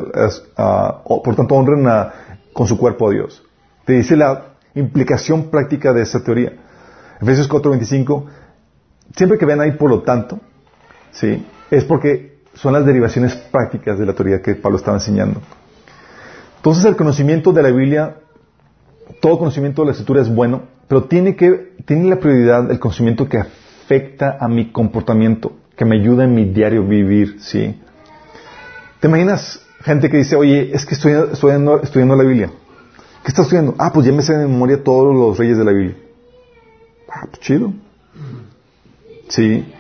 por 1.06 1.36
tanto, 1.36 1.56
honren 1.56 1.88
a, 1.88 2.14
con 2.54 2.68
su 2.68 2.78
cuerpo 2.78 3.10
a 3.10 3.12
Dios. 3.12 3.44
Te 3.86 3.94
dice 3.94 4.16
la 4.16 4.54
implicación 4.76 5.50
práctica 5.50 5.94
de 5.94 6.04
esa 6.04 6.24
teoría. 6.24 6.54
Efesios 7.22 7.48
4, 7.48 7.72
25, 7.72 8.26
siempre 9.16 9.38
que 9.38 9.46
ven 9.46 9.62
ahí 9.62 9.72
por 9.74 9.90
lo 9.90 10.02
tanto, 10.02 10.40
¿sí? 11.12 11.46
es 11.70 11.84
porque 11.86 12.40
son 12.54 12.74
las 12.74 12.86
derivaciones 12.86 13.36
prácticas 13.36 13.98
de 14.00 14.06
la 14.06 14.14
teoría 14.14 14.42
que 14.42 14.56
Pablo 14.56 14.78
estaba 14.78 14.98
enseñando. 14.98 15.42
Entonces 16.58 16.86
el 16.86 16.96
conocimiento 16.96 17.54
de 17.54 17.64
la 17.64 17.72
Biblia, 17.72 18.18
todo 19.20 19.40
conocimiento 19.40 19.82
de 19.82 19.88
la 19.88 19.92
escritura 19.92 20.22
es 20.22 20.34
bueno, 20.34 20.64
pero 20.88 21.06
tiene 21.06 21.36
que, 21.36 21.74
tiene 21.86 22.10
la 22.10 22.20
prioridad 22.20 22.70
el 22.70 22.80
conocimiento 22.80 23.28
que 23.28 23.38
afecta 23.38 24.38
a 24.40 24.48
mi 24.48 24.72
comportamiento, 24.72 25.54
que 25.76 25.86
me 25.86 25.98
ayuda 25.98 26.24
en 26.24 26.36
mi 26.36 26.46
diario 26.46 26.86
vivir, 26.86 27.38
¿sí? 27.40 27.81
¿Te 29.02 29.08
imaginas 29.08 29.60
gente 29.82 30.12
que 30.12 30.18
dice, 30.18 30.36
oye, 30.36 30.74
es 30.76 30.86
que 30.86 30.94
estoy 30.94 31.14
estudiando, 31.14 31.82
la 32.16 32.24
Biblia? 32.24 32.52
¿Qué 33.24 33.30
estás 33.30 33.46
estudiando? 33.46 33.74
Ah, 33.80 33.92
pues 33.92 34.06
ya 34.06 34.14
me 34.14 34.22
sé 34.22 34.34
de 34.34 34.48
memoria 34.48 34.84
todos 34.84 35.14
los 35.14 35.40
reyes 35.40 35.58
de 35.58 35.66
la 35.66 35.72
Biblia. 35.72 35.98
Ah, 37.10 37.26
pues 37.28 37.40
chido. 37.42 37.74
Sí. 39.28 39.74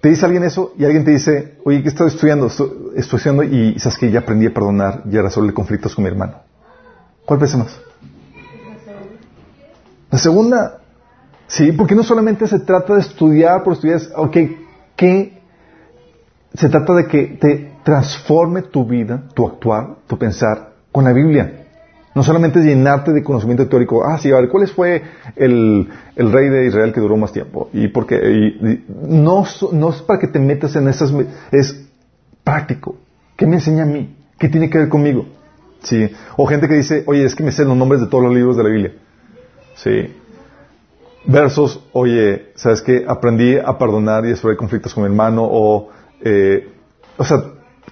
Te 0.00 0.08
dice 0.08 0.24
alguien 0.24 0.42
eso 0.42 0.74
y 0.76 0.84
alguien 0.84 1.04
te 1.04 1.12
dice, 1.12 1.58
oye, 1.64 1.84
¿qué 1.84 1.88
estás 1.88 2.12
estudiando? 2.12 2.48
Estoy, 2.48 2.70
estudiando 2.96 3.44
y 3.44 3.78
sabes 3.78 3.96
que 3.96 4.10
ya 4.10 4.20
aprendí 4.20 4.46
a 4.46 4.54
perdonar 4.54 5.04
y 5.08 5.16
a 5.16 5.22
resolver 5.22 5.54
conflictos 5.54 5.94
con 5.94 6.02
mi 6.02 6.10
hermano. 6.10 6.34
¿Cuál 7.24 7.38
pesa 7.38 7.58
más? 7.58 7.80
La 10.10 10.18
segunda. 10.18 10.80
Sí, 11.46 11.70
porque 11.70 11.94
no 11.94 12.02
solamente 12.02 12.48
se 12.48 12.58
trata 12.58 12.94
de 12.94 13.00
estudiar 13.02 13.62
por 13.62 13.74
estudiar, 13.74 14.00
ok, 14.16 14.36
¿qué? 14.96 15.39
Se 16.54 16.68
trata 16.68 16.94
de 16.94 17.06
que 17.06 17.38
te 17.40 17.72
transforme 17.84 18.62
tu 18.62 18.84
vida, 18.84 19.22
tu 19.34 19.46
actuar, 19.46 19.96
tu 20.06 20.18
pensar 20.18 20.72
con 20.90 21.04
la 21.04 21.12
Biblia. 21.12 21.66
No 22.12 22.24
solamente 22.24 22.60
llenarte 22.60 23.12
de 23.12 23.22
conocimiento 23.22 23.68
teórico, 23.68 24.04
ah, 24.04 24.18
sí, 24.18 24.32
a 24.32 24.36
ver, 24.36 24.48
¿cuál 24.48 24.66
fue 24.66 25.02
el, 25.36 25.88
rey 26.16 26.48
de 26.48 26.66
Israel 26.66 26.92
que 26.92 27.00
duró 27.00 27.16
más 27.16 27.32
tiempo? 27.32 27.70
¿Y 27.72 27.86
por 27.88 28.06
qué? 28.06 28.82
no, 28.88 29.44
no 29.72 29.90
es 29.90 30.02
para 30.02 30.18
que 30.18 30.26
te 30.26 30.40
metas 30.40 30.74
en 30.74 30.88
esas, 30.88 31.12
es 31.52 31.88
práctico. 32.42 32.96
¿Qué 33.36 33.46
me 33.46 33.56
enseña 33.56 33.84
a 33.84 33.86
mí? 33.86 34.16
¿Qué 34.38 34.48
tiene 34.48 34.68
que 34.68 34.78
ver 34.78 34.88
conmigo? 34.88 35.26
Sí. 35.82 36.10
O 36.36 36.46
gente 36.46 36.66
que 36.66 36.74
dice, 36.74 37.04
oye, 37.06 37.24
es 37.24 37.34
que 37.34 37.44
me 37.44 37.52
sé 37.52 37.64
los 37.64 37.76
nombres 37.76 38.00
de 38.00 38.08
todos 38.08 38.24
los 38.24 38.34
libros 38.34 38.56
de 38.56 38.64
la 38.64 38.68
Biblia. 38.70 38.92
Sí. 39.76 40.14
Versos, 41.26 41.84
oye, 41.92 42.52
¿sabes 42.56 42.82
qué? 42.82 43.04
Aprendí 43.06 43.56
a 43.56 43.78
perdonar 43.78 44.24
y 44.24 44.28
a 44.28 44.30
resolver 44.32 44.56
conflictos 44.56 44.94
con 44.94 45.04
mi 45.04 45.10
hermano, 45.10 45.42
o, 45.44 45.90
eh, 46.22 46.72
o 47.16 47.24
sea, 47.24 47.42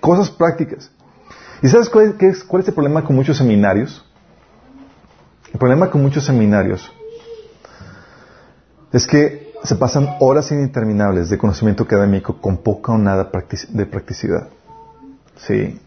cosas 0.00 0.30
prácticas. 0.30 0.90
¿Y 1.62 1.68
sabes 1.68 1.88
cuál 1.88 2.16
es, 2.20 2.44
cuál 2.44 2.62
es 2.62 2.68
el 2.68 2.74
problema 2.74 3.04
con 3.04 3.16
muchos 3.16 3.36
seminarios? 3.36 4.04
El 5.52 5.58
problema 5.58 5.90
con 5.90 6.02
muchos 6.02 6.24
seminarios 6.24 6.92
es 8.92 9.06
que 9.06 9.52
se 9.64 9.74
pasan 9.74 10.16
horas 10.20 10.50
interminables 10.52 11.30
de 11.30 11.38
conocimiento 11.38 11.82
académico 11.82 12.40
con 12.40 12.58
poca 12.58 12.92
o 12.92 12.98
nada 12.98 13.30
de 13.70 13.86
practicidad. 13.86 14.48
Sí. 15.36 15.80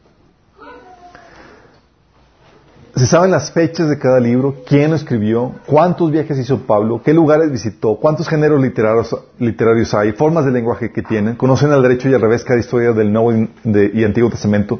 Se 3.02 3.08
saben 3.08 3.32
las 3.32 3.52
fechas 3.52 3.90
de 3.90 3.98
cada 3.98 4.20
libro, 4.20 4.58
quién 4.64 4.92
lo 4.92 4.96
escribió, 4.96 5.56
cuántos 5.66 6.12
viajes 6.12 6.38
hizo 6.38 6.68
Pablo, 6.68 7.02
qué 7.04 7.16
lugares 7.16 7.52
visitó, 7.52 7.96
cuántos 7.96 8.30
géneros 8.30 8.62
literarios, 8.62 9.96
hay, 9.96 10.12
formas 10.12 10.46
de 10.46 10.52
lenguaje 10.52 10.92
que 10.92 11.02
tienen, 11.02 11.36
conocen 11.36 11.72
al 11.72 11.82
derecho 11.82 12.10
y 12.10 12.14
al 12.14 12.22
revés 12.22 12.44
cada 12.44 12.60
historia 12.60 12.94
del 12.94 13.12
Nuevo 13.12 13.34
y 13.34 14.04
Antiguo 14.04 14.30
Testamento 14.30 14.80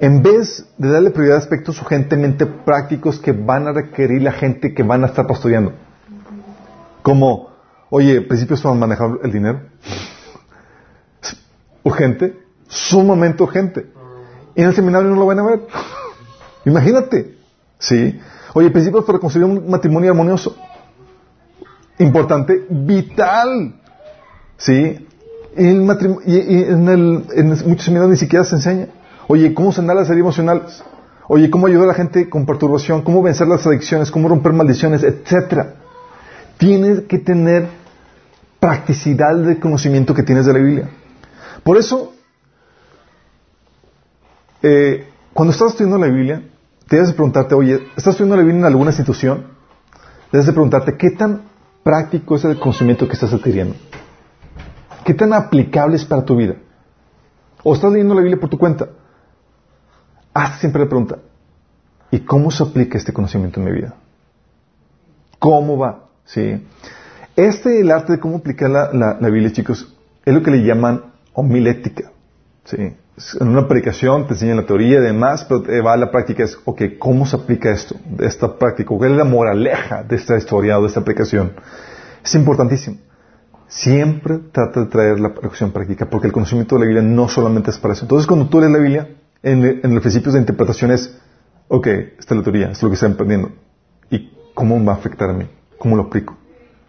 en 0.00 0.20
vez 0.20 0.68
de 0.78 0.88
darle 0.88 1.10
prioridad 1.10 1.36
a 1.36 1.38
aspectos 1.38 1.80
urgentemente 1.80 2.44
prácticos 2.44 3.20
que 3.20 3.30
van 3.30 3.68
a 3.68 3.72
requerir 3.72 4.20
la 4.20 4.32
gente 4.32 4.74
que 4.74 4.82
van 4.82 5.04
a 5.04 5.06
estar 5.06 5.24
pastoreando. 5.24 5.74
Como, 7.02 7.50
oye, 7.88 8.20
principios 8.20 8.62
para 8.62 8.74
manejar 8.74 9.10
el 9.22 9.30
dinero. 9.30 9.60
Urgente, 11.84 12.36
sumamente 12.66 13.44
urgente. 13.44 13.86
Y 14.56 14.62
en 14.62 14.66
el 14.66 14.74
seminario 14.74 15.08
no 15.08 15.14
lo 15.14 15.26
van 15.26 15.38
a 15.38 15.44
ver. 15.44 15.60
Imagínate. 16.68 17.36
¿Sí? 17.78 18.18
Oye, 18.54 18.70
principios 18.70 19.04
para 19.04 19.18
construir 19.18 19.46
un 19.46 19.70
matrimonio 19.70 20.10
armonioso. 20.10 20.56
Importante, 21.98 22.66
vital. 22.68 23.74
¿Sí? 24.56 25.06
Y, 25.56 25.66
en, 25.66 26.88
el, 26.88 27.24
en 27.34 27.48
muchos 27.48 27.84
seminarios 27.84 28.10
ni 28.10 28.16
siquiera 28.16 28.44
se 28.44 28.56
enseña. 28.56 28.88
Oye, 29.26 29.54
¿cómo 29.54 29.72
sanar 29.72 29.96
las 29.96 30.08
heridas 30.08 30.24
emocionales? 30.24 30.82
Oye, 31.26 31.50
¿cómo 31.50 31.66
ayudar 31.66 31.84
a 31.84 31.88
la 31.88 31.94
gente 31.94 32.28
con 32.28 32.46
perturbación? 32.46 33.02
¿Cómo 33.02 33.22
vencer 33.22 33.46
las 33.48 33.66
adicciones? 33.66 34.10
¿Cómo 34.10 34.28
romper 34.28 34.52
maldiciones? 34.52 35.02
Etcétera. 35.02 35.74
Tienes 36.56 37.02
que 37.02 37.18
tener 37.18 37.68
practicidad 38.58 39.36
de 39.36 39.60
conocimiento 39.60 40.14
que 40.14 40.22
tienes 40.22 40.46
de 40.46 40.52
la 40.52 40.58
Biblia. 40.58 40.88
Por 41.62 41.76
eso, 41.76 42.14
eh, 44.62 45.06
cuando 45.34 45.52
estás 45.52 45.72
estudiando 45.72 45.98
la 45.98 46.06
Biblia, 46.06 46.42
debes 46.88 47.08
de 47.08 47.14
preguntarte, 47.14 47.54
oye, 47.54 47.88
¿estás 47.96 48.08
estudiando 48.08 48.36
la 48.36 48.42
Biblia 48.42 48.60
en 48.60 48.66
alguna 48.66 48.90
institución? 48.90 49.46
Debes 50.32 50.46
de 50.46 50.52
preguntarte, 50.52 50.96
¿qué 50.96 51.10
tan 51.10 51.42
práctico 51.82 52.36
es 52.36 52.44
el 52.44 52.58
conocimiento 52.58 53.06
que 53.06 53.14
estás 53.14 53.32
adquiriendo? 53.32 53.74
¿Qué 55.04 55.14
tan 55.14 55.32
aplicable 55.32 55.96
es 55.96 56.04
para 56.04 56.24
tu 56.24 56.36
vida? 56.36 56.56
¿O 57.62 57.74
estás 57.74 57.90
leyendo 57.90 58.14
la 58.14 58.20
Biblia 58.20 58.40
por 58.40 58.50
tu 58.50 58.58
cuenta? 58.58 58.88
haz 60.38 60.60
siempre 60.60 60.82
la 60.82 60.88
pregunta, 60.88 61.18
¿y 62.10 62.20
cómo 62.20 62.50
se 62.50 62.62
aplica 62.62 62.96
este 62.96 63.12
conocimiento 63.12 63.60
en 63.60 63.66
mi 63.66 63.72
vida? 63.72 63.94
¿Cómo 65.38 65.76
va? 65.76 66.06
¿Sí? 66.24 66.64
Este, 67.34 67.80
el 67.80 67.90
arte 67.90 68.14
de 68.14 68.20
cómo 68.20 68.38
aplicar 68.38 68.70
la, 68.70 69.30
Biblia, 69.30 69.52
chicos, 69.52 69.96
es 70.24 70.34
lo 70.34 70.42
que 70.42 70.50
le 70.50 70.64
llaman 70.64 71.12
homilética. 71.32 72.12
¿Sí? 72.64 72.96
En 73.40 73.48
una 73.48 73.66
predicación 73.66 74.26
te 74.26 74.34
enseñan 74.34 74.58
la 74.58 74.66
teoría 74.66 74.98
y 74.98 75.02
demás, 75.02 75.44
pero 75.44 75.62
va 75.84 75.92
a 75.92 75.96
la 75.96 76.10
práctica 76.10 76.44
es, 76.44 76.58
ok, 76.64 76.82
¿cómo 76.98 77.26
se 77.26 77.36
aplica 77.36 77.70
esto? 77.70 77.96
Esta 78.18 78.58
práctica, 78.58 78.88
¿cuál 78.96 79.12
es 79.12 79.16
la 79.16 79.24
moraleja 79.24 80.02
de 80.02 80.16
esta 80.16 80.36
historia 80.36 80.78
o 80.78 80.82
de 80.82 80.88
esta 80.88 81.00
aplicación? 81.00 81.52
Es 82.24 82.34
importantísimo. 82.34 82.98
Siempre 83.66 84.38
trata 84.52 84.80
de 84.80 84.86
traer 84.86 85.20
la 85.20 85.28
aplicación 85.28 85.72
práctica, 85.72 86.08
porque 86.08 86.26
el 86.26 86.32
conocimiento 86.32 86.76
de 86.76 86.80
la 86.80 86.86
Biblia 86.86 87.02
no 87.02 87.28
solamente 87.28 87.70
es 87.70 87.78
para 87.78 87.94
eso. 87.94 88.04
Entonces, 88.04 88.26
cuando 88.26 88.48
tú 88.48 88.60
lees 88.60 88.72
la 88.72 88.78
Biblia, 88.78 89.08
en, 89.42 89.80
en 89.82 89.94
los 89.94 90.02
principios 90.02 90.34
de 90.34 90.40
interpretación 90.40 90.90
es, 90.90 91.18
ok, 91.68 91.86
esta 92.18 92.34
es 92.34 92.38
la 92.38 92.42
teoría, 92.42 92.70
esto 92.70 92.78
es 92.78 92.82
lo 92.84 92.88
que 92.88 92.94
están 92.94 93.12
aprendiendo. 93.12 93.52
¿Y 94.10 94.32
cómo 94.54 94.82
va 94.84 94.92
a 94.92 94.96
afectar 94.96 95.30
a 95.30 95.34
mí? 95.34 95.46
¿Cómo 95.78 95.96
lo 95.96 96.04
aplico? 96.04 96.36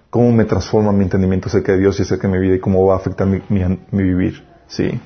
¿Cómo 0.09 0.31
me 0.31 0.45
transforma 0.45 0.91
mi 0.91 1.03
entendimiento 1.03 1.49
acerca 1.49 1.73
de 1.73 1.79
Dios 1.79 1.99
y 1.99 2.01
acerca 2.01 2.27
de 2.27 2.33
mi 2.33 2.39
vida 2.39 2.55
y 2.55 2.59
cómo 2.59 2.83
va 2.85 2.95
a 2.95 2.97
afectar 2.97 3.27
mi, 3.27 3.41
mi, 3.49 4.03
vivir? 4.03 4.43
¿Sí? 4.67 4.99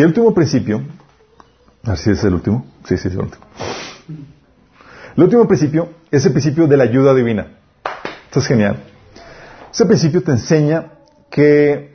Y 0.00 0.02
el 0.02 0.06
último 0.08 0.32
principio, 0.32 0.80
a 1.84 1.90
ver 1.90 1.98
si 1.98 2.10
es 2.10 2.24
el 2.24 2.32
último. 2.32 2.64
Sí, 2.84 2.96
sí, 2.96 3.08
es 3.08 3.12
el 3.12 3.20
último. 3.20 3.44
El 5.14 5.24
último 5.24 5.46
principio 5.46 5.90
es 6.10 6.24
el 6.24 6.32
principio 6.32 6.66
de 6.66 6.78
la 6.78 6.84
ayuda 6.84 7.12
divina. 7.12 7.58
Esto 8.24 8.38
es 8.38 8.46
genial. 8.46 8.82
Ese 9.70 9.84
principio 9.84 10.22
te 10.22 10.30
enseña 10.30 10.92
que 11.30 11.94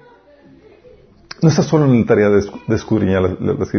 no 1.41 1.49
estás 1.49 1.65
solo 1.65 1.85
en 1.85 2.01
la 2.01 2.05
tarea 2.05 2.29
de, 2.29 2.43
escudriñar 2.75 3.41
las, 3.41 3.73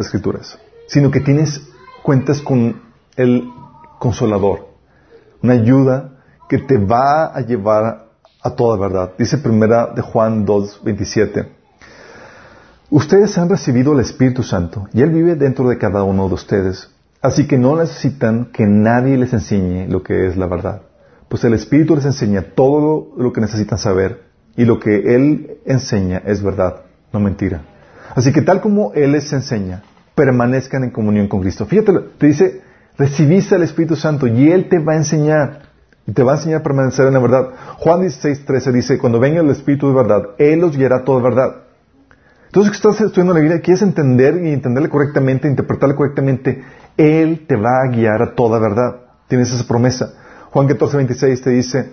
escrituras, 0.00 0.58
sino 0.88 1.12
que 1.12 1.20
tienes 1.20 1.62
cuentas 2.02 2.42
con 2.42 2.82
el 3.14 3.44
consolador, 4.00 4.66
una 5.44 5.52
ayuda 5.52 6.24
que 6.48 6.58
te 6.58 6.76
va 6.76 7.26
a 7.26 7.40
llevar 7.42 8.08
a 8.42 8.50
toda 8.50 8.76
verdad. 8.76 9.12
Dice 9.16 9.38
primera 9.38 9.92
de 9.94 10.02
Juan 10.02 10.44
2, 10.44 10.80
27. 10.82 11.59
Ustedes 12.90 13.38
han 13.38 13.48
recibido 13.48 13.92
el 13.92 14.00
Espíritu 14.00 14.42
Santo 14.42 14.88
y 14.92 15.02
Él 15.02 15.10
vive 15.10 15.36
dentro 15.36 15.68
de 15.68 15.78
cada 15.78 16.02
uno 16.02 16.26
de 16.26 16.34
ustedes. 16.34 16.90
Así 17.22 17.46
que 17.46 17.56
no 17.56 17.76
necesitan 17.76 18.46
que 18.46 18.66
nadie 18.66 19.16
les 19.16 19.32
enseñe 19.32 19.86
lo 19.88 20.02
que 20.02 20.26
es 20.26 20.36
la 20.36 20.46
verdad. 20.46 20.82
Pues 21.28 21.44
el 21.44 21.54
Espíritu 21.54 21.94
les 21.94 22.04
enseña 22.04 22.42
todo 22.56 23.12
lo 23.16 23.32
que 23.32 23.40
necesitan 23.40 23.78
saber 23.78 24.22
y 24.56 24.64
lo 24.64 24.80
que 24.80 25.14
Él 25.14 25.58
enseña 25.66 26.20
es 26.26 26.42
verdad, 26.42 26.80
no 27.12 27.20
mentira. 27.20 27.62
Así 28.16 28.32
que 28.32 28.42
tal 28.42 28.60
como 28.60 28.92
Él 28.92 29.12
les 29.12 29.32
enseña, 29.32 29.84
permanezcan 30.16 30.82
en 30.82 30.90
comunión 30.90 31.28
con 31.28 31.42
Cristo. 31.42 31.66
Fíjate, 31.66 31.92
te 32.18 32.26
dice, 32.26 32.60
recibiste 32.98 33.54
al 33.54 33.62
Espíritu 33.62 33.94
Santo 33.94 34.26
y 34.26 34.50
Él 34.50 34.68
te 34.68 34.80
va 34.80 34.94
a 34.94 34.96
enseñar. 34.96 35.60
Y 36.08 36.12
te 36.12 36.24
va 36.24 36.32
a 36.32 36.36
enseñar 36.36 36.60
a 36.60 36.64
permanecer 36.64 37.06
en 37.06 37.14
la 37.14 37.20
verdad. 37.20 37.50
Juan 37.78 38.00
16, 38.00 38.44
13 38.46 38.72
dice, 38.72 38.98
cuando 38.98 39.20
venga 39.20 39.42
el 39.42 39.50
Espíritu 39.50 39.86
de 39.86 39.94
verdad, 39.94 40.30
Él 40.38 40.58
los 40.58 40.76
guiará 40.76 41.04
toda 41.04 41.22
verdad. 41.22 41.69
Entonces, 42.50 42.72
que 42.72 42.76
estás 42.78 43.00
estudiando 43.00 43.32
la 43.32 43.38
Biblia, 43.38 43.60
quieres 43.60 43.80
entender 43.82 44.44
y 44.44 44.52
entenderle 44.52 44.88
correctamente, 44.88 45.46
interpretarle 45.46 45.94
correctamente, 45.94 46.64
Él 46.96 47.46
te 47.46 47.54
va 47.54 47.84
a 47.84 47.88
guiar 47.92 48.20
a 48.22 48.34
toda 48.34 48.58
verdad. 48.58 48.96
Tienes 49.28 49.52
esa 49.52 49.68
promesa. 49.68 50.14
Juan 50.50 50.66
14, 50.66 50.96
26 50.96 51.42
te 51.42 51.50
dice, 51.50 51.92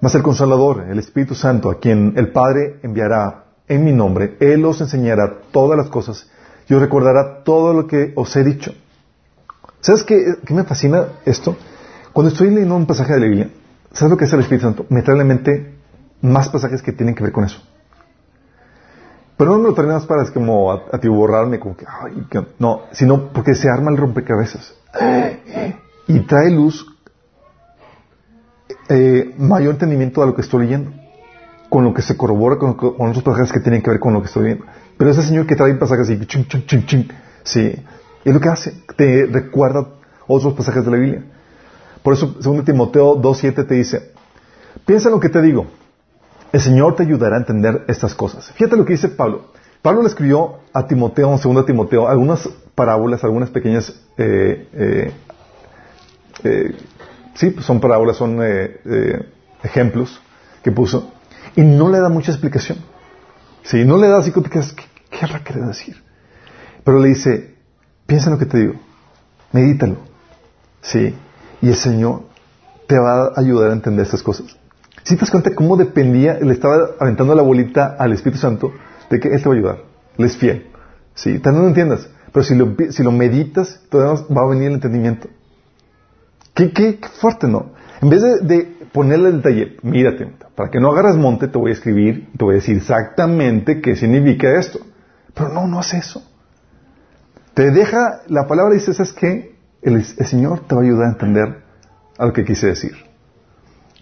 mas 0.00 0.12
el 0.16 0.24
Consolador, 0.24 0.86
el 0.90 0.98
Espíritu 0.98 1.36
Santo, 1.36 1.70
a 1.70 1.78
quien 1.78 2.14
el 2.16 2.32
Padre 2.32 2.80
enviará 2.82 3.44
en 3.68 3.84
mi 3.84 3.92
nombre, 3.92 4.36
Él 4.40 4.64
os 4.64 4.80
enseñará 4.80 5.38
todas 5.52 5.78
las 5.78 5.88
cosas 5.88 6.28
y 6.68 6.74
os 6.74 6.80
recordará 6.80 7.44
todo 7.44 7.72
lo 7.72 7.86
que 7.86 8.12
os 8.16 8.34
he 8.34 8.42
dicho. 8.42 8.74
¿Sabes 9.78 10.02
qué, 10.02 10.34
me 10.50 10.64
fascina 10.64 11.10
esto? 11.24 11.56
Cuando 12.12 12.32
estoy 12.32 12.50
leyendo 12.50 12.74
un 12.74 12.86
pasaje 12.86 13.12
de 13.12 13.20
la 13.20 13.26
Biblia, 13.26 13.50
¿sabes 13.92 14.10
lo 14.10 14.16
que 14.16 14.24
es 14.24 14.32
el 14.32 14.40
Espíritu 14.40 14.66
Santo? 14.66 14.84
Me 14.88 15.02
trae 15.02 15.16
la 15.16 15.22
mente 15.22 15.76
más 16.22 16.48
pasajes 16.48 16.82
que 16.82 16.90
tienen 16.90 17.14
que 17.14 17.22
ver 17.22 17.30
con 17.30 17.44
eso. 17.44 17.62
Pero 19.36 19.58
no 19.58 19.68
lo 19.68 19.82
más 19.86 20.06
para 20.06 20.22
es 20.22 20.30
como 20.30 20.72
a, 20.72 20.82
borrarme, 21.08 21.58
como 21.60 21.76
que, 21.76 21.84
ay, 21.86 22.26
no, 22.58 22.82
sino 22.92 23.28
porque 23.32 23.54
se 23.54 23.68
arma 23.68 23.90
el 23.90 23.98
rompecabezas. 23.98 24.74
Y 26.08 26.20
trae 26.20 26.50
luz, 26.50 26.86
eh, 28.88 29.34
mayor 29.36 29.72
entendimiento 29.72 30.22
de 30.22 30.28
lo 30.28 30.34
que 30.34 30.40
estoy 30.40 30.64
leyendo, 30.64 30.92
con 31.68 31.84
lo 31.84 31.92
que 31.92 32.00
se 32.00 32.16
corrobora 32.16 32.56
con, 32.56 32.74
con 32.74 33.08
otros 33.08 33.22
pasajes 33.22 33.52
que 33.52 33.60
tienen 33.60 33.82
que 33.82 33.90
ver 33.90 34.00
con 34.00 34.14
lo 34.14 34.20
que 34.20 34.28
estoy 34.28 34.44
leyendo. 34.44 34.64
Pero 34.96 35.10
ese 35.10 35.22
Señor 35.22 35.46
que 35.46 35.56
trae 35.56 35.74
pasajes 35.74 36.08
así, 36.08 36.26
ching, 36.26 36.46
ching, 36.46 36.64
ching, 36.64 36.86
ching, 36.86 37.08
sí, 37.42 37.74
es 38.24 38.34
lo 38.34 38.40
que 38.40 38.48
hace, 38.48 38.72
te 38.96 39.26
recuerda 39.26 39.86
otros 40.26 40.54
pasajes 40.54 40.84
de 40.84 40.90
la 40.90 40.96
Biblia. 40.96 41.24
Por 42.02 42.14
eso, 42.14 42.34
2 42.40 42.64
Timoteo 42.64 43.20
2.7 43.20 43.66
te 43.66 43.74
dice, 43.74 44.12
piensa 44.86 45.08
en 45.08 45.14
lo 45.14 45.20
que 45.20 45.28
te 45.28 45.42
digo, 45.42 45.66
el 46.52 46.60
Señor 46.60 46.96
te 46.96 47.02
ayudará 47.02 47.36
a 47.36 47.38
entender 47.40 47.84
estas 47.88 48.14
cosas. 48.14 48.50
Fíjate 48.52 48.76
lo 48.76 48.84
que 48.84 48.92
dice 48.94 49.08
Pablo. 49.08 49.52
Pablo 49.82 50.02
le 50.02 50.08
escribió 50.08 50.60
a 50.72 50.86
Timoteo, 50.86 51.32
en 51.32 51.54
2 51.54 51.66
Timoteo, 51.66 52.08
algunas 52.08 52.48
parábolas, 52.74 53.22
algunas 53.24 53.50
pequeñas, 53.50 53.94
eh, 54.18 54.68
eh, 54.72 55.12
eh, 56.44 56.76
sí, 57.34 57.50
pues 57.50 57.64
son 57.64 57.80
parábolas, 57.80 58.16
son 58.16 58.40
ejemplos 59.62 60.20
que 60.62 60.72
puso, 60.72 61.12
y 61.54 61.62
no 61.62 61.88
le 61.88 62.00
da 62.00 62.08
mucha 62.08 62.32
explicación. 62.32 62.78
Sí, 63.62 63.84
no 63.84 63.96
le 63.96 64.08
da 64.08 64.18
así 64.18 64.32
¿qué, 64.32 64.42
qué 64.42 65.58
decir? 65.60 66.02
Pero 66.84 67.00
le 67.00 67.08
dice, 67.08 67.54
piensa 68.06 68.26
en 68.26 68.32
lo 68.32 68.38
que 68.38 68.46
te 68.46 68.58
digo, 68.58 68.74
medítalo. 69.52 69.96
Sí, 70.82 71.14
y 71.60 71.68
el 71.68 71.76
Señor 71.76 72.22
te 72.86 72.98
va 72.98 73.26
a 73.26 73.32
ayudar 73.36 73.70
a 73.70 73.72
entender 73.72 74.04
estas 74.04 74.22
cosas. 74.22 74.56
Si 75.06 75.14
te 75.14 75.20
das 75.20 75.30
cuenta 75.30 75.54
cómo 75.54 75.76
dependía, 75.76 76.34
le 76.34 76.52
estaba 76.52 76.90
aventando 76.98 77.32
la 77.36 77.42
bolita 77.42 77.94
al 77.96 78.12
Espíritu 78.12 78.40
Santo 78.40 78.72
de 79.08 79.20
que 79.20 79.28
Él 79.28 79.40
te 79.40 79.48
va 79.48 79.54
a 79.54 79.56
ayudar. 79.56 79.78
Él 80.18 80.24
es 80.24 80.36
fiel. 80.36 80.66
¿Sí? 81.14 81.38
Tal 81.38 81.52
vez 81.52 81.62
no 81.62 81.68
entiendas, 81.68 82.10
pero 82.32 82.42
si 82.42 82.56
lo, 82.56 82.74
lo 82.74 83.12
meditas, 83.12 83.80
todavía 83.88 84.24
va 84.36 84.42
a 84.42 84.48
venir 84.48 84.66
el 84.66 84.74
entendimiento. 84.74 85.28
Qué, 86.54 86.72
qué, 86.72 86.98
fuerte, 87.20 87.46
¿no? 87.46 87.70
En 88.02 88.10
vez 88.10 88.20
de, 88.42 88.64
ponerle 88.92 89.28
el 89.28 89.36
detalle, 89.36 89.76
mírate, 89.82 90.26
para 90.56 90.72
que 90.72 90.80
no 90.80 90.90
agarras 90.90 91.16
monte, 91.16 91.46
te 91.46 91.56
voy 91.56 91.70
a 91.70 91.74
escribir, 91.74 92.28
te 92.36 92.44
voy 92.44 92.54
a 92.54 92.56
decir 92.56 92.76
exactamente 92.76 93.80
qué 93.80 93.94
significa 93.94 94.58
esto. 94.58 94.80
Pero 95.34 95.50
no, 95.50 95.68
no 95.68 95.78
hace 95.78 95.98
eso. 95.98 96.20
Te 97.54 97.70
deja, 97.70 98.22
la 98.26 98.48
palabra 98.48 98.74
dice, 98.74 98.92
¿sabes 98.92 99.12
qué? 99.12 99.54
el, 99.82 100.04
Señor 100.04 100.66
te 100.66 100.74
va 100.74 100.80
a 100.80 100.84
ayudar 100.84 101.06
a 101.06 101.12
entender 101.12 101.62
a 102.18 102.26
lo 102.26 102.32
que 102.32 102.44
quise 102.44 102.66
decir. 102.66 103.05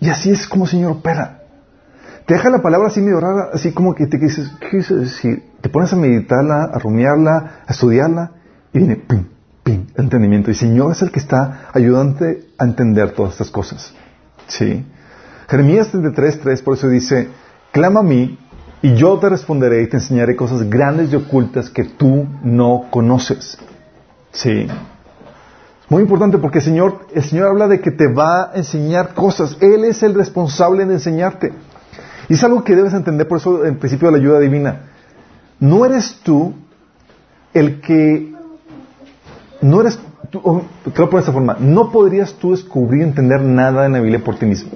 Y 0.01 0.09
así 0.09 0.31
es 0.31 0.47
como 0.47 0.65
el 0.65 0.71
Señor 0.71 0.93
opera. 0.93 1.41
Te 2.27 2.35
deja 2.35 2.49
la 2.49 2.63
palabra 2.63 2.89
así 2.89 3.01
medio 3.01 3.21
rara, 3.21 3.51
así 3.53 3.73
como 3.73 3.95
que 3.95 4.07
te 4.07 4.17
dices, 4.19 4.51
¿qué 4.59 4.79
decir? 4.79 5.43
Te 5.61 5.69
pones 5.69 5.93
a 5.93 5.97
meditarla, 5.97 6.71
a 6.73 6.79
rumiarla, 6.79 7.63
a 7.67 7.73
estudiarla, 7.73 8.31
y 8.73 8.79
viene, 8.79 8.97
pim, 8.97 9.27
pim, 9.63 9.87
entendimiento. 9.97 10.51
Y 10.51 10.53
el 10.53 10.59
Señor 10.59 10.93
es 10.93 11.03
el 11.03 11.11
que 11.11 11.21
está 11.21 11.69
ayudante 11.73 12.47
a 12.57 12.65
entender 12.65 13.13
todas 13.13 13.33
estas 13.33 13.51
cosas. 13.51 13.95
¿Sí? 14.47 14.87
Jeremías 15.49 15.89
33, 15.91 16.41
3, 16.41 16.63
por 16.63 16.75
eso 16.75 16.89
dice, 16.89 17.29
clama 17.73 18.01
a 18.01 18.03
mí, 18.03 18.39
y 18.81 18.95
yo 18.95 19.19
te 19.19 19.29
responderé 19.29 19.83
y 19.83 19.89
te 19.89 19.99
enseñaré 19.99 20.35
cosas 20.37 20.69
grandes 20.69 21.13
y 21.13 21.17
ocultas 21.17 21.69
que 21.69 21.85
tú 21.85 22.27
no 22.43 22.87
conoces. 22.91 23.59
¿Sí? 24.33 24.67
Muy 25.89 26.03
importante 26.03 26.39
porque 26.39 26.59
el 26.59 26.65
Señor, 26.65 27.07
el 27.15 27.23
Señor 27.23 27.49
habla 27.49 27.69
de 27.69 27.81
que 27.81 27.91
te 27.91 28.11
va 28.11 28.51
a 28.51 28.55
enseñar 28.55 29.15
cosas. 29.15 29.57
Él 29.61 29.85
es 29.85 30.03
el 30.03 30.15
responsable 30.15 30.87
de 30.87 30.95
enseñarte. 30.95 31.53
Y 32.29 32.35
es 32.35 32.45
algo 32.45 32.65
que 32.65 32.75
debes 32.75 32.95
entender, 32.95 33.29
por 33.29 33.39
eso 33.39 33.65
el 33.65 33.77
principio 33.77 34.09
de 34.09 34.13
la 34.13 34.19
ayuda 34.19 34.41
divina. 34.41 34.81
No 35.61 35.85
eres 35.85 36.21
tú 36.23 36.55
el 37.53 37.81
que... 37.81 38.33
No 39.61 39.81
eres 39.81 39.99
tú, 40.31 40.63
creo 40.93 41.09
por 41.09 41.21
esta 41.21 41.33
forma, 41.33 41.57
no 41.59 41.91
podrías 41.91 42.35
tú 42.35 42.51
descubrir 42.51 43.01
y 43.01 43.05
entender 43.05 43.41
nada 43.43 43.87
en 43.87 43.93
la 43.93 44.01
Biblia 44.01 44.23
por 44.23 44.37
ti 44.37 44.47
mismo. 44.47 44.73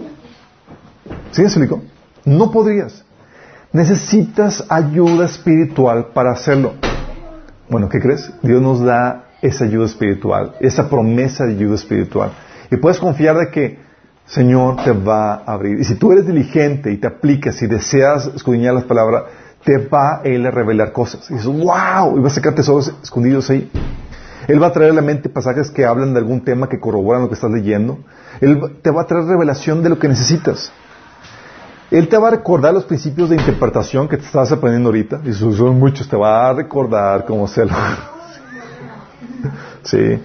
¿Sí 1.32 1.42
me? 1.42 1.68
No 2.24 2.50
podrías. 2.50 3.04
Necesitas 3.72 4.64
ayuda 4.68 5.26
espiritual 5.26 6.08
para 6.14 6.32
hacerlo. 6.32 6.74
Bueno, 7.68 7.88
¿qué 7.88 8.00
crees? 8.00 8.30
Dios 8.42 8.62
nos 8.62 8.80
da 8.80 9.27
esa 9.40 9.64
ayuda 9.64 9.86
espiritual, 9.86 10.56
esa 10.60 10.88
promesa 10.88 11.44
de 11.44 11.52
ayuda 11.52 11.74
espiritual. 11.74 12.32
Y 12.70 12.76
puedes 12.76 12.98
confiar 12.98 13.36
de 13.36 13.50
que 13.50 13.78
Señor 14.26 14.76
te 14.84 14.92
va 14.92 15.34
a 15.34 15.54
abrir. 15.54 15.80
Y 15.80 15.84
si 15.84 15.94
tú 15.94 16.12
eres 16.12 16.26
diligente 16.26 16.92
y 16.92 16.98
te 16.98 17.06
aplicas 17.06 17.60
y 17.62 17.66
deseas 17.66 18.26
escudriñar 18.34 18.74
las 18.74 18.84
palabras, 18.84 19.24
te 19.64 19.78
va 19.78 20.20
Él 20.22 20.44
a 20.46 20.50
revelar 20.50 20.92
cosas. 20.92 21.30
Y 21.30 21.34
dices, 21.34 21.46
wow, 21.46 22.18
y 22.18 22.20
va 22.20 22.26
a 22.26 22.30
sacar 22.30 22.54
tesoros 22.54 22.92
escondidos 23.02 23.48
ahí. 23.48 23.70
Él 24.46 24.62
va 24.62 24.68
a 24.68 24.72
traer 24.72 24.92
a 24.92 24.94
la 24.94 25.02
mente 25.02 25.28
pasajes 25.28 25.70
que 25.70 25.84
hablan 25.84 26.12
de 26.12 26.20
algún 26.20 26.42
tema 26.42 26.68
que 26.68 26.78
corroboran 26.78 27.22
lo 27.22 27.28
que 27.28 27.34
estás 27.34 27.50
leyendo. 27.50 27.98
Él 28.40 28.60
te 28.82 28.90
va 28.90 29.02
a 29.02 29.06
traer 29.06 29.24
revelación 29.24 29.82
de 29.82 29.90
lo 29.90 29.98
que 29.98 30.08
necesitas. 30.08 30.72
Él 31.90 32.08
te 32.08 32.18
va 32.18 32.28
a 32.28 32.30
recordar 32.32 32.74
los 32.74 32.84
principios 32.84 33.30
de 33.30 33.36
interpretación 33.36 34.08
que 34.08 34.18
te 34.18 34.24
estás 34.24 34.52
aprendiendo 34.52 34.90
ahorita. 34.90 35.20
Y 35.24 35.32
son 35.32 35.78
muchos. 35.78 36.08
Te 36.08 36.16
va 36.16 36.50
a 36.50 36.52
recordar 36.52 37.24
cómo 37.24 37.46
hacerlo. 37.46 37.74
¿Sí? 39.82 40.20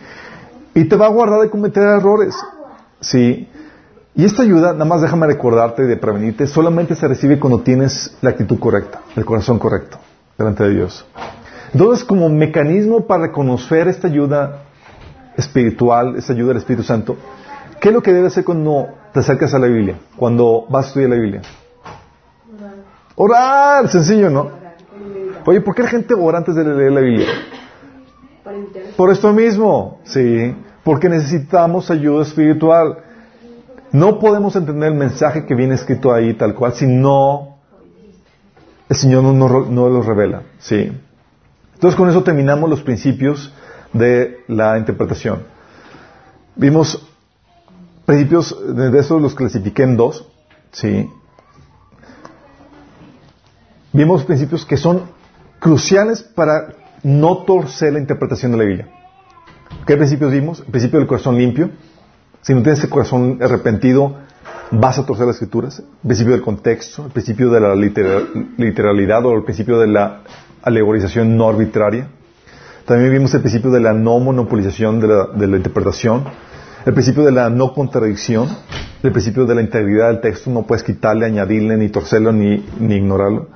Y 0.75 0.85
te 0.85 0.95
va 0.95 1.07
a 1.07 1.09
guardar 1.09 1.41
de 1.41 1.49
cometer 1.49 1.83
errores. 1.83 2.35
¿Sí? 2.99 3.47
Y 4.15 4.25
esta 4.25 4.43
ayuda, 4.43 4.73
nada 4.73 4.85
más 4.85 5.01
déjame 5.01 5.25
recordarte 5.25 5.83
de 5.83 5.97
prevenirte, 5.97 6.45
solamente 6.45 6.95
se 6.95 7.07
recibe 7.07 7.39
cuando 7.39 7.61
tienes 7.61 8.15
la 8.21 8.29
actitud 8.29 8.59
correcta, 8.59 9.01
el 9.15 9.25
corazón 9.25 9.57
correcto, 9.57 9.97
delante 10.37 10.63
de 10.63 10.69
Dios. 10.75 11.05
Entonces, 11.73 12.05
como 12.05 12.29
mecanismo 12.29 13.07
para 13.07 13.23
reconocer 13.23 13.87
esta 13.87 14.07
ayuda 14.07 14.65
espiritual, 15.35 16.15
esta 16.15 16.33
ayuda 16.33 16.49
del 16.49 16.57
Espíritu 16.57 16.83
Santo, 16.83 17.17
¿qué 17.81 17.89
es 17.89 17.93
lo 17.93 18.03
que 18.03 18.13
debes 18.13 18.33
hacer 18.33 18.43
cuando 18.43 18.89
te 19.11 19.21
acercas 19.21 19.51
a 19.55 19.59
la 19.59 19.65
Biblia? 19.65 19.97
Cuando 20.15 20.67
vas 20.69 20.85
a 20.85 20.87
estudiar 20.89 21.09
la 21.09 21.15
Biblia. 21.15 21.41
Orar, 23.15 23.89
sencillo, 23.89 24.29
¿no? 24.29 24.51
Oye, 25.45 25.61
¿por 25.61 25.73
qué 25.73 25.81
la 25.81 25.89
gente 25.89 26.13
ora 26.13 26.37
antes 26.37 26.53
de 26.53 26.63
leer 26.63 26.91
la 26.91 27.01
Biblia? 27.01 27.27
Por 28.97 29.11
esto 29.11 29.31
mismo, 29.31 29.99
sí, 30.03 30.53
porque 30.83 31.07
necesitamos 31.07 31.89
ayuda 31.89 32.23
espiritual. 32.23 32.97
No 33.91 34.19
podemos 34.19 34.55
entender 34.55 34.91
el 34.91 34.97
mensaje 34.97 35.45
que 35.45 35.55
viene 35.55 35.75
escrito 35.75 36.13
ahí 36.13 36.33
tal 36.33 36.53
cual 36.55 36.73
si 36.73 36.87
no 36.87 37.57
el 38.89 38.95
Señor 38.95 39.23
no, 39.23 39.33
no, 39.33 39.89
lo 39.89 40.01
revela, 40.01 40.43
sí. 40.59 40.91
Entonces 41.73 41.97
con 41.97 42.09
eso 42.09 42.23
terminamos 42.23 42.69
los 42.69 42.81
principios 42.81 43.53
de 43.93 44.43
la 44.47 44.77
interpretación. 44.77 45.43
Vimos 46.55 47.07
principios, 48.05 48.55
de 48.75 48.99
esos 48.99 49.21
los 49.21 49.35
clasifiqué 49.35 49.83
en 49.83 49.97
dos, 49.97 50.27
sí. 50.71 51.09
Vimos 53.93 54.23
principios 54.25 54.65
que 54.65 54.75
son 54.75 55.03
cruciales 55.59 56.21
para 56.21 56.82
no 57.03 57.43
torcer 57.43 57.93
la 57.93 57.99
interpretación 57.99 58.53
de 58.53 58.57
la 58.57 58.63
Biblia. 58.63 58.87
¿Qué 59.85 59.97
principios 59.97 60.31
vimos? 60.31 60.59
El 60.61 60.71
principio 60.71 60.99
del 60.99 61.07
corazón 61.07 61.37
limpio. 61.37 61.69
Si 62.41 62.53
no 62.53 62.61
tienes 62.61 62.79
ese 62.79 62.89
corazón 62.89 63.39
arrepentido, 63.41 64.15
vas 64.71 64.97
a 64.97 65.05
torcer 65.05 65.27
las 65.27 65.35
escrituras. 65.35 65.79
El 65.79 66.07
principio 66.07 66.33
del 66.33 66.41
contexto, 66.41 67.05
el 67.05 67.11
principio 67.11 67.49
de 67.49 67.59
la 67.59 67.75
literalidad 67.75 69.25
o 69.25 69.33
el 69.33 69.43
principio 69.43 69.79
de 69.79 69.87
la 69.87 70.21
alegorización 70.61 71.35
no 71.37 71.49
arbitraria. 71.49 72.07
También 72.85 73.11
vimos 73.11 73.33
el 73.33 73.41
principio 73.41 73.71
de 73.71 73.79
la 73.79 73.93
no 73.93 74.19
monopolización 74.19 74.99
de 74.99 75.07
la, 75.07 75.57
interpretación. 75.57 76.23
El 76.85 76.93
principio 76.93 77.23
de 77.23 77.31
la 77.31 77.49
no 77.49 77.73
contradicción. 77.73 78.47
El 79.03 79.11
principio 79.11 79.45
de 79.45 79.55
la 79.55 79.61
integridad 79.61 80.07
del 80.07 80.21
texto. 80.21 80.49
No 80.49 80.63
puedes 80.63 80.83
quitarle, 80.83 81.25
añadirle, 81.25 81.77
ni 81.77 81.89
torcerlo, 81.89 82.31
ni 82.31 82.63
ignorarlo. 82.79 83.47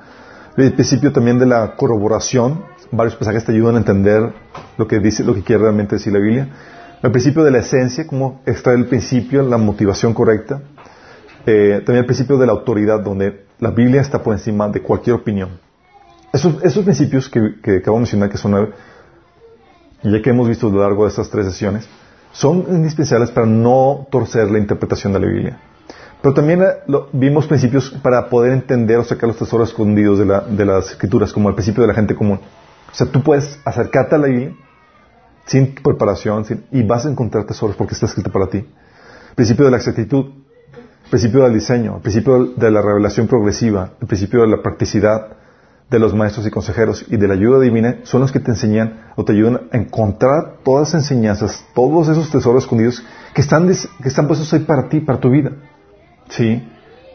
El 0.56 0.72
principio 0.72 1.12
también 1.12 1.38
de 1.38 1.46
la 1.46 1.76
corroboración 1.76 2.64
varios 2.90 3.16
pasajes 3.16 3.44
te 3.44 3.52
ayudan 3.52 3.76
a 3.76 3.78
entender 3.78 4.32
lo 4.76 4.86
que 4.86 4.98
dice, 4.98 5.24
lo 5.24 5.34
que 5.34 5.42
quiere 5.42 5.62
realmente 5.62 5.96
decir 5.96 6.12
la 6.12 6.18
Biblia. 6.18 6.48
El 7.02 7.12
principio 7.12 7.44
de 7.44 7.50
la 7.50 7.58
esencia, 7.58 8.06
cómo 8.06 8.40
extraer 8.44 8.78
el 8.78 8.86
principio, 8.86 9.42
la 9.42 9.56
motivación 9.56 10.14
correcta. 10.14 10.62
Eh, 11.46 11.82
también 11.84 11.98
el 11.98 12.06
principio 12.06 12.36
de 12.38 12.46
la 12.46 12.52
autoridad, 12.52 13.00
donde 13.00 13.44
la 13.60 13.70
Biblia 13.70 14.00
está 14.00 14.22
por 14.22 14.34
encima 14.34 14.68
de 14.68 14.82
cualquier 14.82 15.16
opinión. 15.16 15.50
Esos, 16.32 16.62
esos 16.62 16.84
principios 16.84 17.28
que, 17.28 17.76
acabo 17.76 17.96
de 17.96 18.02
mencionar, 18.02 18.28
que 18.28 18.36
son 18.36 18.50
nueve, 18.50 18.72
ya 20.02 20.20
que 20.20 20.30
hemos 20.30 20.48
visto 20.48 20.68
a 20.68 20.70
lo 20.70 20.80
largo 20.80 21.04
de 21.04 21.10
estas 21.10 21.30
tres 21.30 21.46
sesiones, 21.46 21.88
son 22.32 22.66
indispensables 22.68 23.30
para 23.30 23.46
no 23.46 24.06
torcer 24.10 24.50
la 24.50 24.58
interpretación 24.58 25.12
de 25.12 25.20
la 25.20 25.26
Biblia. 25.26 25.58
Pero 26.20 26.34
también 26.34 26.62
eh, 26.62 26.66
vimos 27.12 27.46
principios 27.46 27.90
para 28.02 28.28
poder 28.28 28.52
entender 28.52 28.98
o 28.98 29.04
sacar 29.04 29.28
los 29.28 29.38
tesoros 29.38 29.70
escondidos 29.70 30.18
de, 30.18 30.26
la, 30.26 30.40
de 30.40 30.64
las 30.64 30.90
escrituras, 30.90 31.32
como 31.32 31.48
el 31.48 31.54
principio 31.54 31.82
de 31.82 31.88
la 31.88 31.94
gente 31.94 32.14
común. 32.14 32.40
O 32.90 32.94
sea, 32.94 33.06
tú 33.06 33.22
puedes 33.22 33.58
acercarte 33.64 34.14
a 34.14 34.18
la 34.18 34.26
Biblia 34.26 34.54
sin 35.46 35.74
preparación 35.74 36.44
y 36.70 36.82
vas 36.82 37.06
a 37.06 37.10
encontrar 37.10 37.44
tesoros 37.44 37.76
porque 37.76 37.94
está 37.94 38.06
escrito 38.06 38.30
para 38.30 38.48
ti. 38.48 38.66
Principio 39.34 39.64
de 39.64 39.70
la 39.70 39.76
exactitud, 39.78 40.26
principio 41.10 41.44
del 41.44 41.54
diseño, 41.54 41.96
el 41.96 42.02
principio 42.02 42.46
de 42.54 42.70
la 42.70 42.82
revelación 42.82 43.26
progresiva, 43.26 43.92
el 44.00 44.06
principio 44.06 44.42
de 44.42 44.48
la 44.48 44.62
practicidad 44.62 45.38
de 45.90 45.98
los 45.98 46.14
maestros 46.14 46.46
y 46.46 46.50
consejeros 46.50 47.06
y 47.08 47.16
de 47.16 47.28
la 47.28 47.34
ayuda 47.34 47.60
divina 47.60 48.00
son 48.02 48.20
los 48.20 48.30
que 48.30 48.40
te 48.40 48.50
enseñan 48.50 49.12
o 49.16 49.24
te 49.24 49.32
ayudan 49.32 49.68
a 49.72 49.76
encontrar 49.78 50.58
todas 50.62 50.92
las 50.92 51.02
enseñanzas, 51.02 51.64
todos 51.74 52.08
esos 52.08 52.30
tesoros 52.30 52.64
escondidos 52.64 53.02
que 53.34 53.40
están, 53.40 53.66
que 53.66 54.08
están 54.08 54.26
puestos 54.26 54.52
ahí 54.52 54.60
para 54.60 54.88
ti, 54.88 55.00
para 55.00 55.18
tu 55.18 55.30
vida. 55.30 55.52
¿Sí? 56.28 56.62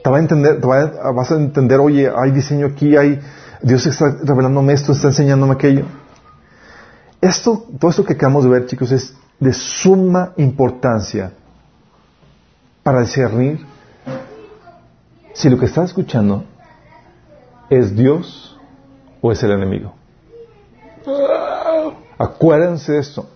Te, 0.04 0.10
va 0.10 0.18
a 0.18 0.20
entender, 0.20 0.60
vas 0.60 1.32
a 1.32 1.36
entender, 1.36 1.80
oye, 1.80 2.12
hay 2.16 2.32
diseño 2.32 2.66
aquí, 2.66 2.98
hay 2.98 3.20
Dios 3.64 3.88
está 3.88 4.18
revelándome 4.22 4.74
esto, 4.74 4.92
está 4.92 5.08
enseñándome 5.08 5.54
aquello. 5.54 5.86
Esto, 7.22 7.66
todo 7.80 7.90
esto 7.90 8.04
que 8.04 8.14
acabamos 8.14 8.44
de 8.44 8.50
ver, 8.50 8.66
chicos, 8.66 8.92
es 8.92 9.16
de 9.40 9.54
suma 9.54 10.34
importancia 10.36 11.32
para 12.84 13.00
discernir 13.00 13.66
si 15.34 15.50
lo 15.50 15.58
que 15.58 15.66
estás 15.66 15.86
escuchando 15.86 16.44
es 17.70 17.96
Dios 17.96 18.60
o 19.22 19.32
es 19.32 19.42
el 19.44 19.52
enemigo. 19.52 19.96
Acuérdense 22.18 22.92
de 22.92 23.00
esto. 23.00 23.30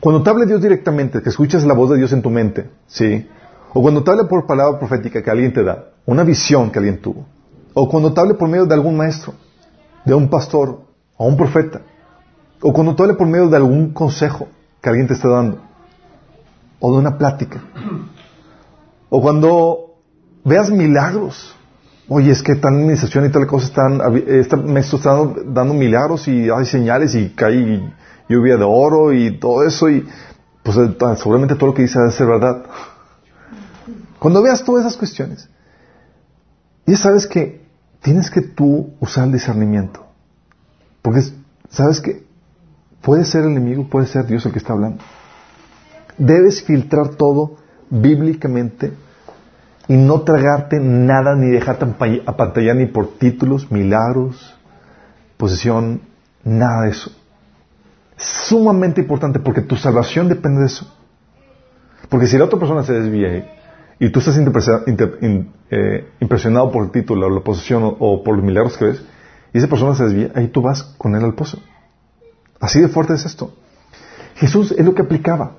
Cuando 0.00 0.22
te 0.22 0.30
hable 0.30 0.46
Dios 0.46 0.62
directamente, 0.62 1.20
que 1.20 1.28
escuchas 1.28 1.64
la 1.64 1.74
voz 1.74 1.90
de 1.90 1.98
Dios 1.98 2.12
en 2.12 2.22
tu 2.22 2.30
mente, 2.30 2.70
¿sí? 2.86 3.28
O 3.74 3.82
cuando 3.82 4.02
te 4.02 4.10
hable 4.10 4.24
por 4.24 4.46
palabra 4.46 4.78
profética 4.78 5.22
que 5.22 5.30
alguien 5.30 5.52
te 5.52 5.62
da, 5.62 5.90
una 6.06 6.24
visión 6.24 6.70
que 6.70 6.78
alguien 6.78 7.02
tuvo, 7.02 7.26
o 7.74 7.88
hable 8.20 8.34
por 8.34 8.48
medio 8.48 8.66
de 8.66 8.74
algún 8.74 8.96
maestro, 8.96 9.34
de 10.04 10.14
un 10.14 10.28
pastor 10.28 10.80
o 11.16 11.26
un 11.26 11.36
profeta, 11.36 11.82
o 12.62 12.72
hable 13.02 13.14
por 13.14 13.26
medio 13.26 13.48
de 13.48 13.56
algún 13.56 13.92
consejo 13.92 14.48
que 14.80 14.88
alguien 14.88 15.06
te 15.06 15.14
está 15.14 15.28
dando, 15.28 15.58
o 16.80 16.92
de 16.92 16.98
una 16.98 17.18
plática, 17.18 17.62
o 19.10 19.20
cuando 19.20 19.94
veas 20.44 20.70
milagros. 20.70 21.54
Oye, 22.10 22.30
es 22.30 22.42
que 22.42 22.54
tal 22.54 22.74
administración 22.74 23.26
y 23.26 23.28
tal 23.28 23.46
cosa 23.46 23.66
están, 23.66 24.00
este 24.26 24.56
maestro 24.56 24.96
está 24.96 25.14
dando 25.44 25.74
milagros 25.74 26.26
y 26.26 26.48
hay 26.48 26.64
señales 26.64 27.14
y 27.14 27.28
cae 27.30 27.92
lluvia 28.30 28.56
de 28.56 28.64
oro 28.64 29.12
y 29.12 29.38
todo 29.38 29.62
eso 29.62 29.90
y 29.90 30.08
pues 30.62 30.76
eh, 30.78 30.96
seguramente 31.16 31.54
todo 31.54 31.68
lo 31.68 31.74
que 31.74 31.82
dice 31.82 31.98
debe 31.98 32.24
verdad. 32.24 32.64
Cuando 34.18 34.42
veas 34.42 34.64
todas 34.64 34.86
esas 34.86 34.96
cuestiones, 34.96 35.48
ya 36.88 36.96
sabes 36.96 37.26
que 37.26 37.60
tienes 38.00 38.30
que 38.30 38.40
tú 38.40 38.94
usar 38.98 39.24
el 39.26 39.32
discernimiento. 39.32 40.06
Porque 41.02 41.22
sabes 41.68 42.00
que 42.00 42.24
puede 43.02 43.24
ser 43.24 43.42
el 43.44 43.50
enemigo, 43.50 43.88
puede 43.88 44.06
ser 44.06 44.26
Dios 44.26 44.46
el 44.46 44.52
que 44.52 44.58
está 44.58 44.72
hablando. 44.72 45.04
Debes 46.16 46.62
filtrar 46.62 47.10
todo 47.10 47.56
bíblicamente 47.90 48.92
y 49.86 49.96
no 49.96 50.22
tragarte 50.22 50.80
nada 50.80 51.34
ni 51.34 51.50
dejarte 51.50 51.86
apantallar 52.26 52.76
ni 52.76 52.86
por 52.86 53.18
títulos, 53.18 53.70
milagros, 53.70 54.54
posesión, 55.36 56.00
nada 56.42 56.84
de 56.84 56.90
eso. 56.90 57.12
sumamente 58.16 59.02
importante 59.02 59.38
porque 59.38 59.60
tu 59.60 59.76
salvación 59.76 60.28
depende 60.28 60.60
de 60.60 60.66
eso. 60.66 60.92
Porque 62.08 62.26
si 62.26 62.38
la 62.38 62.46
otra 62.46 62.58
persona 62.58 62.82
se 62.82 62.94
desvía 62.94 63.57
y 64.00 64.10
tú 64.10 64.20
estás 64.20 64.38
eh, 64.38 66.08
impresionado 66.20 66.70
por 66.70 66.84
el 66.84 66.90
título, 66.90 67.26
o 67.26 67.30
la 67.30 67.40
posesión 67.40 67.96
o, 67.98 68.22
por 68.22 68.36
los 68.36 68.44
milagros 68.44 68.76
que 68.76 68.84
ves, 68.86 69.02
y 69.52 69.58
esa 69.58 69.66
persona 69.66 69.94
se 69.94 70.04
desvía, 70.04 70.30
ahí 70.34 70.48
tú 70.48 70.62
vas 70.62 70.82
con 70.82 71.16
él 71.16 71.24
al 71.24 71.34
pozo. 71.34 71.58
Así 72.60 72.80
de 72.80 72.88
fuerte 72.88 73.14
es 73.14 73.24
esto. 73.24 73.52
Jesús 74.36 74.72
es 74.72 74.84
lo 74.84 74.94
que 74.94 75.02
aplicaba. 75.02 75.52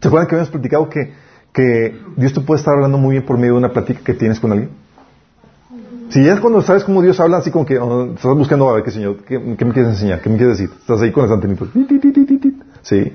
¿Se 0.00 0.08
acuerdan 0.08 0.28
que 0.28 0.34
habíamos 0.34 0.50
platicado 0.50 0.88
que, 0.88 1.12
que 1.52 2.00
Dios 2.16 2.32
te 2.32 2.40
puede 2.40 2.60
estar 2.60 2.74
hablando 2.74 2.98
muy 2.98 3.12
bien 3.12 3.26
por 3.26 3.36
medio 3.36 3.52
de 3.52 3.58
una 3.58 3.72
plática 3.72 4.00
que 4.02 4.14
tienes 4.14 4.40
con 4.40 4.52
alguien? 4.52 4.70
Si 6.08 6.22
ya 6.22 6.34
es 6.34 6.40
cuando 6.40 6.60
sabes 6.60 6.84
cómo 6.84 7.00
Dios 7.00 7.18
habla, 7.20 7.38
así 7.38 7.50
como 7.50 7.64
que 7.64 7.78
oh, 7.78 8.12
estás 8.14 8.36
buscando 8.36 8.68
a 8.68 8.74
ver 8.74 8.84
qué 8.84 8.90
Señor, 8.90 9.24
¿qué, 9.24 9.38
me 9.38 9.56
quieres 9.56 9.92
enseñar? 9.92 10.20
¿Qué 10.20 10.28
me 10.28 10.36
quieres 10.36 10.58
decir? 10.58 10.74
Estás 10.78 11.00
ahí 11.00 11.10
con 11.10 11.22
las 11.22 11.32
antenitas. 11.32 11.68
Sí. 12.82 13.12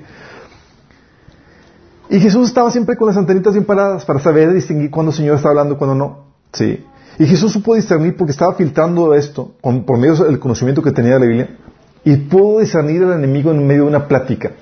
Y 2.10 2.20
Jesús 2.20 2.48
estaba 2.48 2.70
siempre 2.70 2.96
con 2.96 3.08
las 3.08 3.16
antenitas 3.16 3.52
bien 3.52 3.64
paradas 3.64 4.04
para 4.04 4.18
saber 4.18 4.52
distinguir 4.52 4.90
cuándo 4.90 5.10
el 5.10 5.16
Señor 5.16 5.36
está 5.36 5.50
hablando 5.50 5.74
y 5.74 5.76
cuándo 5.76 5.94
no. 5.94 6.24
Sí. 6.52 6.84
Y 7.18 7.26
Jesús 7.26 7.52
supo 7.52 7.74
discernir 7.74 8.16
porque 8.16 8.30
estaba 8.32 8.54
filtrando 8.54 9.14
esto 9.14 9.52
por 9.60 9.98
medio 9.98 10.14
del 10.14 10.38
conocimiento 10.38 10.82
que 10.82 10.92
tenía 10.92 11.14
de 11.14 11.20
la 11.20 11.26
Biblia 11.26 11.56
y 12.04 12.16
pudo 12.16 12.60
discernir 12.60 13.02
al 13.02 13.12
enemigo 13.12 13.50
en 13.50 13.66
medio 13.66 13.82
de 13.82 13.88
una 13.88 14.06
plática 14.08 14.52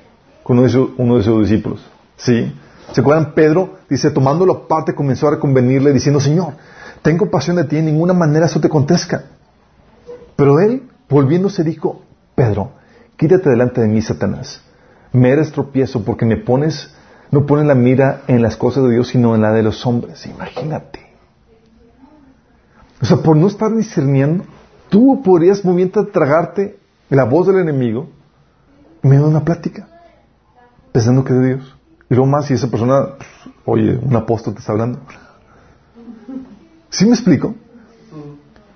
con 0.43 0.59
uno 0.59 1.17
de, 1.17 1.23
sus, 1.23 1.49
discípulos. 1.49 1.85
¿Sí? 2.17 2.53
¿Se 2.93 3.01
acuerdan? 3.01 3.35
Pedro 3.35 3.79
dice, 3.89 4.11
tomándolo 4.11 4.53
aparte, 4.65 4.95
comenzó 4.95 5.29
a 5.29 5.33
reconvenirle 5.33 5.93
diciendo, 5.93 6.19
Señor, 6.19 6.55
tengo 7.03 7.31
pasión 7.31 7.57
de 7.57 7.65
ti, 7.65 7.77
en 7.77 7.87
ninguna 7.87 8.15
manera 8.15 8.47
eso 8.47 8.61
te 8.61 8.69
contesta. 8.69 9.25
Pero 10.35 10.59
él, 10.61 10.89
volviéndose, 11.09 11.63
dijo, 11.63 12.03
Pedro, 12.35 12.73
quítate 13.17 13.51
delante 13.51 13.81
de 13.81 13.89
mí, 13.89 14.01
Satanás. 14.03 14.63
Me 15.13 15.31
eres 15.31 15.53
tropiezo 15.53 16.05
porque 16.05 16.25
me 16.25 16.37
pones 16.37 16.91
no 17.31 17.47
pone 17.47 17.65
la 17.65 17.75
mira 17.75 18.23
en 18.27 18.43
las 18.43 18.57
cosas 18.57 18.85
de 18.85 18.93
Dios, 18.93 19.09
sino 19.09 19.35
en 19.35 19.43
la 19.43 19.53
de 19.53 19.63
los 19.63 19.85
hombres. 19.87 20.27
Imagínate. 20.27 21.01
O 23.01 23.05
sea, 23.05 23.19
por 23.19 23.37
no 23.37 23.47
estar 23.47 23.75
discerniendo, 23.75 24.45
tú 24.89 25.23
podrías 25.23 25.65
moviendo 25.65 26.01
a 26.01 26.07
tragarte 26.07 26.79
la 27.11 27.25
voz 27.25 27.47
del 27.47 27.59
enemigo 27.59 28.09
en 29.03 29.23
una 29.23 29.45
plática, 29.45 29.89
pensando 30.93 31.25
que 31.25 31.33
es 31.33 31.39
de 31.41 31.47
Dios. 31.47 31.77
Y 32.09 32.15
luego 32.15 32.27
más 32.27 32.47
si 32.47 32.55
esa 32.55 32.69
persona, 32.69 33.15
oye, 33.65 33.97
un 33.97 34.17
apóstol 34.17 34.55
te 34.55 34.61
está 34.61 34.73
hablando. 34.73 35.01
¿Sí 36.91 37.05
me 37.05 37.13
explico? 37.13 37.55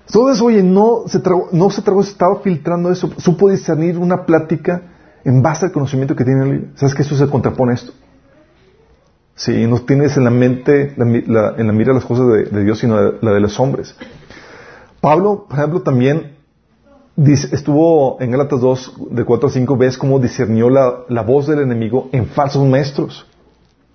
Entonces, 0.05 0.41
oye, 0.41 0.61
no 0.61 1.03
se 1.07 1.19
tragó, 1.19 1.47
no 1.53 1.69
se 1.69 1.81
tragó, 1.81 2.01
estaba 2.01 2.41
filtrando 2.41 2.91
eso, 2.91 3.09
supo 3.17 3.49
discernir 3.49 3.97
una 3.97 4.25
plática 4.25 4.81
en 5.23 5.41
base 5.41 5.65
al 5.67 5.71
conocimiento 5.71 6.15
que 6.15 6.25
tiene 6.25 6.43
el 6.43 6.71
¿Sabes 6.75 6.93
que 6.93 7.03
eso 7.03 7.15
se 7.15 7.29
contrapone 7.29 7.71
a 7.71 7.75
esto? 7.75 7.93
Si 9.41 9.65
no 9.65 9.79
tienes 9.79 10.15
en 10.17 10.23
la 10.23 10.29
mente, 10.29 10.93
en 10.95 11.67
la 11.67 11.73
mira 11.73 11.93
las 11.93 12.05
cosas 12.05 12.27
de, 12.51 12.63
Dios, 12.63 12.77
sino 12.77 13.13
la 13.21 13.31
de 13.31 13.39
los 13.39 13.59
hombres. 13.59 13.95
Pablo, 15.01 15.47
por 15.49 15.57
ejemplo, 15.57 15.81
también 15.81 16.35
estuvo 17.17 18.21
en 18.21 18.29
Gálatas 18.29 18.61
2, 18.61 18.93
de 19.09 19.25
4 19.25 19.49
a 19.49 19.51
5, 19.51 19.77
ves 19.77 19.97
cómo 19.97 20.19
discernió 20.19 20.69
la, 20.69 21.23
voz 21.23 21.47
del 21.47 21.61
enemigo 21.61 22.07
en 22.11 22.27
falsos 22.27 22.63
maestros. 22.67 23.25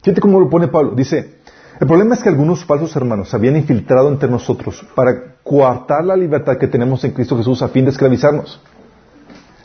Fíjate 0.02 0.20
cómo 0.20 0.40
lo 0.40 0.50
pone 0.50 0.66
Pablo. 0.66 0.96
Dice, 0.96 1.36
el 1.78 1.86
problema 1.86 2.16
es 2.16 2.24
que 2.24 2.28
algunos 2.28 2.64
falsos 2.64 2.96
hermanos 2.96 3.28
se 3.28 3.36
habían 3.36 3.54
infiltrado 3.54 4.08
entre 4.08 4.28
nosotros 4.28 4.84
para 4.96 5.36
coartar 5.44 6.04
la 6.04 6.16
libertad 6.16 6.58
que 6.58 6.66
tenemos 6.66 7.04
en 7.04 7.12
Cristo 7.12 7.36
Jesús 7.36 7.62
a 7.62 7.68
fin 7.68 7.84
de 7.84 7.92
esclavizarnos. 7.92 8.60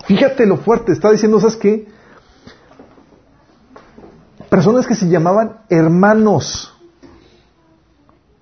Fíjate 0.05 0.45
lo 0.45 0.57
fuerte, 0.57 0.91
está 0.91 1.11
diciendo, 1.11 1.39
¿sabes 1.39 1.55
qué? 1.55 1.88
Personas 4.51 4.85
que 4.85 4.95
se 4.95 5.07
llamaban 5.07 5.61
hermanos, 5.69 6.77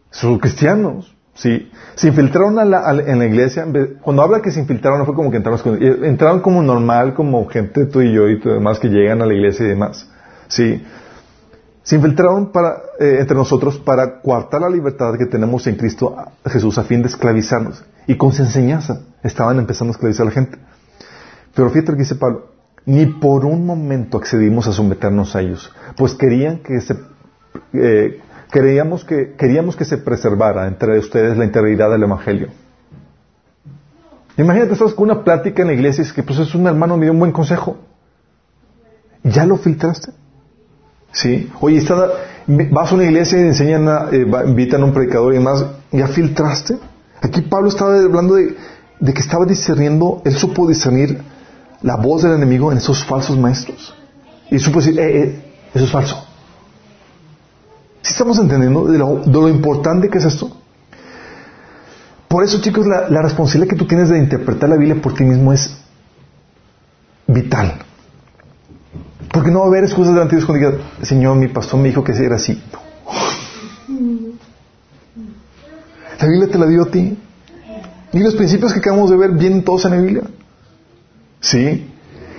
son 0.10 0.40
cristianos, 0.40 1.16
Sí, 1.36 1.72
se 1.96 2.10
infiltraron 2.10 2.60
en 2.60 3.20
la 3.20 3.26
iglesia. 3.26 3.66
Cuando 4.02 4.24
habla 4.24 4.42
que 4.42 4.52
se 4.52 4.60
infiltraron, 4.60 5.00
no 5.00 5.06
fue 5.06 5.16
como 5.16 5.32
que 5.32 5.38
entraron, 5.38 5.82
eh, 5.82 6.00
entraron 6.04 6.42
como 6.42 6.62
normal, 6.62 7.14
como 7.14 7.48
gente 7.48 7.86
tú 7.86 8.02
y 8.02 8.12
yo 8.12 8.28
y 8.28 8.42
todo 8.42 8.56
demás 8.56 8.78
que 8.78 8.90
llegan 8.90 9.22
a 9.22 9.26
la 9.26 9.34
iglesia 9.34 9.66
y 9.66 9.70
demás. 9.70 10.10
Sí, 10.50 10.84
se 11.82 11.96
infiltraron 11.96 12.52
eh, 13.00 13.20
entre 13.22 13.38
nosotros 13.38 13.78
para 13.78 14.20
coartar 14.20 14.60
la 14.60 14.70
libertad 14.70 15.14
que 15.18 15.28
tenemos 15.28 15.66
en 15.68 15.76
Cristo 15.76 16.14
Jesús 16.46 16.78
a 16.78 16.84
fin 16.84 17.04
de 17.04 17.08
esclavizarnos. 17.08 17.86
Y 18.06 18.18
con 18.18 18.34
su 18.34 18.42
enseñanza 18.42 19.04
estaban 19.24 19.60
empezando 19.60 19.92
a 19.92 19.96
esclavizar 19.96 20.24
a 20.24 20.30
la 20.32 20.36
gente. 20.36 20.58
Pero 21.56 21.70
fíjate 21.70 21.94
lo 21.94 21.98
que 22.00 22.04
dice 22.04 22.16
Pablo, 22.16 22.48
ni 22.86 23.06
por 23.06 23.46
un 23.46 23.66
momento 23.66 24.18
accedimos 24.18 24.68
a 24.68 24.72
someternos 24.72 25.36
a 25.36 25.42
ellos, 25.42 25.74
pues 25.96 26.14
querían 26.16 26.60
que 26.60 26.82
se, 26.82 26.96
eh, 27.74 28.22
Queríamos 28.52 29.06
que, 29.06 29.36
queríamos 29.38 29.76
que 29.76 29.86
se 29.86 29.98
preservara 29.98 30.68
entre 30.68 30.98
ustedes 30.98 31.38
la 31.38 31.46
integridad 31.46 31.92
del 31.92 32.02
Evangelio. 32.02 32.48
Imagínate, 34.38 34.74
estás 34.74 34.94
con 34.94 35.12
una 35.12 35.24
plática 35.24 35.62
en 35.62 35.68
la 35.68 35.74
iglesia 35.76 36.04
y 36.04 36.08
es 36.08 36.14
que 36.14 36.24
pues 36.24 36.40
es 36.40 36.56
un 36.56 36.66
hermano 36.66 36.98
me 36.98 37.06
dio 37.06 37.14
un 37.14 37.20
buen 37.20 37.32
consejo. 37.32 37.78
¿Ya 39.24 39.46
lo 39.46 39.58
filtraste? 39.58 40.14
Sí. 41.12 41.52
Oye, 41.62 41.86
vas 42.72 42.92
a 42.92 42.96
una 42.96 43.04
iglesia 43.04 43.38
y 43.40 43.42
enseñan 43.42 43.88
eh, 44.12 44.26
invitan 44.48 44.82
a 44.82 44.86
un 44.86 44.94
predicador 44.94 45.34
y 45.34 45.38
demás, 45.38 45.66
¿ya 45.92 46.08
filtraste? 46.08 46.80
Aquí 47.22 47.42
Pablo 47.42 47.68
estaba 47.68 47.98
hablando 47.98 48.36
de, 48.36 48.56
que 49.14 49.20
estaba 49.20 49.46
discerniendo, 49.46 50.24
él 50.26 50.34
supo 50.34 50.68
discernir 50.68 51.22
la 51.82 51.96
voz 51.96 52.24
del 52.24 52.34
enemigo 52.34 52.72
en 52.72 52.78
esos 52.78 53.04
falsos 53.04 53.38
maestros. 53.38 53.94
Y 54.52 54.60
supo 54.60 54.80
decir, 54.80 55.00
eh, 55.00 55.24
eh, 55.24 55.54
eso 55.74 55.86
es 55.86 55.92
falso. 55.92 56.26
¿Sí 58.02 58.14
estamos 58.14 58.40
entendiendo 58.40 58.86
de 58.86 58.98
lo, 58.98 59.50
importante 59.50 60.10
que 60.10 60.18
es 60.18 60.26
esto? 60.26 60.50
Por 62.28 62.44
eso, 62.44 62.62
chicos, 62.62 62.86
la, 62.88 63.22
responsabilidad 63.22 63.70
que 63.70 63.76
tú 63.76 63.86
tienes 63.86 64.10
de 64.10 64.18
interpretar 64.18 64.70
la 64.70 64.76
Biblia 64.76 65.02
por 65.02 65.14
ti 65.14 65.24
mismo 65.24 65.52
es 65.52 65.78
vital. 67.28 67.74
Porque 69.32 69.52
no 69.52 69.60
va 69.60 69.66
a 69.66 69.68
haber 69.68 69.84
excusas 69.84 70.14
delante 70.14 70.36
de 70.36 70.42
Dios 70.42 70.48
cuando 70.48 70.72
digas, 70.72 71.08
Señor, 71.08 71.36
mi 71.38 71.48
pastor 71.48 71.80
me 71.80 71.90
dijo 71.90 72.04
que 72.04 72.14
era 72.14 72.36
así. 72.36 72.62
La 76.20 76.28
Biblia 76.28 76.48
te 76.52 76.58
la 76.58 76.68
dio 76.68 76.84
a 76.84 76.86
ti. 76.86 77.18
Y 78.12 78.20
los 78.20 78.36
principios 78.36 78.74
que 78.74 78.80
acabamos 78.80 79.10
de 79.10 79.18
ver 79.18 79.32
vienen 79.32 79.64
todos 79.64 79.86
en 79.86 79.92
la 79.92 79.98
Biblia. 79.98 80.24
Sí. 81.40 81.92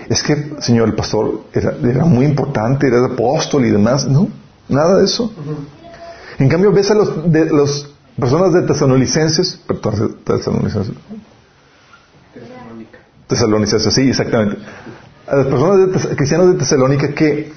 Es 0.08 0.22
que, 0.22 0.56
Señor, 0.60 0.88
el 0.88 0.94
pastor 0.94 1.44
era, 1.52 1.74
era 1.82 2.04
muy 2.04 2.24
importante, 2.24 2.86
era 2.86 3.04
apóstol 3.06 3.64
y 3.64 3.70
demás. 3.70 4.06
No. 4.06 4.28
Nada 4.68 4.98
de 4.98 5.04
eso. 5.04 5.32
En 6.38 6.48
cambio, 6.48 6.72
ves 6.72 6.90
a 6.90 6.94
los, 6.94 7.30
de, 7.30 7.46
los 7.46 7.92
personas 8.18 8.52
de 8.52 8.62
tesalonicenses, 8.62 9.60
perdón, 9.66 10.18
tesalonicenses. 10.24 10.94
Tesalonicenses, 13.26 13.94
sí, 13.94 14.08
exactamente. 14.08 14.58
A 15.26 15.36
las 15.36 15.46
personas 15.46 16.08
de, 16.08 16.16
cristianos 16.16 16.52
de 16.52 16.58
Tesalónica 16.58 17.14
que 17.14 17.52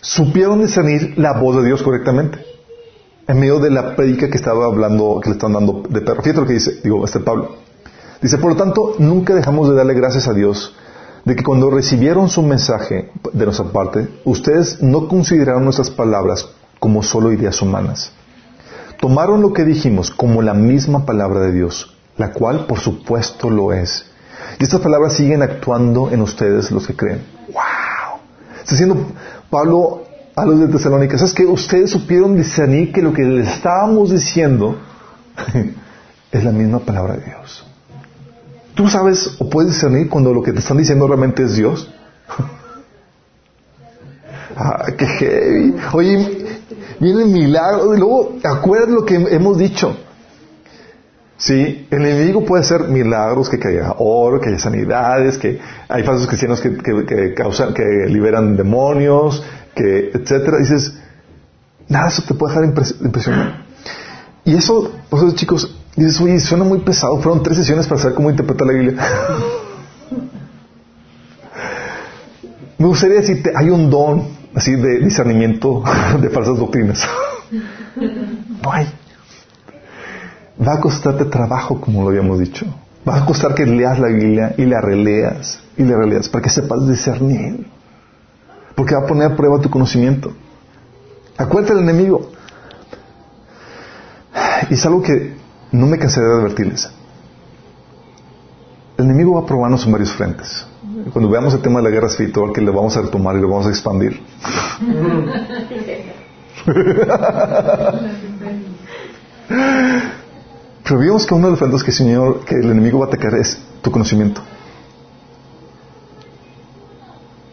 supieron 0.00 0.60
discernir 0.60 1.14
la 1.16 1.32
voz 1.32 1.56
de 1.56 1.64
Dios 1.64 1.82
correctamente 1.82 2.38
en 3.26 3.38
medio 3.38 3.58
de 3.58 3.70
la 3.70 3.94
predica 3.94 4.28
que 4.28 4.36
estaba 4.36 4.66
hablando, 4.66 5.20
que 5.22 5.30
le 5.30 5.36
están 5.36 5.52
dando 5.52 5.82
de 5.88 6.00
perro. 6.00 6.22
Fíjate 6.22 6.40
lo 6.40 6.46
que 6.46 6.54
dice, 6.54 6.80
digo, 6.82 7.04
este 7.04 7.20
Pablo. 7.20 7.56
Dice, 8.20 8.38
por 8.38 8.52
lo 8.52 8.56
tanto, 8.56 8.94
nunca 8.98 9.34
dejamos 9.34 9.68
de 9.68 9.76
darle 9.76 9.94
gracias 9.94 10.26
a 10.26 10.34
Dios 10.34 10.74
de 11.24 11.36
que 11.36 11.44
cuando 11.44 11.70
recibieron 11.70 12.28
su 12.30 12.42
mensaje 12.42 13.10
de 13.32 13.44
nuestra 13.44 13.66
parte, 13.66 14.08
ustedes 14.24 14.82
no 14.82 15.08
consideraron 15.08 15.64
nuestras 15.64 15.90
palabras 15.90 16.48
como 16.78 17.02
solo 17.02 17.32
ideas 17.32 17.60
humanas. 17.60 18.12
Tomaron 19.00 19.42
lo 19.42 19.52
que 19.52 19.64
dijimos 19.64 20.10
como 20.10 20.42
la 20.42 20.54
misma 20.54 21.04
palabra 21.04 21.40
de 21.40 21.52
Dios, 21.52 21.94
la 22.16 22.32
cual 22.32 22.66
por 22.66 22.80
supuesto 22.80 23.50
lo 23.50 23.72
es. 23.72 24.06
Y 24.58 24.64
estas 24.64 24.80
palabras 24.80 25.12
siguen 25.12 25.42
actuando 25.42 26.10
en 26.10 26.22
ustedes 26.22 26.70
los 26.70 26.86
que 26.86 26.96
creen. 26.96 27.22
¡Wow! 27.52 28.20
Está 28.58 28.70
diciendo 28.70 28.96
Pablo 29.50 30.04
a 30.34 30.44
los 30.44 30.60
de 30.60 30.68
Tesalónica, 30.68 31.16
es 31.16 31.34
que 31.34 31.44
ustedes 31.44 31.90
supieron 31.90 32.36
discernir 32.36 32.92
que 32.92 33.02
lo 33.02 33.12
que 33.12 33.22
les 33.22 33.48
estábamos 33.48 34.10
diciendo 34.10 34.78
es 36.32 36.44
la 36.44 36.52
misma 36.52 36.78
palabra 36.78 37.16
de 37.16 37.24
Dios. 37.24 37.67
¿Tú 38.78 38.86
sabes 38.86 39.34
o 39.40 39.50
puedes 39.50 39.72
discernir 39.72 40.08
cuando 40.08 40.32
lo 40.32 40.40
que 40.40 40.52
te 40.52 40.60
están 40.60 40.76
diciendo 40.76 41.08
realmente 41.08 41.42
es 41.42 41.56
Dios? 41.56 41.90
ah, 44.56 44.84
qué 44.96 45.04
heavy. 45.04 45.74
Oye, 45.94 46.46
viene 47.00 47.24
el 47.24 47.28
milagro. 47.28 47.92
Y 47.92 47.98
luego, 47.98 48.36
acuérdate 48.44 48.92
lo 48.92 49.04
que 49.04 49.16
hemos 49.16 49.58
dicho. 49.58 49.96
Sí, 51.38 51.88
el 51.90 52.06
enemigo 52.06 52.44
puede 52.44 52.62
hacer 52.62 52.82
milagros, 52.82 53.48
que 53.48 53.56
haya 53.66 53.96
oro, 53.98 54.40
que 54.40 54.50
haya 54.50 54.60
sanidades, 54.60 55.38
que 55.38 55.58
hay 55.88 56.04
falsos 56.04 56.28
cristianos 56.28 56.60
que, 56.60 57.34
causan, 57.34 57.74
que 57.74 57.82
liberan 58.06 58.56
demonios, 58.56 59.42
que, 59.74 60.12
etcétera. 60.14 60.58
Dices, 60.58 60.96
nada, 61.88 62.10
eso 62.10 62.22
te 62.22 62.34
puede 62.34 62.54
dejar 62.54 62.86
impresionado. 63.04 63.54
Y 64.44 64.54
eso, 64.54 64.92
pues 65.10 65.34
chicos, 65.34 65.77
dices, 66.04 66.20
oye, 66.20 66.38
suena 66.40 66.64
muy 66.64 66.80
pesado. 66.80 67.20
Fueron 67.20 67.42
tres 67.42 67.56
sesiones 67.58 67.86
para 67.86 68.00
saber 68.00 68.14
cómo 68.14 68.30
interpretar 68.30 68.66
la 68.66 68.72
Biblia. 68.72 68.96
Me 72.78 72.86
gustaría 72.86 73.16
decirte, 73.16 73.52
hay 73.56 73.70
un 73.70 73.90
don 73.90 74.28
así 74.54 74.76
de 74.76 75.00
discernimiento 75.00 75.82
de 76.20 76.30
falsas 76.30 76.58
doctrinas. 76.58 77.06
No 78.62 78.72
hay. 78.72 78.86
Va 80.66 80.74
a 80.74 80.80
costarte 80.80 81.24
trabajo, 81.24 81.80
como 81.80 82.02
lo 82.02 82.08
habíamos 82.08 82.38
dicho. 82.38 82.66
Va 83.08 83.18
a 83.18 83.24
costar 83.24 83.54
que 83.54 83.64
leas 83.64 83.98
la 83.98 84.08
Biblia 84.08 84.54
y 84.58 84.66
la 84.66 84.80
releas 84.80 85.60
y 85.76 85.84
la 85.84 85.96
releas 85.96 86.28
para 86.28 86.42
que 86.42 86.50
sepas 86.50 86.86
discernir. 86.88 87.66
Porque 88.74 88.94
va 88.94 89.02
a 89.02 89.06
poner 89.06 89.32
a 89.32 89.36
prueba 89.36 89.60
tu 89.60 89.70
conocimiento. 89.70 90.32
Acuérdate 91.36 91.74
del 91.74 91.84
enemigo. 91.84 92.30
Y 94.68 94.74
es 94.74 94.84
algo 94.84 95.02
que 95.02 95.34
no 95.72 95.86
me 95.86 95.98
cansaré 95.98 96.26
de 96.26 96.34
advertirles. 96.34 96.90
El 98.96 99.04
enemigo 99.04 99.34
va 99.34 99.40
a 99.40 99.46
probarnos 99.46 99.84
en 99.86 99.92
varios 99.92 100.12
frentes. 100.12 100.66
Cuando 101.12 101.30
veamos 101.30 101.54
el 101.54 101.60
tema 101.60 101.78
de 101.78 101.84
la 101.84 101.90
guerra 101.90 102.08
espiritual, 102.08 102.52
que 102.52 102.60
lo 102.60 102.72
vamos 102.72 102.96
a 102.96 103.02
retomar 103.02 103.36
y 103.36 103.40
lo 103.40 103.48
vamos 103.48 103.66
a 103.66 103.70
expandir. 103.70 104.20
Pero 110.84 111.00
vimos 111.00 111.26
que 111.26 111.34
uno 111.34 111.46
de 111.46 111.50
los 111.52 111.58
frentes 111.58 111.84
que 111.84 111.90
el, 111.90 111.96
Señor, 111.96 112.44
que 112.44 112.54
el 112.54 112.70
enemigo 112.70 112.98
va 112.98 113.06
a 113.06 113.08
atacar 113.08 113.34
es 113.34 113.58
tu 113.82 113.90
conocimiento. 113.90 114.42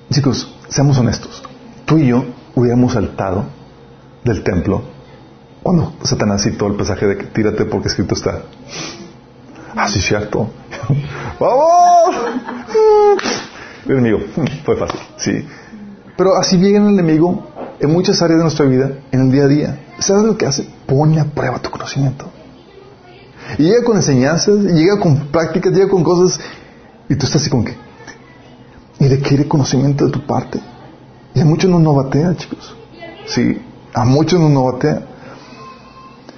Chicos, 0.10 0.54
seamos 0.70 0.98
honestos. 0.98 1.44
Tú 1.86 1.98
y 1.98 2.08
yo 2.08 2.26
hubiéramos 2.56 2.94
saltado 2.94 3.46
del 4.24 4.44
templo 4.44 4.95
cuando 5.66 5.94
Satanás 6.04 6.44
citó 6.44 6.68
el 6.68 6.76
pasaje 6.76 7.08
de 7.08 7.18
que 7.18 7.24
tírate 7.24 7.66
porque 7.66 7.88
escrito 7.88 8.14
está. 8.14 8.44
Ah, 9.76 9.90
sí, 9.90 10.00
cierto. 10.00 10.48
¡Vamos! 11.40 12.16
Enemigo, 13.88 14.20
fue 14.64 14.78
fácil, 14.78 15.00
sí. 15.18 15.32
Pero 16.16 16.38
así 16.38 16.58
viene 16.58 16.86
el 16.86 16.94
enemigo 16.94 17.48
en 17.80 17.92
muchas 17.92 18.22
áreas 18.22 18.38
de 18.38 18.44
nuestra 18.44 18.68
vida, 18.68 18.92
en 19.12 19.22
el 19.22 19.32
día 19.32 19.46
a 19.46 19.48
día. 19.48 19.80
¿Sabes 19.98 20.26
lo 20.26 20.38
que 20.38 20.46
hace? 20.46 20.70
Pone 20.86 21.20
a 21.20 21.26
prueba 21.26 21.58
tu 21.58 21.72
conocimiento. 21.72 22.26
Y 23.58 23.64
llega 23.64 23.84
con 23.84 23.96
enseñanzas, 23.96 24.60
llega 24.60 25.00
con 25.00 25.30
prácticas, 25.30 25.74
llega 25.74 25.90
con 25.90 26.04
cosas, 26.04 26.40
y 27.10 27.16
tú 27.16 27.26
estás 27.26 27.42
así 27.42 27.50
con 27.50 27.66
qué. 27.66 27.76
Y 29.00 29.08
requiere 29.08 29.48
conocimiento 29.48 30.06
de 30.06 30.12
tu 30.12 30.28
parte. 30.28 30.60
Y 31.34 31.40
a 31.40 31.46
muchos 31.46 31.72
nos 31.72 31.82
novatea, 31.82 32.36
chicos. 32.36 32.76
Sí, 33.26 33.60
a 33.96 34.06
muchos 34.06 34.40
nos 34.40 34.52
novatea. 34.52 35.15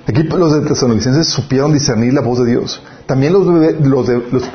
Aquí 0.07 0.23
los 0.23 0.53
de 0.53 0.61
Tesalonicenses 0.69 1.27
supieron 1.27 1.73
discernir 1.73 2.13
la 2.13 2.21
voz 2.21 2.39
de 2.39 2.45
Dios. 2.45 2.81
También 3.07 3.33
los 3.33 3.45
de, 3.45 3.73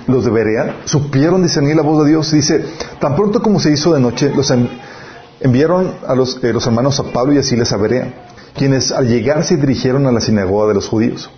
los, 0.07 0.25
de, 0.25 0.31
Berea 0.31 0.81
supieron 0.87 1.43
discernir 1.43 1.77
la 1.77 1.83
voz 1.83 2.05
de 2.05 2.11
Dios. 2.11 2.33
Dice, 2.33 2.65
tan 2.99 3.15
pronto 3.15 3.43
como 3.43 3.61
se 3.61 3.71
hizo 3.71 3.93
de 3.93 4.01
noche, 4.01 4.33
los 4.35 4.51
enviaron 5.41 5.93
a 6.07 6.15
los, 6.15 6.43
eh, 6.43 6.55
los 6.55 6.67
hermanos 6.67 6.99
a 7.01 7.05
Pablo 7.05 7.35
y 7.35 7.39
a 7.39 7.43
Silas 7.43 7.71
a 7.75 7.77
Berea, 7.77 8.29
quienes 8.57 8.93
al 8.93 9.09
llegar 9.09 9.45
se 9.45 9.59
dirigieron 9.59 10.07
a 10.07 10.13
la 10.13 10.23
sinagoga 10.23 10.69
de 10.69 10.75
los 10.75 10.89
judíos. 10.89 11.31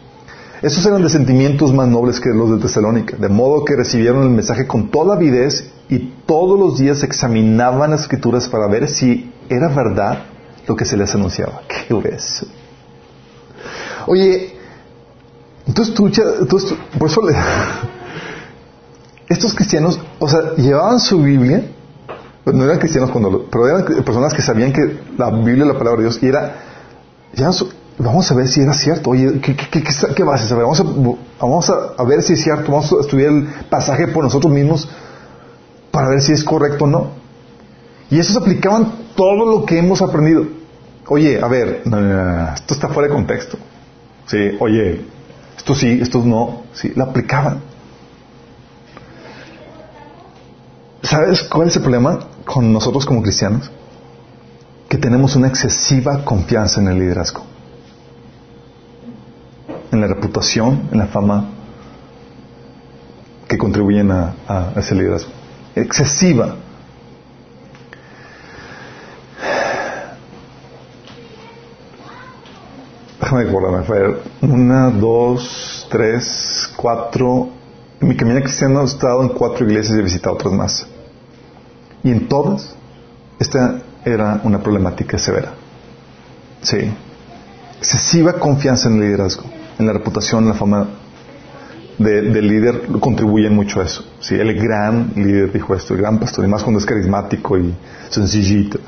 Esos 0.62 0.86
eran 0.86 1.02
de 1.02 1.10
sentimientos 1.10 1.74
más 1.74 1.88
nobles 1.88 2.20
que 2.20 2.30
los 2.30 2.52
de 2.52 2.58
Tesalónica, 2.58 3.16
de 3.16 3.28
modo 3.28 3.64
que 3.64 3.74
recibieron 3.74 4.22
el 4.22 4.30
mensaje 4.30 4.68
con 4.68 4.92
toda 4.92 5.16
avidez 5.16 5.72
y 5.88 6.14
todos 6.24 6.58
los 6.58 6.78
días 6.78 7.02
examinaban 7.02 7.90
las 7.90 8.02
escrituras 8.02 8.48
para 8.48 8.68
ver 8.68 8.88
si 8.88 9.32
era 9.48 9.68
verdad 9.68 10.26
lo 10.68 10.76
que 10.76 10.84
se 10.84 10.96
les 10.96 11.12
anunciaba. 11.16 11.62
¡Qué 11.68 11.92
grueso! 11.92 12.46
Oye, 14.06 14.54
entonces 15.66 15.94
tú, 15.94 16.06
entonces, 16.06 16.74
por 16.98 17.08
eso 17.08 17.20
estos 19.28 19.54
cristianos, 19.54 19.98
o 20.18 20.28
sea, 20.28 20.54
llevaban 20.56 21.00
su 21.00 21.22
Biblia, 21.22 21.70
no 22.44 22.64
eran 22.64 22.78
cristianos 22.78 23.10
cuando, 23.10 23.46
pero 23.50 23.68
eran 23.68 24.04
personas 24.04 24.34
que 24.34 24.42
sabían 24.42 24.72
que 24.72 25.00
la 25.16 25.30
Biblia 25.30 25.62
es 25.62 25.68
la 25.68 25.78
palabra 25.78 25.96
de 25.98 26.08
Dios 26.08 26.18
y 26.22 26.26
era, 26.26 26.56
vamos 27.98 28.30
a 28.30 28.34
ver 28.34 28.48
si 28.48 28.60
era 28.60 28.74
cierto, 28.74 29.10
oye, 29.10 29.40
¿qué, 29.40 29.56
qué, 29.56 29.80
a 29.80 30.38
saber? 30.38 30.64
Vamos, 30.64 30.80
a, 30.80 30.84
vamos 31.40 31.70
a, 31.70 32.04
ver 32.04 32.22
si 32.22 32.34
es 32.34 32.42
cierto, 32.42 32.70
vamos 32.70 32.92
a 32.92 33.00
estudiar 33.00 33.32
el 33.32 33.48
pasaje 33.70 34.08
por 34.08 34.24
nosotros 34.24 34.52
mismos 34.52 34.88
para 35.90 36.08
ver 36.08 36.20
si 36.20 36.32
es 36.32 36.44
correcto 36.44 36.84
o 36.84 36.88
no. 36.88 37.10
Y 38.10 38.18
esos 38.18 38.36
aplicaban 38.36 38.92
todo 39.16 39.46
lo 39.46 39.64
que 39.64 39.78
hemos 39.78 40.02
aprendido. 40.02 40.46
Oye, 41.08 41.40
a 41.42 41.48
ver, 41.48 41.82
esto 42.54 42.74
está 42.74 42.88
fuera 42.88 43.08
de 43.08 43.14
contexto. 43.14 43.56
Sí, 44.26 44.56
oye, 44.60 45.04
esto 45.56 45.74
sí, 45.74 45.98
esto 46.00 46.22
no, 46.24 46.62
sí, 46.72 46.92
lo 46.94 47.04
aplicaban. 47.04 47.60
¿Sabes 51.02 51.42
cuál 51.42 51.68
es 51.68 51.76
el 51.76 51.82
problema 51.82 52.18
con 52.44 52.72
nosotros 52.72 53.04
como 53.04 53.22
cristianos? 53.22 53.70
Que 54.88 54.96
tenemos 54.96 55.36
una 55.36 55.48
excesiva 55.48 56.24
confianza 56.24 56.80
en 56.80 56.88
el 56.88 56.98
liderazgo, 56.98 57.42
en 59.92 60.00
la 60.00 60.06
reputación, 60.06 60.88
en 60.92 60.98
la 60.98 61.06
fama 61.06 61.50
que 63.46 63.58
contribuyen 63.58 64.10
a, 64.10 64.72
ese 64.76 64.94
liderazgo. 64.94 65.30
Excesiva. 65.74 66.56
Déjame 73.34 73.50
acordarme, 73.50 73.84
fue 73.84 74.22
una, 74.42 74.90
dos, 74.90 75.88
tres, 75.90 76.70
cuatro. 76.76 77.48
En 78.00 78.06
mi 78.06 78.16
camino 78.16 78.40
cristiano 78.40 78.82
he 78.82 78.84
estado 78.84 79.22
en 79.22 79.30
cuatro 79.30 79.66
iglesias 79.66 79.96
y 79.96 80.00
he 80.00 80.04
visitado 80.04 80.36
otras 80.36 80.54
más. 80.54 80.86
Y 82.04 82.12
en 82.12 82.28
todas, 82.28 82.76
esta 83.40 83.82
era 84.04 84.40
una 84.44 84.62
problemática 84.62 85.18
severa. 85.18 85.52
Sí. 86.62 86.94
Excesiva 87.78 88.34
confianza 88.34 88.88
en 88.88 88.96
el 88.96 89.00
liderazgo, 89.00 89.42
en 89.80 89.86
la 89.86 89.92
reputación, 89.92 90.44
en 90.44 90.50
la 90.50 90.54
fama 90.54 90.88
del 91.98 92.46
líder 92.46 92.82
contribuyen 93.00 93.52
mucho 93.52 93.80
a 93.80 93.84
eso. 93.84 94.04
Sí, 94.20 94.36
el 94.36 94.54
gran 94.54 95.12
líder 95.16 95.52
dijo 95.52 95.74
esto, 95.74 95.94
el 95.94 96.00
gran 96.00 96.20
pastor, 96.20 96.44
y 96.44 96.48
más 96.48 96.62
cuando 96.62 96.78
es 96.78 96.86
carismático 96.86 97.58
y 97.58 97.74
sencillito. 98.10 98.78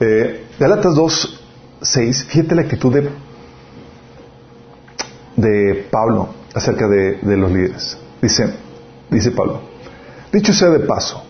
Eh, 0.00 0.46
Galatas 0.58 0.96
2, 0.96 1.42
6, 1.80 2.24
fíjate 2.24 2.54
la 2.56 2.62
actitud 2.62 2.92
de, 2.92 3.08
de 5.36 5.86
Pablo 5.90 6.28
acerca 6.54 6.88
de, 6.88 7.18
de 7.22 7.36
los 7.36 7.50
líderes. 7.50 7.98
Dice, 8.20 8.54
dice 9.10 9.30
Pablo, 9.30 9.60
dicho 10.32 10.52
sea 10.52 10.70
de 10.70 10.80
paso, 10.80 11.22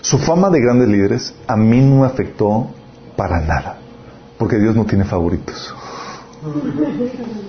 su 0.00 0.18
fama 0.18 0.50
de 0.50 0.60
grandes 0.60 0.88
líderes 0.88 1.34
a 1.46 1.56
mí 1.56 1.80
no 1.80 2.00
me 2.00 2.06
afectó 2.06 2.68
para 3.16 3.40
nada, 3.40 3.78
porque 4.38 4.58
Dios 4.58 4.74
no 4.74 4.84
tiene 4.84 5.04
favoritos. 5.04 5.74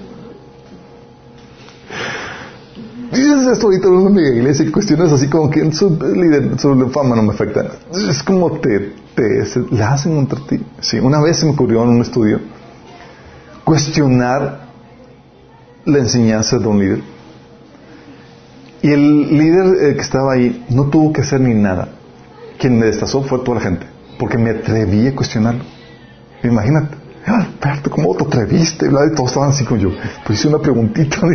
Dices 3.12 3.48
esto 3.48 3.68
ahorita 3.68 3.88
en 3.88 3.94
una 3.94 4.22
iglesia 4.22 4.66
y 4.66 4.72
cuestiones 4.72 5.12
así 5.12 5.30
como 5.30 5.50
que 5.50 5.72
su 5.72 5.90
líder, 5.92 6.60
su 6.60 6.90
fama 6.90 7.16
no 7.16 7.24
me 7.24 7.34
afecta. 7.34 7.66
Es 8.10 8.24
como 8.24 8.60
te, 8.60 8.94
te 9.16 9.46
la 9.72 9.94
hacen 9.94 10.16
contra 10.16 10.40
ti. 10.48 10.60
Sí, 10.82 11.00
una 11.00 11.22
vez 11.22 11.38
se 11.40 11.46
me 11.46 11.54
ocurrió 11.54 11.84
en 11.84 11.90
un 11.90 12.02
estudio 12.02 12.40
cuestionar 13.64 14.65
la 15.86 16.00
enseñanza 16.00 16.58
de 16.58 16.68
un 16.68 16.80
líder. 16.80 17.04
Y 18.82 18.92
el 18.92 19.38
líder 19.38 19.66
eh, 19.84 19.96
que 19.96 20.02
estaba 20.02 20.34
ahí 20.34 20.66
no 20.70 20.86
tuvo 20.90 21.14
que 21.14 21.22
hacer 21.22 21.40
ni 21.42 21.54
nada 21.54 21.90
quien 22.58 22.80
me 22.80 22.86
destazó 22.88 23.22
fue 23.24 23.40
toda 23.40 23.56
la 23.56 23.64
gente, 23.64 23.86
porque 24.18 24.38
me 24.38 24.52
atreví 24.52 25.08
a 25.08 25.16
cuestionarlo. 25.16 25.64
Imagínate, 26.44 26.96
ah, 27.26 27.48
Alberto, 27.62 27.90
¿cómo 27.90 28.16
te 28.16 28.24
atreviste? 28.26 28.86
Y 28.88 28.90
todos 29.16 29.30
estaban 29.30 29.50
así 29.50 29.66
como 29.66 29.82
yo. 29.82 29.90
Pues 30.26 30.40
hice 30.40 30.48
una 30.48 30.60
preguntita, 30.60 31.18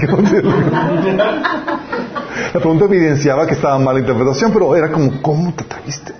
La 2.53 2.59
pregunta 2.59 2.84
evidenciaba 2.86 3.46
que 3.46 3.55
estaba 3.55 3.78
mala 3.78 4.01
interpretación, 4.01 4.53
pero 4.53 4.74
era 4.74 4.90
como, 4.90 5.22
¿cómo 5.22 5.55
te 5.55 5.62
atreviste? 5.64 6.12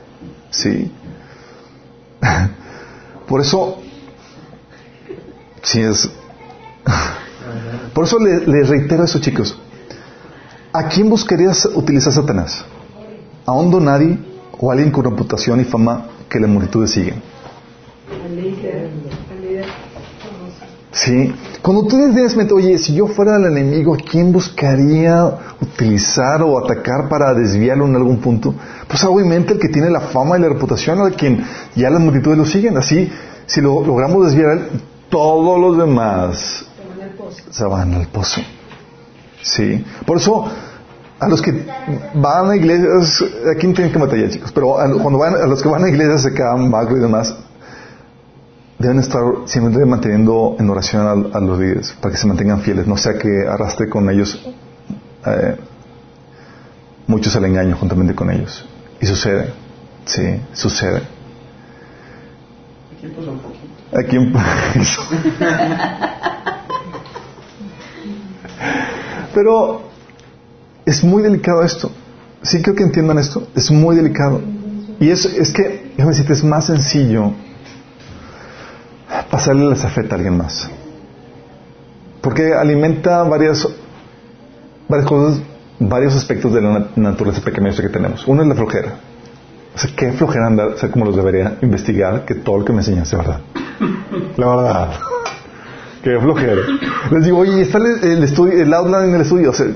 Sí. 0.51 0.93
Por 3.27 3.41
eso, 3.41 3.81
sí 5.63 5.81
es. 5.81 6.11
Por 7.93 8.05
eso 8.05 8.19
les 8.19 8.47
le 8.47 8.63
reitero 8.65 9.03
a 9.03 9.05
esos 9.07 9.21
chicos. 9.21 9.59
¿A 10.73 10.89
quién 10.89 11.11
buscarías 11.11 11.67
utilizar 11.67 12.13
Satanás? 12.13 12.65
¿A 13.47 13.53
hondo 13.53 13.81
nadie? 13.81 14.31
o 14.61 14.71
alguien 14.71 14.91
con 14.91 15.05
reputación 15.05 15.61
y 15.61 15.65
fama 15.65 16.07
que 16.29 16.39
la 16.39 16.47
multitud 16.47 16.87
siguen. 16.87 17.23
Sí. 20.93 21.35
Cuando 21.63 21.83
tú 21.85 21.97
tienes 21.97 22.37
mente, 22.37 22.53
oye, 22.53 22.77
si 22.79 22.95
yo 22.95 23.07
fuera 23.07 23.37
el 23.37 23.47
enemigo, 23.47 23.95
¿a 23.95 23.97
quién 23.97 24.33
buscaría 24.33 25.25
utilizar 25.61 26.43
o 26.43 26.59
atacar 26.59 27.09
para 27.09 27.33
desviarlo 27.33 27.87
en 27.87 27.97
algún 27.97 28.19
punto? 28.19 28.55
Pues 28.87 29.03
obviamente 29.05 29.55
el 29.55 29.59
que 29.59 29.69
tiene 29.69 29.89
la 29.89 30.01
fama 30.01 30.37
y 30.37 30.43
la 30.43 30.49
reputación, 30.49 31.01
a 31.01 31.11
quien 31.11 31.43
ya 31.75 31.91
las 31.91 32.01
multitudes 32.01 32.37
lo 32.37 32.45
siguen. 32.45 32.77
Así, 32.77 33.11
si 33.47 33.61
lo 33.61 33.85
logramos 33.85 34.27
desviar, 34.27 34.69
todos 35.09 35.59
los 35.59 35.79
demás 35.79 36.67
se 37.51 37.65
van 37.65 37.95
al 37.95 38.07
pozo. 38.09 38.41
Sí. 39.43 39.85
Por 40.07 40.19
eso, 40.19 40.47
a 41.19 41.29
los 41.29 41.43
que 41.43 41.67
van 42.15 42.51
a 42.51 42.57
iglesias, 42.57 43.23
aquí 43.55 43.67
no 43.67 43.75
tienen 43.75 43.93
que 43.93 43.99
batallar 43.99 44.31
chicos, 44.31 44.53
pero 44.53 44.75
cuando 45.03 45.19
van, 45.19 45.35
a 45.35 45.47
los 45.47 45.63
que 45.63 45.69
van 45.69 45.85
a 45.85 45.89
iglesias 45.89 46.23
se 46.23 46.33
quedan 46.33 46.69
magro 46.71 46.97
y 46.97 47.01
demás, 47.01 47.35
deben 48.79 48.99
estar 48.99 49.23
siempre 49.45 49.85
manteniendo 49.85 50.57
en 50.59 50.71
oración 50.71 51.31
a, 51.33 51.41
los 51.41 51.59
líderes 51.59 51.93
para 52.01 52.13
que 52.13 52.21
se 52.21 52.27
mantengan 52.27 52.61
fieles, 52.63 52.87
no 52.87 52.97
sea 52.97 53.19
que 53.19 53.47
arrastre 53.47 53.89
con 53.91 54.09
ellos 54.09 54.41
eh, 55.27 55.57
muchos 57.07 57.37
al 57.37 57.45
engaño 57.45 57.77
juntamente 57.77 58.15
con 58.15 58.31
ellos. 58.31 58.67
Y 59.01 59.07
sucede, 59.07 59.53
sí, 60.07 60.41
sucede. 60.53 61.03
Aquí 63.93 64.17
un 64.17 64.33
poquito. 64.33 65.03
Pero 69.35 69.83
es 70.85 71.05
muy 71.05 71.23
delicado 71.23 71.63
esto. 71.63 71.91
Sí 72.43 72.63
creo 72.63 72.75
que 72.75 72.83
entiendan 72.83 73.19
esto. 73.19 73.47
Es 73.55 73.71
muy 73.71 73.97
delicado. 73.97 74.41
Y 74.99 75.11
es, 75.11 75.25
es 75.25 75.53
que, 75.53 75.93
déjame 75.97 76.11
decirte, 76.11 76.33
es 76.33 76.45
más 76.45 76.67
sencillo 76.67 77.33
pasarle 79.31 79.65
la 79.65 79.77
zafeta 79.77 80.15
a 80.15 80.17
alguien 80.17 80.37
más. 80.37 80.69
Porque 82.21 82.53
alimenta 82.53 83.23
varias, 83.23 83.67
varias 84.89 85.09
cosas, 85.09 85.41
varios 85.79 86.15
aspectos 86.15 86.53
de 86.53 86.61
la 86.61 86.89
naturaleza 86.97 87.43
pequeñosa 87.43 87.83
que 87.83 87.89
tenemos. 87.89 88.27
Uno 88.27 88.43
es 88.43 88.49
la 88.49 88.55
flojera. 88.55 88.95
O 89.75 89.79
sea, 89.79 89.91
qué 89.97 90.13
flojera 90.13 90.47
andar, 90.47 90.69
o 90.69 90.77
sea, 90.77 90.91
como 90.91 91.07
los 91.07 91.17
debería 91.17 91.57
investigar, 91.63 92.25
que 92.25 92.35
todo 92.35 92.59
lo 92.59 92.65
que 92.65 92.73
me 92.73 92.79
enseñaste 92.79 93.17
verdad. 93.17 93.41
La 94.37 94.47
verdad. 94.49 94.91
Qué 96.03 96.19
flojera. 96.19 96.63
Les 97.11 97.25
digo, 97.25 97.39
oye, 97.39 97.61
está 97.61 97.79
el, 97.79 98.25
estudio, 98.25 98.63
el 98.63 98.73
outline 98.73 99.11
en 99.11 99.15
el 99.17 99.21
estudio. 99.23 99.51
O 99.51 99.53
sea, 99.53 99.67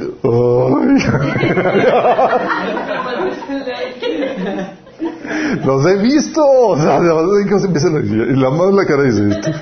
Los 5.65 5.87
he 5.87 5.97
visto. 5.97 6.43
O 6.45 6.77
sea, 6.77 7.01
que 7.49 7.59
se 7.59 7.67
empiezan 7.67 7.97
a 7.97 8.01
Y 8.01 8.37
la 8.37 8.51
madre 8.51 8.75
la 8.75 8.87
cara 8.87 9.03
dice 9.03 9.29
esto. 9.29 9.51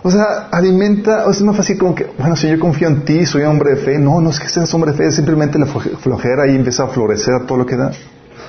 O 0.00 0.10
sea, 0.10 0.48
alimenta, 0.52 1.26
o 1.26 1.32
sea, 1.34 1.40
es 1.40 1.42
más 1.42 1.56
fácil 1.56 1.76
como 1.76 1.94
que, 1.94 2.06
bueno, 2.16 2.34
si 2.34 2.48
yo 2.48 2.58
confío 2.58 2.88
en 2.88 3.04
ti, 3.04 3.26
soy 3.26 3.42
hombre 3.42 3.72
de 3.74 3.76
fe. 3.76 3.98
No, 3.98 4.22
no 4.22 4.30
es 4.30 4.40
que 4.40 4.48
seas 4.48 4.72
hombre 4.72 4.92
de 4.92 4.96
fe, 4.96 5.06
es 5.08 5.16
simplemente 5.16 5.58
la 5.58 5.66
flojera 5.66 6.46
y 6.46 6.54
empieza 6.56 6.84
a 6.84 6.86
florecer 6.86 7.34
a 7.34 7.46
todo 7.46 7.58
lo 7.58 7.66
que 7.66 7.76
da. 7.76 7.92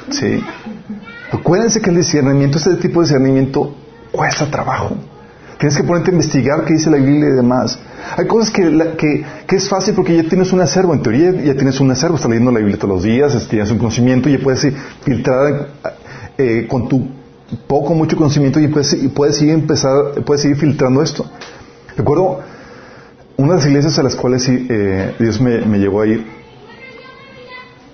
Sí. 0.09 0.41
Acuérdense 1.31 1.81
que 1.81 1.89
el 1.89 1.97
discernimiento, 1.97 2.57
este 2.57 2.75
tipo 2.75 3.01
de 3.01 3.07
discernimiento, 3.07 3.75
cuesta 4.11 4.49
trabajo. 4.49 4.95
Tienes 5.59 5.75
que 5.75 5.83
ponerte 5.83 6.11
a 6.11 6.13
investigar 6.13 6.63
qué 6.63 6.73
dice 6.73 6.89
la 6.89 6.97
Biblia 6.97 7.29
y 7.29 7.33
demás. 7.33 7.77
Hay 8.15 8.25
cosas 8.27 8.49
que, 8.49 9.25
que, 9.45 9.55
es 9.55 9.67
fácil 9.67 9.93
porque 9.93 10.15
ya 10.15 10.23
tienes 10.23 10.53
un 10.53 10.61
acervo. 10.61 10.93
En 10.93 11.03
teoría 11.03 11.31
ya 11.33 11.53
tienes 11.53 11.79
un 11.81 11.91
acervo. 11.91 12.15
Estás 12.15 12.29
leyendo 12.29 12.51
la 12.51 12.59
Biblia 12.59 12.77
todos 12.77 12.95
los 12.95 13.03
días, 13.03 13.47
tienes 13.49 13.69
un 13.69 13.77
conocimiento 13.77 14.29
y 14.29 14.37
ya 14.37 14.39
puedes 14.43 14.65
filtrar 15.03 15.67
eh, 16.37 16.65
con 16.69 16.87
tu 16.87 17.09
poco, 17.67 17.93
mucho 17.93 18.15
conocimiento 18.15 18.59
y 18.59 18.69
puedes, 18.69 18.93
y 18.93 19.09
puedes 19.09 19.37
seguir 19.37 19.53
empezar, 19.53 20.23
puedes 20.25 20.43
seguir 20.43 20.57
filtrando 20.57 21.03
esto. 21.03 21.29
Recuerdo 21.97 22.39
una 23.35 23.49
de 23.49 23.55
las 23.57 23.65
iglesias 23.65 23.99
a 23.99 24.03
las 24.03 24.15
cuales 24.15 24.47
eh, 24.47 25.15
Dios 25.19 25.41
me, 25.41 25.59
me 25.65 25.77
llevó 25.77 26.01
a 26.01 26.07
ir. 26.07 26.25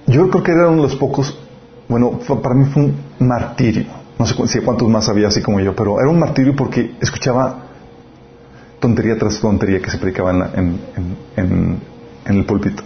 Yo 0.05 0.29
creo 0.29 0.43
que 0.43 0.51
era 0.51 0.67
uno 0.67 0.83
de 0.83 0.89
los 0.89 0.97
pocos, 0.97 1.35
bueno, 1.87 2.19
para 2.41 2.55
mí 2.55 2.65
fue 2.65 2.83
un 2.83 2.95
martirio. 3.19 3.85
No 4.17 4.25
sé 4.25 4.61
cuántos 4.61 4.87
más 4.89 5.09
había 5.09 5.27
así 5.27 5.41
como 5.41 5.59
yo, 5.59 5.75
pero 5.75 5.99
era 5.99 6.09
un 6.09 6.19
martirio 6.19 6.55
porque 6.55 6.95
escuchaba 7.01 7.65
tontería 8.79 9.17
tras 9.17 9.39
tontería 9.39 9.81
que 9.81 9.89
se 9.89 9.97
predicaba 9.97 10.31
en, 10.31 10.79
en, 11.35 11.79
en, 12.25 12.37
el 12.37 12.45
púlpito. 12.45 12.83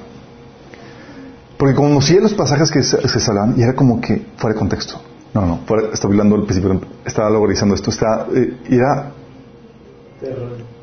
Porque 1.57 1.75
conocía 1.75 2.19
los 2.21 2.33
pasajes 2.33 2.71
que 2.71 2.81
se, 2.83 3.07
se 3.07 3.29
hablaban 3.29 3.55
y 3.57 3.63
era 3.63 3.73
como 3.73 4.01
que 4.01 4.25
fuera 4.37 4.53
de 4.53 4.59
contexto. 4.59 5.01
No, 5.33 5.45
no, 5.45 5.59
estaba 5.93 6.11
hablando 6.11 6.35
al 6.35 6.43
principio, 6.43 6.81
estaba 7.05 7.29
localizando 7.29 7.75
esto, 7.75 7.91
estaba, 7.91 8.27
eh, 8.33 9.11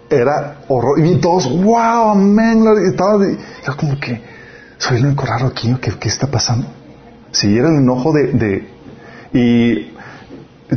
era, 0.08 0.58
horror, 0.68 1.04
y 1.04 1.16
todos, 1.16 1.50
wow, 1.50 2.10
amén, 2.10 2.64
estaba, 2.88 3.24
era 3.26 3.76
como 3.76 3.98
que, 3.98 4.22
soy 4.78 4.98
el 4.98 5.06
único 5.06 5.26
raro 5.26 5.48
aquí, 5.48 5.74
¿qué, 5.80 5.98
qué 5.98 6.08
está 6.08 6.28
pasando? 6.28 6.68
Sí, 7.36 7.54
era 7.54 7.68
el 7.68 7.76
enojo 7.76 8.12
de, 8.12 8.32
de 8.32 8.68
y 9.34 9.92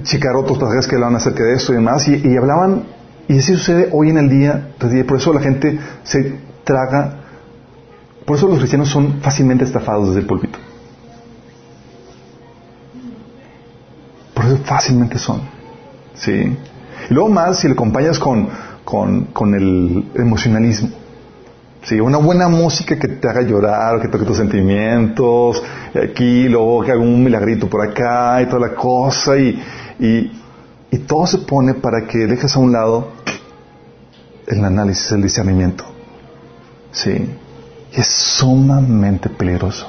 checar 0.03 0.35
otros 0.35 0.57
pasajes 0.57 0.87
que 0.87 0.95
hablaban 0.95 1.15
acerca 1.15 1.41
de 1.41 1.53
esto 1.53 1.71
y 1.71 1.75
demás, 1.75 2.05
y, 2.09 2.35
hablaban, 2.35 2.83
y 3.29 3.37
así 3.37 3.55
sucede 3.55 3.89
hoy 3.93 4.09
en 4.09 4.17
el 4.17 4.29
día, 4.29 4.71
por 5.07 5.17
eso 5.17 5.33
la 5.33 5.39
gente 5.39 5.79
se 6.03 6.35
traga, 6.65 7.15
por 8.25 8.35
eso 8.35 8.49
los 8.49 8.57
cristianos 8.57 8.89
son 8.89 9.21
fácilmente 9.21 9.63
estafados 9.63 10.09
desde 10.09 10.19
el 10.19 10.25
púlpito. 10.25 10.59
Por 14.33 14.45
eso 14.45 14.57
fácilmente 14.65 15.17
son. 15.17 15.41
¿Sí? 16.15 16.57
Y 17.09 17.13
luego 17.13 17.29
más 17.29 17.59
si 17.59 17.67
le 17.67 17.73
acompañas 17.73 18.19
con, 18.19 18.49
con, 18.83 19.55
el 19.55 20.09
emocionalismo. 20.15 20.89
Sí, 21.83 21.99
una 21.99 22.17
buena 22.17 22.49
música 22.49 22.99
que 22.99 23.07
te 23.07 23.29
haga 23.29 23.41
llorar, 23.41 24.01
que 24.01 24.09
toque 24.09 24.25
tus 24.25 24.37
sentimientos, 24.37 25.63
y 25.93 25.97
aquí, 25.97 26.49
luego 26.49 26.83
que 26.83 26.91
haga 26.91 27.01
un 27.01 27.23
milagrito 27.23 27.69
por 27.69 27.87
acá 27.87 28.41
y 28.41 28.47
toda 28.47 28.67
la 28.67 28.75
cosa, 28.75 29.37
y, 29.37 29.61
y, 29.99 30.97
todo 31.07 31.25
se 31.25 31.39
pone 31.39 31.73
para 31.75 32.05
que 32.05 32.19
dejes 32.19 32.55
a 32.55 32.59
un 32.59 32.71
lado 32.71 33.07
el 34.45 34.63
análisis, 34.63 35.11
el 35.11 35.23
discernimiento. 35.23 35.85
Sí, 36.91 37.11
y 37.91 37.99
es 37.99 38.07
sumamente 38.07 39.29
peligroso. 39.29 39.87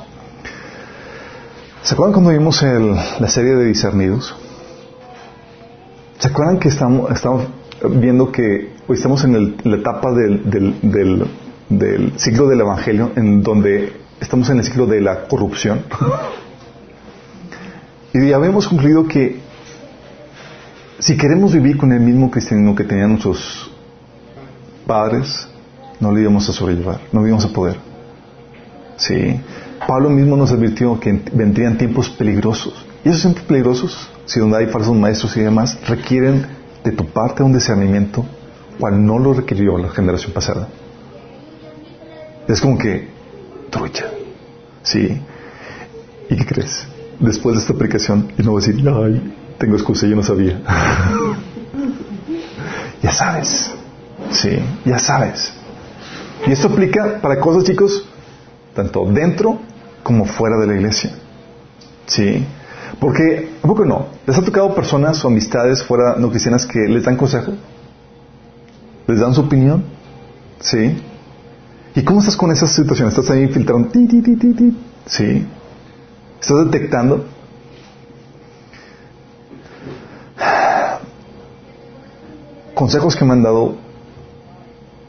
¿Se 1.83 1.95
acuerdan 1.95 2.13
cuando 2.13 2.31
vimos 2.31 2.63
la 2.63 3.29
serie 3.29 3.55
de 3.57 3.65
discernidos? 3.67 4.35
¿Se 6.19 6.29
acuerdan 6.29 6.59
que 6.59 6.69
estamos, 6.69 7.11
estamos 7.11 7.47
viendo 7.83 8.31
que 8.31 8.75
hoy 8.87 8.97
estamos 8.97 9.25
en 9.25 9.57
la 9.65 9.77
etapa 9.77 10.13
del, 10.13 10.51
del, 10.83 11.27
ciclo 12.17 12.49
del 12.49 12.61
Evangelio, 12.61 13.13
en 13.17 13.43
donde 13.43 13.93
estamos 14.21 14.51
en 14.51 14.59
el 14.59 14.65
ciclo 14.65 14.87
de 14.87 15.01
la 15.01 15.27
corrupción? 15.27 15.85
y 18.13 18.29
ya 18.29 18.37
habíamos 18.37 18.67
concluido 18.67 19.07
que 19.07 19.39
si 20.99 21.17
queremos 21.17 21.53
vivir 21.53 21.77
con 21.77 21.93
el 21.93 22.01
mismo 22.01 22.31
cristianismo 22.31 22.75
que 22.75 22.85
tenían 22.85 23.11
nuestros 23.11 23.71
padres, 24.87 25.49
no 26.01 26.11
lo 26.11 26.19
íbamos 26.19 26.49
a 26.49 26.53
sobrellevar, 26.53 27.01
no 27.13 27.27
íbamos 27.27 27.45
a 27.45 27.53
poder. 27.53 27.77
Sí. 28.97 29.41
Pablo 29.87 30.11
mismo 30.11 30.37
nos 30.37 30.53
advirtió 30.53 31.01
que 31.01 31.23
vendrían 31.33 31.79
tiempos 31.79 32.11
peligrosos. 32.11 32.85
Y 33.03 33.09
esos 33.09 33.23
tiempos 33.23 33.45
peligrosos 33.45 34.11
si 34.31 34.39
donde 34.39 34.59
hay 34.59 34.67
falsos 34.67 34.95
maestros 34.95 35.37
y 35.37 35.41
demás, 35.41 35.77
requieren 35.89 36.47
de 36.85 36.93
tu 36.93 37.05
parte 37.07 37.43
un 37.43 37.53
discernimiento 37.53 38.25
cual 38.79 39.05
no 39.05 39.19
lo 39.19 39.35
requirió 39.35 39.77
la 39.77 39.89
generación 39.89 40.33
pasada. 40.33 40.69
Es 42.51 42.61
como 42.61 42.77
que, 42.77 43.09
trucha. 43.71 44.07
Sí. 44.83 45.23
¿Y 46.29 46.37
qué 46.37 46.45
crees? 46.45 46.85
Después 47.21 47.55
de 47.55 47.63
esta 47.63 47.73
aplicación, 47.75 48.33
y 48.37 48.43
no 48.43 48.51
voy 48.53 48.63
a 48.63 48.67
decir, 48.67 48.89
ay, 48.89 49.35
tengo 49.59 49.77
excusa, 49.77 50.09
yo 50.09 50.17
no 50.17 50.25
sabía. 50.25 50.61
ya 53.03 53.13
sabes. 53.13 53.71
Sí, 54.33 54.59
ya 54.85 54.99
sabes. 54.99 55.53
Y 56.47 56.51
esto 56.51 56.67
aplica 56.69 57.21
para 57.21 57.39
cosas, 57.39 57.65
chicos, 57.65 58.09
tanto 58.75 59.05
dentro 59.07 59.61
como 60.03 60.25
fuera 60.25 60.57
de 60.57 60.67
la 60.67 60.75
iglesia. 60.75 61.13
Sí. 62.07 62.45
Porque, 62.99 63.51
¿a 63.63 63.67
poco 63.67 63.85
no? 63.85 64.09
¿Les 64.27 64.37
ha 64.37 64.43
tocado 64.43 64.75
personas 64.75 65.25
o 65.25 65.29
amistades 65.29 65.85
fuera 65.85 66.17
no 66.17 66.31
cristianas 66.31 66.67
que 66.67 66.81
les 66.81 67.05
dan 67.05 67.17
consejo? 67.17 67.53
¿Les 69.07 69.21
dan 69.21 69.35
su 69.35 69.43
opinión? 69.43 69.85
¿Sí? 70.59 71.01
¿Y 71.95 72.03
cómo 72.03 72.21
estás 72.21 72.37
con 72.37 72.53
esa 72.53 72.67
situación? 72.67 73.09
¿Estás 73.09 73.31
ahí 73.31 73.49
filtrando? 73.49 73.91
¿Sí? 75.07 75.47
¿Estás 76.41 76.71
detectando? 76.71 77.25
Consejos 82.75 83.17
que 83.17 83.25
me 83.25 83.33
han 83.33 83.43
dado, 83.43 83.75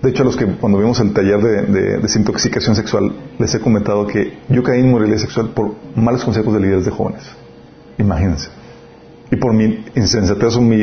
de 0.02 0.10
hecho 0.10 0.24
a 0.24 0.26
los 0.26 0.36
que 0.36 0.46
cuando 0.46 0.80
vimos 0.80 1.00
el 1.00 1.14
taller 1.14 1.40
de, 1.42 2.00
desintoxicación 2.00 2.76
sexual, 2.76 3.14
les 3.38 3.54
he 3.56 3.62
comentado 3.62 4.06
que 4.08 4.40
yo 4.50 4.62
caí 4.64 4.82
en 4.82 4.92
moralidad 4.92 5.20
sexual 5.20 5.50
por 5.50 5.76
malos 5.96 6.26
consejos 6.26 6.54
de 6.54 6.60
líderes 6.60 6.86
de 6.86 6.92
jóvenes. 6.92 7.24
Imagínense. 7.98 8.50
Y 9.32 9.38
por 9.38 9.54
mi 9.54 9.86
insensatez 9.96 10.58
o 10.58 10.62
mi 10.62 10.76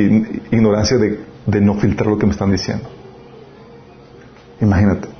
ignorancia 0.51 0.97
de, 0.97 1.61
no 1.61 1.75
filtrar 1.75 2.09
lo 2.09 2.19
que 2.19 2.25
me 2.25 2.33
están 2.33 2.53
diciendo. 2.53 2.89
Imagínate. 4.61 5.18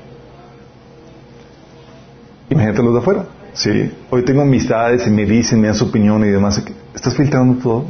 Imagínate 2.51 2.83
los 2.83 2.95
de 2.95 3.01
afuera. 3.01 3.27
Sí. 3.53 3.93
Hoy 4.11 4.25
tengo 4.25 4.43
amistades 4.43 5.07
y 5.07 5.11
me 5.11 5.25
dicen, 5.25 5.61
me 5.61 5.69
dan 5.69 5.77
su 5.77 5.87
opinión 5.87 6.25
y 6.25 6.29
demás. 6.29 6.63
¿Estás 6.95 7.17
filtrando 7.17 7.61
todo? 7.63 7.85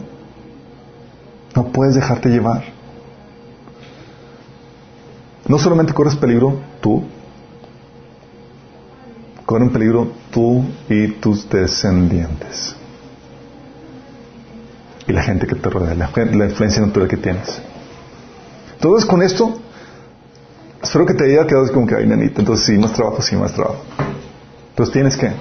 No 1.55 1.65
puedes 1.69 1.95
dejarte 1.95 2.29
llevar. 2.29 2.65
No 5.47 5.59
solamente 5.59 5.93
corres 5.93 6.15
peligro 6.17 6.61
tú, 6.81 7.05
corren 9.47 9.71
peligro 9.71 10.13
tú 10.31 10.63
y 10.91 11.09
tus 11.09 11.49
descendientes 11.49 12.77
y 15.09 15.13
la 15.13 15.23
gente 15.23 15.47
que 15.47 15.55
te 15.55 15.71
rodea, 15.71 15.95
la, 15.95 16.45
influencia 16.45 16.83
natural 16.83 17.09
que 17.09 17.17
tienes. 17.17 17.61
Entonces, 18.75 19.09
con 19.09 19.23
esto, 19.23 19.59
espero 20.83 21.07
que 21.07 21.15
te 21.15 21.25
haya 21.25 21.47
quedado 21.47 21.73
como 21.73 21.87
que, 21.87 21.97
hay 21.97 22.07
nanita, 22.07 22.41
entonces 22.41 22.67
sí, 22.67 22.77
más 22.77 22.93
trabajo, 22.93 23.23
sí, 23.23 23.35
más 23.35 23.53
trabajo. 23.55 23.83
Entonces 24.79 24.93
tienes 24.93 25.17
que. 25.17 25.33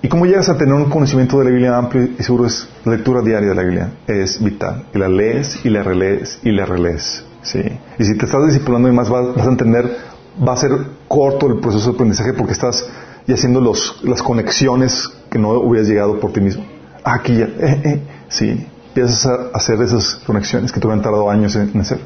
¿Y 0.00 0.08
cómo 0.08 0.24
llegas 0.24 0.48
a 0.48 0.56
tener 0.56 0.72
un 0.72 0.88
conocimiento 0.88 1.38
de 1.38 1.44
la 1.44 1.50
Biblia 1.50 1.76
amplio 1.76 2.08
y 2.18 2.22
seguro? 2.22 2.46
Es 2.46 2.66
la 2.84 2.92
lectura 2.92 3.20
diaria 3.20 3.50
de 3.50 3.54
la 3.54 3.62
Biblia. 3.62 3.92
Es 4.06 4.42
vital. 4.42 4.86
Y 4.94 4.98
la 4.98 5.08
lees 5.08 5.64
y 5.64 5.68
la 5.68 5.82
relees 5.82 6.38
y 6.42 6.52
la 6.52 6.64
relees. 6.64 7.24
¿sí? 7.42 7.60
Y 7.98 8.04
si 8.04 8.16
te 8.16 8.24
estás 8.24 8.46
disciplinando 8.46 8.88
y 8.88 8.92
más 8.92 9.10
vas, 9.10 9.36
a 9.36 9.50
entender, 9.50 9.98
va 10.46 10.54
a 10.54 10.56
ser 10.56 10.72
corto 11.08 11.46
el 11.46 11.60
proceso 11.60 11.90
de 11.90 11.94
aprendizaje 11.94 12.32
porque 12.32 12.52
estás 12.52 12.86
ya 13.26 13.34
haciendo 13.34 13.60
los, 13.60 14.00
las 14.02 14.22
conexiones 14.22 15.10
que 15.30 15.38
no 15.38 15.50
hubieras 15.50 15.86
llegado 15.86 16.18
por 16.20 16.32
ti 16.32 16.40
mismo 16.40 16.64
aquí 17.04 17.36
ya, 17.36 17.44
eh, 17.44 17.80
eh, 17.84 18.02
sí, 18.28 18.66
empiezas 18.88 19.26
a 19.26 19.50
hacer 19.52 19.80
esas 19.82 20.16
conexiones 20.26 20.72
que 20.72 20.80
te 20.80 20.90
han 20.90 21.02
tardado 21.02 21.30
años 21.30 21.54
en 21.54 21.78
hacer. 21.78 22.00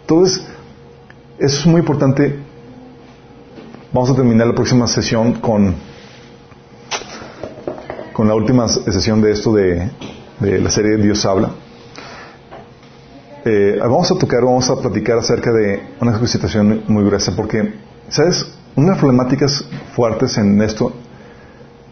Entonces, 0.00 0.42
eso 1.38 1.60
es 1.60 1.66
muy 1.66 1.80
importante. 1.80 2.40
Vamos 3.92 4.10
a 4.10 4.14
terminar 4.14 4.48
la 4.48 4.54
próxima 4.54 4.86
sesión 4.88 5.34
con, 5.34 5.74
con 8.12 8.26
la 8.26 8.34
última 8.34 8.66
sesión 8.68 9.22
de 9.22 9.30
esto 9.30 9.54
de, 9.54 9.90
de 10.40 10.58
la 10.58 10.70
serie 10.70 10.96
Dios 10.96 11.24
habla. 11.24 11.50
Eh, 13.44 13.78
vamos 13.80 14.10
a 14.10 14.18
tocar, 14.18 14.42
vamos 14.42 14.68
a 14.70 14.76
platicar 14.76 15.18
acerca 15.18 15.52
de 15.52 15.80
una 16.00 16.26
situación 16.26 16.82
muy 16.88 17.04
gruesa, 17.04 17.32
porque, 17.36 17.74
¿sabes? 18.08 18.44
Una 18.74 18.86
de 18.86 18.90
las 18.92 18.98
problemáticas 18.98 19.64
fuertes 19.94 20.36
en 20.36 20.60
esto 20.60 20.92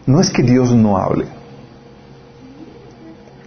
no 0.05 0.19
es 0.19 0.29
que 0.29 0.43
Dios 0.43 0.71
no 0.71 0.97
hable. 0.97 1.25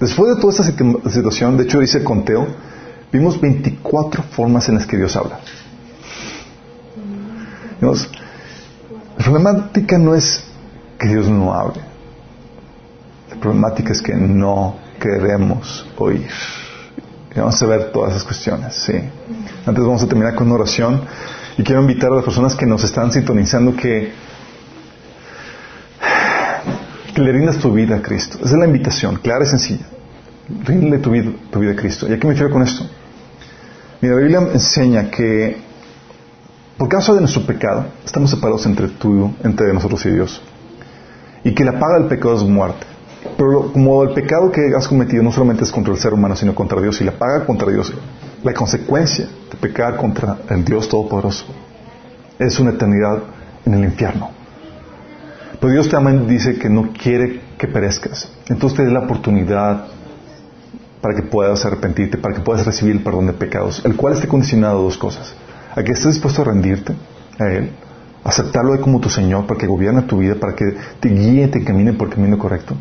Después 0.00 0.34
de 0.34 0.40
toda 0.40 0.54
esta 0.54 1.10
situación, 1.10 1.58
de 1.58 1.64
hecho 1.64 1.80
dice 1.80 2.02
conteo, 2.02 2.46
vimos 3.12 3.38
24 3.38 4.22
formas 4.22 4.68
en 4.70 4.76
las 4.76 4.86
que 4.86 4.96
Dios 4.96 5.14
habla. 5.16 5.38
la 7.80 8.27
problemática 9.28 9.98
no 9.98 10.14
es 10.14 10.42
que 10.98 11.06
Dios 11.06 11.28
no 11.28 11.52
hable. 11.52 11.82
La 13.28 13.36
problemática 13.36 13.92
es 13.92 14.00
que 14.00 14.14
no 14.14 14.76
queremos 14.98 15.86
oír. 15.98 16.30
Vamos 17.36 17.62
a 17.62 17.66
ver 17.66 17.92
todas 17.92 18.12
esas 18.12 18.24
cuestiones, 18.24 18.74
sí. 18.74 18.94
Antes 19.66 19.84
vamos 19.84 20.02
a 20.02 20.06
terminar 20.08 20.34
con 20.34 20.46
una 20.46 20.56
oración 20.56 21.02
y 21.58 21.62
quiero 21.62 21.82
invitar 21.82 22.10
a 22.10 22.16
las 22.16 22.24
personas 22.24 22.56
que 22.56 22.64
nos 22.64 22.82
están 22.84 23.12
sintonizando 23.12 23.76
que 23.76 24.12
le 27.14 27.32
rindas 27.32 27.58
tu 27.58 27.70
vida 27.70 27.96
a 27.96 28.02
Cristo. 28.02 28.38
Esa 28.38 28.54
es 28.54 28.58
la 28.58 28.66
invitación, 28.66 29.16
clara 29.16 29.44
y 29.44 29.48
sencilla. 29.48 29.84
ríndele 30.64 30.98
tu 30.98 31.10
vida, 31.10 31.30
tu 31.50 31.58
vida 31.58 31.72
a 31.72 31.76
Cristo. 31.76 32.08
¿Y 32.08 32.14
a 32.14 32.18
qué 32.18 32.26
me 32.26 32.32
refiero 32.32 32.50
con 32.50 32.62
esto? 32.62 32.88
Mira, 34.00 34.14
la 34.14 34.20
Biblia 34.20 34.48
enseña 34.54 35.10
que 35.10 35.67
por 36.78 36.88
causa 36.88 37.12
de 37.12 37.20
nuestro 37.20 37.44
pecado 37.44 37.86
estamos 38.04 38.30
separados 38.30 38.64
entre 38.64 38.88
tú, 38.88 39.34
entre 39.42 39.72
nosotros 39.74 40.06
y 40.06 40.10
Dios. 40.10 40.40
Y 41.42 41.52
que 41.52 41.64
la 41.64 41.78
paga 41.78 41.98
del 41.98 42.08
pecado 42.08 42.36
es 42.36 42.44
muerte. 42.44 42.86
Pero 43.36 43.72
como 43.72 44.04
el 44.04 44.10
pecado 44.10 44.50
que 44.52 44.60
has 44.76 44.86
cometido 44.86 45.22
no 45.24 45.32
solamente 45.32 45.64
es 45.64 45.72
contra 45.72 45.92
el 45.92 45.98
ser 45.98 46.14
humano, 46.14 46.36
sino 46.36 46.54
contra 46.54 46.80
Dios, 46.80 47.00
y 47.00 47.04
la 47.04 47.12
paga 47.12 47.44
contra 47.44 47.70
Dios, 47.70 47.92
la 48.44 48.54
consecuencia 48.54 49.26
de 49.26 49.56
pecar 49.56 49.96
contra 49.96 50.38
el 50.48 50.64
Dios 50.64 50.88
Todopoderoso 50.88 51.46
es 52.38 52.60
una 52.60 52.70
eternidad 52.70 53.18
en 53.66 53.74
el 53.74 53.84
infierno. 53.84 54.30
Pero 55.60 55.72
Dios 55.72 55.88
también 55.88 56.28
dice 56.28 56.58
que 56.58 56.68
no 56.68 56.92
quiere 56.92 57.40
que 57.58 57.66
perezcas. 57.66 58.30
Entonces 58.48 58.76
te 58.76 58.84
da 58.84 58.92
la 58.92 59.00
oportunidad 59.00 59.86
para 61.00 61.16
que 61.16 61.22
puedas 61.22 61.64
arrepentirte, 61.64 62.18
para 62.18 62.34
que 62.34 62.40
puedas 62.40 62.64
recibir 62.64 62.94
el 62.94 63.02
perdón 63.02 63.26
de 63.26 63.32
pecados, 63.32 63.84
el 63.84 63.96
cual 63.96 64.14
esté 64.14 64.28
condicionado 64.28 64.78
a 64.78 64.82
dos 64.82 64.96
cosas. 64.96 65.34
A 65.74 65.82
que 65.82 65.92
estés 65.92 66.14
dispuesto 66.14 66.42
a 66.42 66.46
rendirte 66.46 66.94
a 67.38 67.46
Él, 67.46 67.70
aceptarlo 68.24 68.80
como 68.80 69.00
tu 69.00 69.08
Señor, 69.08 69.46
para 69.46 69.58
que 69.58 69.66
gobierne 69.66 70.02
tu 70.02 70.18
vida, 70.18 70.34
para 70.34 70.54
que 70.54 70.64
te 71.00 71.08
guíe, 71.08 71.48
te 71.48 71.58
encamine 71.58 71.92
por 71.92 72.08
el 72.08 72.14
camino 72.14 72.38
correcto. 72.38 72.74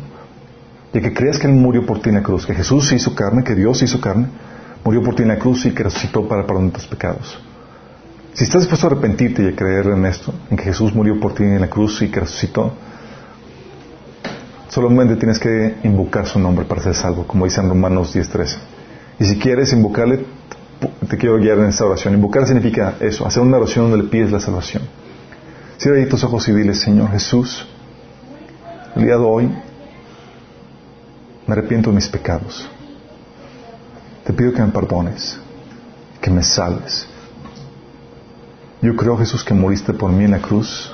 Y 0.92 1.00
que 1.00 1.12
creas 1.12 1.38
que 1.38 1.46
Él 1.46 1.54
murió 1.54 1.84
por 1.84 2.00
ti 2.00 2.08
en 2.08 2.16
la 2.16 2.22
cruz, 2.22 2.46
que 2.46 2.54
Jesús 2.54 2.92
hizo 2.92 3.14
carne, 3.14 3.44
que 3.44 3.54
Dios 3.54 3.82
hizo 3.82 4.00
carne, 4.00 4.28
murió 4.84 5.02
por 5.02 5.14
ti 5.14 5.22
en 5.22 5.28
la 5.28 5.38
cruz 5.38 5.66
y 5.66 5.72
que 5.72 5.82
resucitó 5.82 6.26
para 6.26 6.46
perdón 6.46 6.68
de 6.68 6.72
tus 6.72 6.86
pecados. 6.86 7.38
Si 8.32 8.44
estás 8.44 8.62
dispuesto 8.62 8.86
a 8.86 8.90
arrepentirte 8.90 9.42
y 9.42 9.48
a 9.48 9.56
creer 9.56 9.86
en 9.86 10.06
esto, 10.06 10.32
en 10.50 10.56
que 10.56 10.64
Jesús 10.64 10.94
murió 10.94 11.18
por 11.18 11.34
ti 11.34 11.42
en 11.42 11.60
la 11.60 11.68
cruz 11.68 12.00
y 12.02 12.08
que 12.08 12.20
resucitó, 12.20 12.72
solamente 14.68 15.16
tienes 15.16 15.38
que 15.38 15.76
invocar 15.82 16.26
su 16.26 16.38
nombre 16.38 16.64
para 16.64 16.82
ser 16.82 16.94
salvo, 16.94 17.26
como 17.26 17.46
dice 17.46 17.60
en 17.60 17.68
Romanos 17.68 18.14
10.13. 18.14 18.56
Y 19.18 19.24
si 19.24 19.38
quieres 19.38 19.72
invocarle, 19.72 20.24
te 21.08 21.16
quiero 21.16 21.38
guiar 21.38 21.58
en 21.58 21.66
esta 21.66 21.84
oración. 21.84 22.14
Invocar 22.14 22.46
significa 22.46 22.96
eso, 23.00 23.26
hacer 23.26 23.42
una 23.42 23.56
oración 23.56 23.90
donde 23.90 24.04
le 24.04 24.10
pides 24.10 24.30
la 24.30 24.40
salvación. 24.40 24.82
Cierra 25.78 25.98
ahí 25.98 26.06
tus 26.06 26.24
ojos 26.24 26.46
y 26.48 26.52
dile, 26.52 26.74
Señor 26.74 27.10
Jesús, 27.10 27.66
el 28.96 29.04
día 29.04 29.16
de 29.16 29.24
hoy 29.24 29.48
me 31.46 31.52
arrepiento 31.52 31.90
de 31.90 31.96
mis 31.96 32.08
pecados. 32.08 32.68
Te 34.24 34.32
pido 34.32 34.52
que 34.52 34.60
me 34.60 34.68
perdones, 34.68 35.38
que 36.20 36.30
me 36.30 36.42
salves. 36.42 37.06
Yo 38.82 38.94
creo, 38.94 39.16
Jesús, 39.16 39.42
que 39.42 39.54
moriste 39.54 39.92
por 39.94 40.12
mí 40.12 40.24
en 40.24 40.32
la 40.32 40.40
cruz 40.40 40.92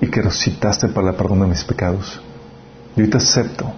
y 0.00 0.08
que 0.08 0.22
resucitaste 0.22 0.88
para 0.88 1.10
el 1.10 1.16
perdón 1.16 1.40
de 1.40 1.46
mis 1.48 1.62
pecados. 1.62 2.20
Yo 2.96 3.08
te 3.08 3.18
acepto 3.18 3.72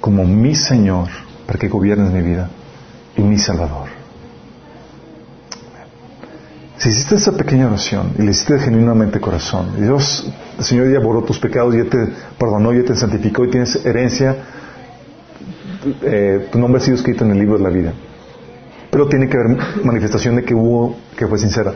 como 0.00 0.24
mi 0.24 0.54
Señor 0.54 1.08
para 1.46 1.58
que 1.58 1.68
gobiernes 1.68 2.12
mi 2.12 2.20
vida 2.20 2.50
y 3.16 3.22
mi 3.22 3.38
Salvador. 3.38 4.03
Si 6.84 6.90
hiciste 6.90 7.14
esa 7.14 7.32
pequeña 7.32 7.66
oración 7.68 8.12
y 8.18 8.22
le 8.24 8.32
hiciste 8.32 8.58
genuinamente 8.58 9.18
corazón, 9.18 9.70
Dios, 9.80 10.30
el 10.58 10.64
Señor 10.64 10.92
ya 10.92 10.98
borró 10.98 11.22
tus 11.22 11.38
pecados, 11.38 11.74
ya 11.74 11.84
te 11.84 11.96
perdonó, 12.38 12.74
ya 12.74 12.84
te 12.84 12.94
santificó 12.94 13.42
y 13.46 13.48
tienes 13.48 13.86
herencia, 13.86 14.36
eh, 16.02 16.48
tu 16.52 16.58
nombre 16.58 16.82
ha 16.82 16.84
sido 16.84 16.98
escrito 16.98 17.24
en 17.24 17.30
el 17.30 17.38
libro 17.38 17.56
de 17.56 17.64
la 17.64 17.70
vida. 17.70 17.94
Pero 18.90 19.08
tiene 19.08 19.30
que 19.30 19.38
haber 19.38 19.56
manifestación 19.82 20.36
de 20.36 20.44
que 20.44 20.54
hubo, 20.54 20.98
que 21.16 21.26
fue 21.26 21.38
sincera. 21.38 21.72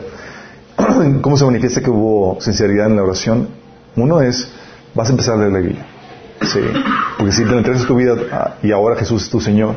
¿Cómo 1.23 1.37
se 1.37 1.43
manifiesta 1.43 1.81
que 1.81 1.89
hubo 1.89 2.39
sinceridad 2.39 2.85
en 2.85 2.95
la 2.95 3.01
oración? 3.01 3.47
Uno 3.95 4.21
es, 4.21 4.47
vas 4.93 5.07
a 5.07 5.11
empezar 5.13 5.33
a 5.33 5.37
leer 5.39 5.53
la 5.53 5.59
Biblia. 5.59 5.85
Sí. 6.43 6.59
Porque 7.17 7.31
si 7.31 7.45
te 7.45 7.57
entregas 7.57 7.83
tu 7.87 7.95
vida 7.95 8.15
ah, 8.31 8.57
y 8.61 8.71
ahora 8.71 8.95
Jesús 8.95 9.23
es 9.23 9.29
tu 9.31 9.41
Señor, 9.41 9.73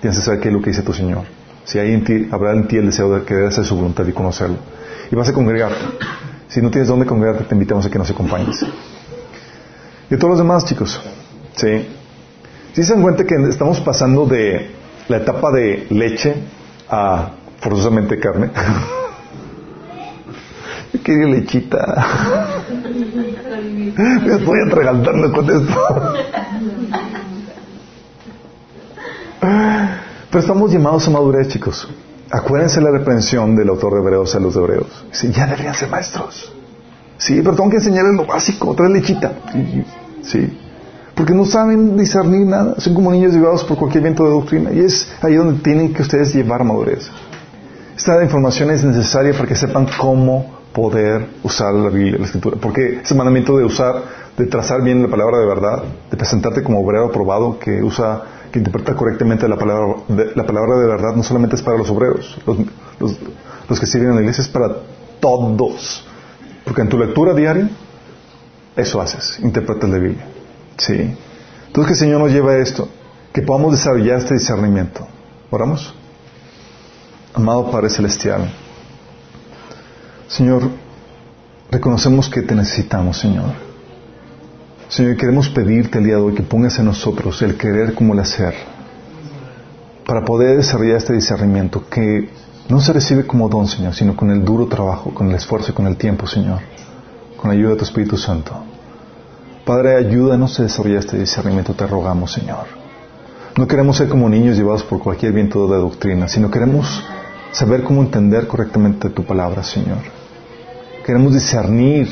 tienes 0.00 0.18
que 0.20 0.24
saber 0.24 0.40
qué 0.40 0.48
es 0.48 0.54
lo 0.54 0.62
que 0.62 0.70
dice 0.70 0.80
tu 0.80 0.94
Señor. 0.94 1.24
Si 1.64 1.78
hay 1.78 1.92
en 1.92 2.04
ti, 2.04 2.28
habrá 2.30 2.52
en 2.52 2.66
ti 2.66 2.76
el 2.76 2.86
deseo 2.86 3.14
de 3.14 3.24
querer 3.24 3.46
hacer 3.46 3.64
su 3.64 3.76
voluntad 3.76 4.06
y 4.06 4.12
conocerlo. 4.12 4.56
Y 5.10 5.14
vas 5.14 5.28
a 5.28 5.32
congregarte. 5.32 5.78
Si 6.48 6.60
no 6.60 6.70
tienes 6.70 6.88
dónde 6.88 7.06
congregarte, 7.06 7.44
te 7.44 7.54
invitamos 7.54 7.86
a 7.86 7.90
que 7.90 7.98
nos 7.98 8.10
acompañes. 8.10 8.64
Y 10.10 10.16
todos 10.16 10.30
los 10.30 10.38
demás, 10.38 10.64
chicos. 10.64 11.00
Sí. 11.54 11.86
Si 12.72 12.82
se 12.82 12.92
dan 12.92 13.02
cuenta 13.02 13.24
que 13.24 13.34
estamos 13.48 13.80
pasando 13.80 14.26
de 14.26 14.70
la 15.08 15.18
etapa 15.18 15.50
de 15.52 15.86
leche 15.90 16.34
a 16.88 17.30
forzosamente 17.60 18.18
carne. 18.18 18.50
Yo 20.92 21.02
quería 21.02 21.26
lechita. 21.26 21.78
Me 23.96 24.34
estoy 24.34 24.58
atragantando 24.66 25.32
con 25.32 25.44
esto. 25.44 26.14
Pero 30.30 30.40
estamos 30.40 30.70
llamados 30.70 31.08
a 31.08 31.10
madurez, 31.10 31.48
chicos. 31.48 31.88
Acuérdense 32.30 32.80
la 32.80 32.92
reprensión 32.92 33.56
del 33.56 33.68
autor 33.68 33.94
de 33.94 34.00
Hebreos 34.00 34.34
a 34.36 34.40
los 34.40 34.54
Hebreos. 34.54 35.04
Dice, 35.10 35.32
ya 35.32 35.46
deberían 35.46 35.74
ser 35.74 35.90
maestros. 35.90 36.52
Sí, 37.18 37.40
pero 37.42 37.56
tengo 37.56 37.68
que 37.68 37.76
enseñarles 37.76 38.14
lo 38.14 38.24
básico, 38.24 38.72
trae 38.74 38.88
lechita. 38.90 39.32
Sí. 40.22 40.56
Porque 41.16 41.34
no 41.34 41.44
saben 41.44 41.96
discernir 41.96 42.46
nada. 42.46 42.76
Son 42.78 42.94
como 42.94 43.10
niños 43.10 43.34
llevados 43.34 43.64
por 43.64 43.76
cualquier 43.76 44.04
viento 44.04 44.24
de 44.24 44.30
doctrina. 44.30 44.72
Y 44.72 44.78
es 44.78 45.10
ahí 45.20 45.34
donde 45.34 45.60
tienen 45.62 45.92
que 45.92 46.02
ustedes 46.02 46.32
llevar 46.32 46.62
madurez. 46.62 47.10
Esta 47.96 48.22
información 48.22 48.70
es 48.70 48.84
necesaria 48.84 49.32
para 49.32 49.46
que 49.46 49.56
sepan 49.56 49.88
cómo 49.98 50.60
poder 50.72 51.26
usar 51.42 51.74
la 51.74 51.90
Biblia, 51.90 52.18
la 52.18 52.26
Escritura. 52.26 52.56
Porque 52.60 53.00
ese 53.02 53.14
mandamiento 53.16 53.58
de 53.58 53.64
usar, 53.64 53.96
de 54.38 54.46
trazar 54.46 54.80
bien 54.82 55.02
la 55.02 55.08
palabra 55.08 55.38
de 55.38 55.46
verdad, 55.46 55.82
de 56.10 56.16
presentarte 56.16 56.62
como 56.62 56.80
obrero 56.80 57.06
aprobado 57.06 57.58
que 57.58 57.82
usa, 57.82 58.22
que 58.50 58.58
interpreta 58.58 58.94
correctamente 58.94 59.48
la 59.48 59.56
palabra 59.56 60.02
de, 60.08 60.32
la 60.34 60.46
palabra 60.46 60.76
de 60.78 60.86
verdad, 60.86 61.14
no 61.14 61.22
solamente 61.22 61.56
es 61.56 61.62
para 61.62 61.78
los 61.78 61.90
obreros, 61.90 62.38
los, 62.98 63.16
los, 63.68 63.80
que 63.80 63.86
sirven 63.86 64.10
en 64.10 64.14
la 64.16 64.20
iglesia, 64.22 64.42
es 64.42 64.48
para 64.48 64.76
todos. 65.20 66.06
Porque 66.64 66.82
en 66.82 66.88
tu 66.88 66.98
lectura 66.98 67.34
diaria, 67.34 67.70
eso 68.76 69.00
haces, 69.00 69.38
interpretas 69.40 69.88
la 69.88 69.98
Biblia. 69.98 70.26
Sí. 70.76 71.16
Entonces 71.66 71.86
que 71.86 71.92
el 71.92 71.98
Señor 71.98 72.20
nos 72.20 72.32
lleve 72.32 72.54
a 72.54 72.58
esto, 72.58 72.88
que 73.32 73.42
podamos 73.42 73.72
desarrollar 73.72 74.18
este 74.18 74.34
discernimiento. 74.34 75.06
¿Oramos? 75.50 75.94
Amado 77.34 77.70
Padre 77.70 77.90
Celestial, 77.90 78.52
Señor, 80.30 80.62
reconocemos 81.70 82.28
que 82.28 82.42
te 82.42 82.54
necesitamos, 82.54 83.18
Señor. 83.18 83.69
Señor, 84.90 85.16
queremos 85.16 85.48
pedirte 85.50 85.98
el 85.98 86.04
día 86.04 86.16
que 86.34 86.42
pongas 86.42 86.76
en 86.80 86.86
nosotros 86.86 87.40
el 87.42 87.56
querer 87.56 87.94
como 87.94 88.12
el 88.12 88.18
hacer, 88.18 88.54
para 90.04 90.24
poder 90.24 90.56
desarrollar 90.56 90.96
este 90.96 91.12
discernimiento 91.12 91.84
que 91.88 92.28
no 92.68 92.80
se 92.80 92.92
recibe 92.92 93.24
como 93.24 93.48
don, 93.48 93.68
Señor, 93.68 93.94
sino 93.94 94.16
con 94.16 94.32
el 94.32 94.44
duro 94.44 94.66
trabajo, 94.66 95.14
con 95.14 95.28
el 95.28 95.36
esfuerzo 95.36 95.70
y 95.70 95.74
con 95.74 95.86
el 95.86 95.96
tiempo, 95.96 96.26
Señor, 96.26 96.58
con 97.36 97.50
la 97.50 97.56
ayuda 97.56 97.70
de 97.70 97.76
tu 97.76 97.84
Espíritu 97.84 98.16
Santo. 98.16 98.52
Padre, 99.64 99.94
ayúdanos 99.94 100.58
a 100.58 100.64
desarrollar 100.64 100.98
este 100.98 101.18
discernimiento, 101.18 101.72
te 101.74 101.86
rogamos, 101.86 102.32
Señor. 102.32 102.66
No 103.56 103.68
queremos 103.68 103.96
ser 103.96 104.08
como 104.08 104.28
niños 104.28 104.56
llevados 104.56 104.82
por 104.82 104.98
cualquier 104.98 105.32
viento 105.32 105.68
de 105.68 105.76
doctrina, 105.78 106.26
sino 106.26 106.50
queremos 106.50 107.00
saber 107.52 107.84
cómo 107.84 108.02
entender 108.02 108.48
correctamente 108.48 109.08
tu 109.10 109.22
palabra, 109.22 109.62
Señor. 109.62 109.98
Queremos 111.06 111.32
discernir, 111.32 112.08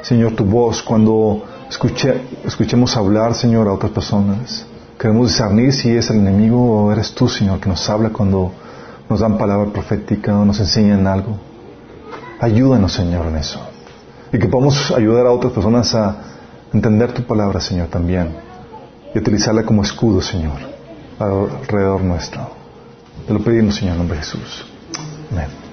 Señor, 0.00 0.32
tu 0.32 0.46
voz 0.46 0.82
cuando 0.82 1.44
escuchemos 1.70 2.96
hablar, 2.96 3.34
Señor, 3.34 3.68
a 3.68 3.72
otras 3.72 3.92
personas. 3.92 4.66
Queremos 4.98 5.28
discernir 5.28 5.72
si 5.72 5.96
es 5.96 6.10
el 6.10 6.16
enemigo 6.16 6.58
o 6.58 6.92
eres 6.92 7.12
tú, 7.12 7.28
Señor, 7.28 7.60
que 7.60 7.68
nos 7.68 7.88
habla 7.88 8.10
cuando 8.10 8.52
nos 9.08 9.20
dan 9.20 9.38
palabra 9.38 9.70
profética 9.72 10.38
o 10.38 10.44
nos 10.44 10.58
enseñan 10.60 11.06
algo. 11.06 11.36
Ayúdanos, 12.40 12.92
Señor, 12.92 13.26
en 13.26 13.36
eso. 13.36 13.60
Y 14.32 14.38
que 14.38 14.48
podamos 14.48 14.90
ayudar 14.90 15.26
a 15.26 15.32
otras 15.32 15.52
personas 15.52 15.94
a 15.94 16.16
entender 16.72 17.12
tu 17.12 17.22
palabra, 17.22 17.60
Señor, 17.60 17.88
también. 17.88 18.34
Y 19.14 19.18
utilizarla 19.18 19.62
como 19.64 19.82
escudo, 19.82 20.20
Señor, 20.20 20.58
alrededor 21.18 22.02
nuestro. 22.02 22.48
Te 23.26 23.32
lo 23.32 23.40
pedimos, 23.40 23.76
Señor, 23.76 23.92
en 23.92 23.98
nombre 23.98 24.16
de 24.18 24.24
Jesús. 24.24 24.66
Amén. 25.30 25.67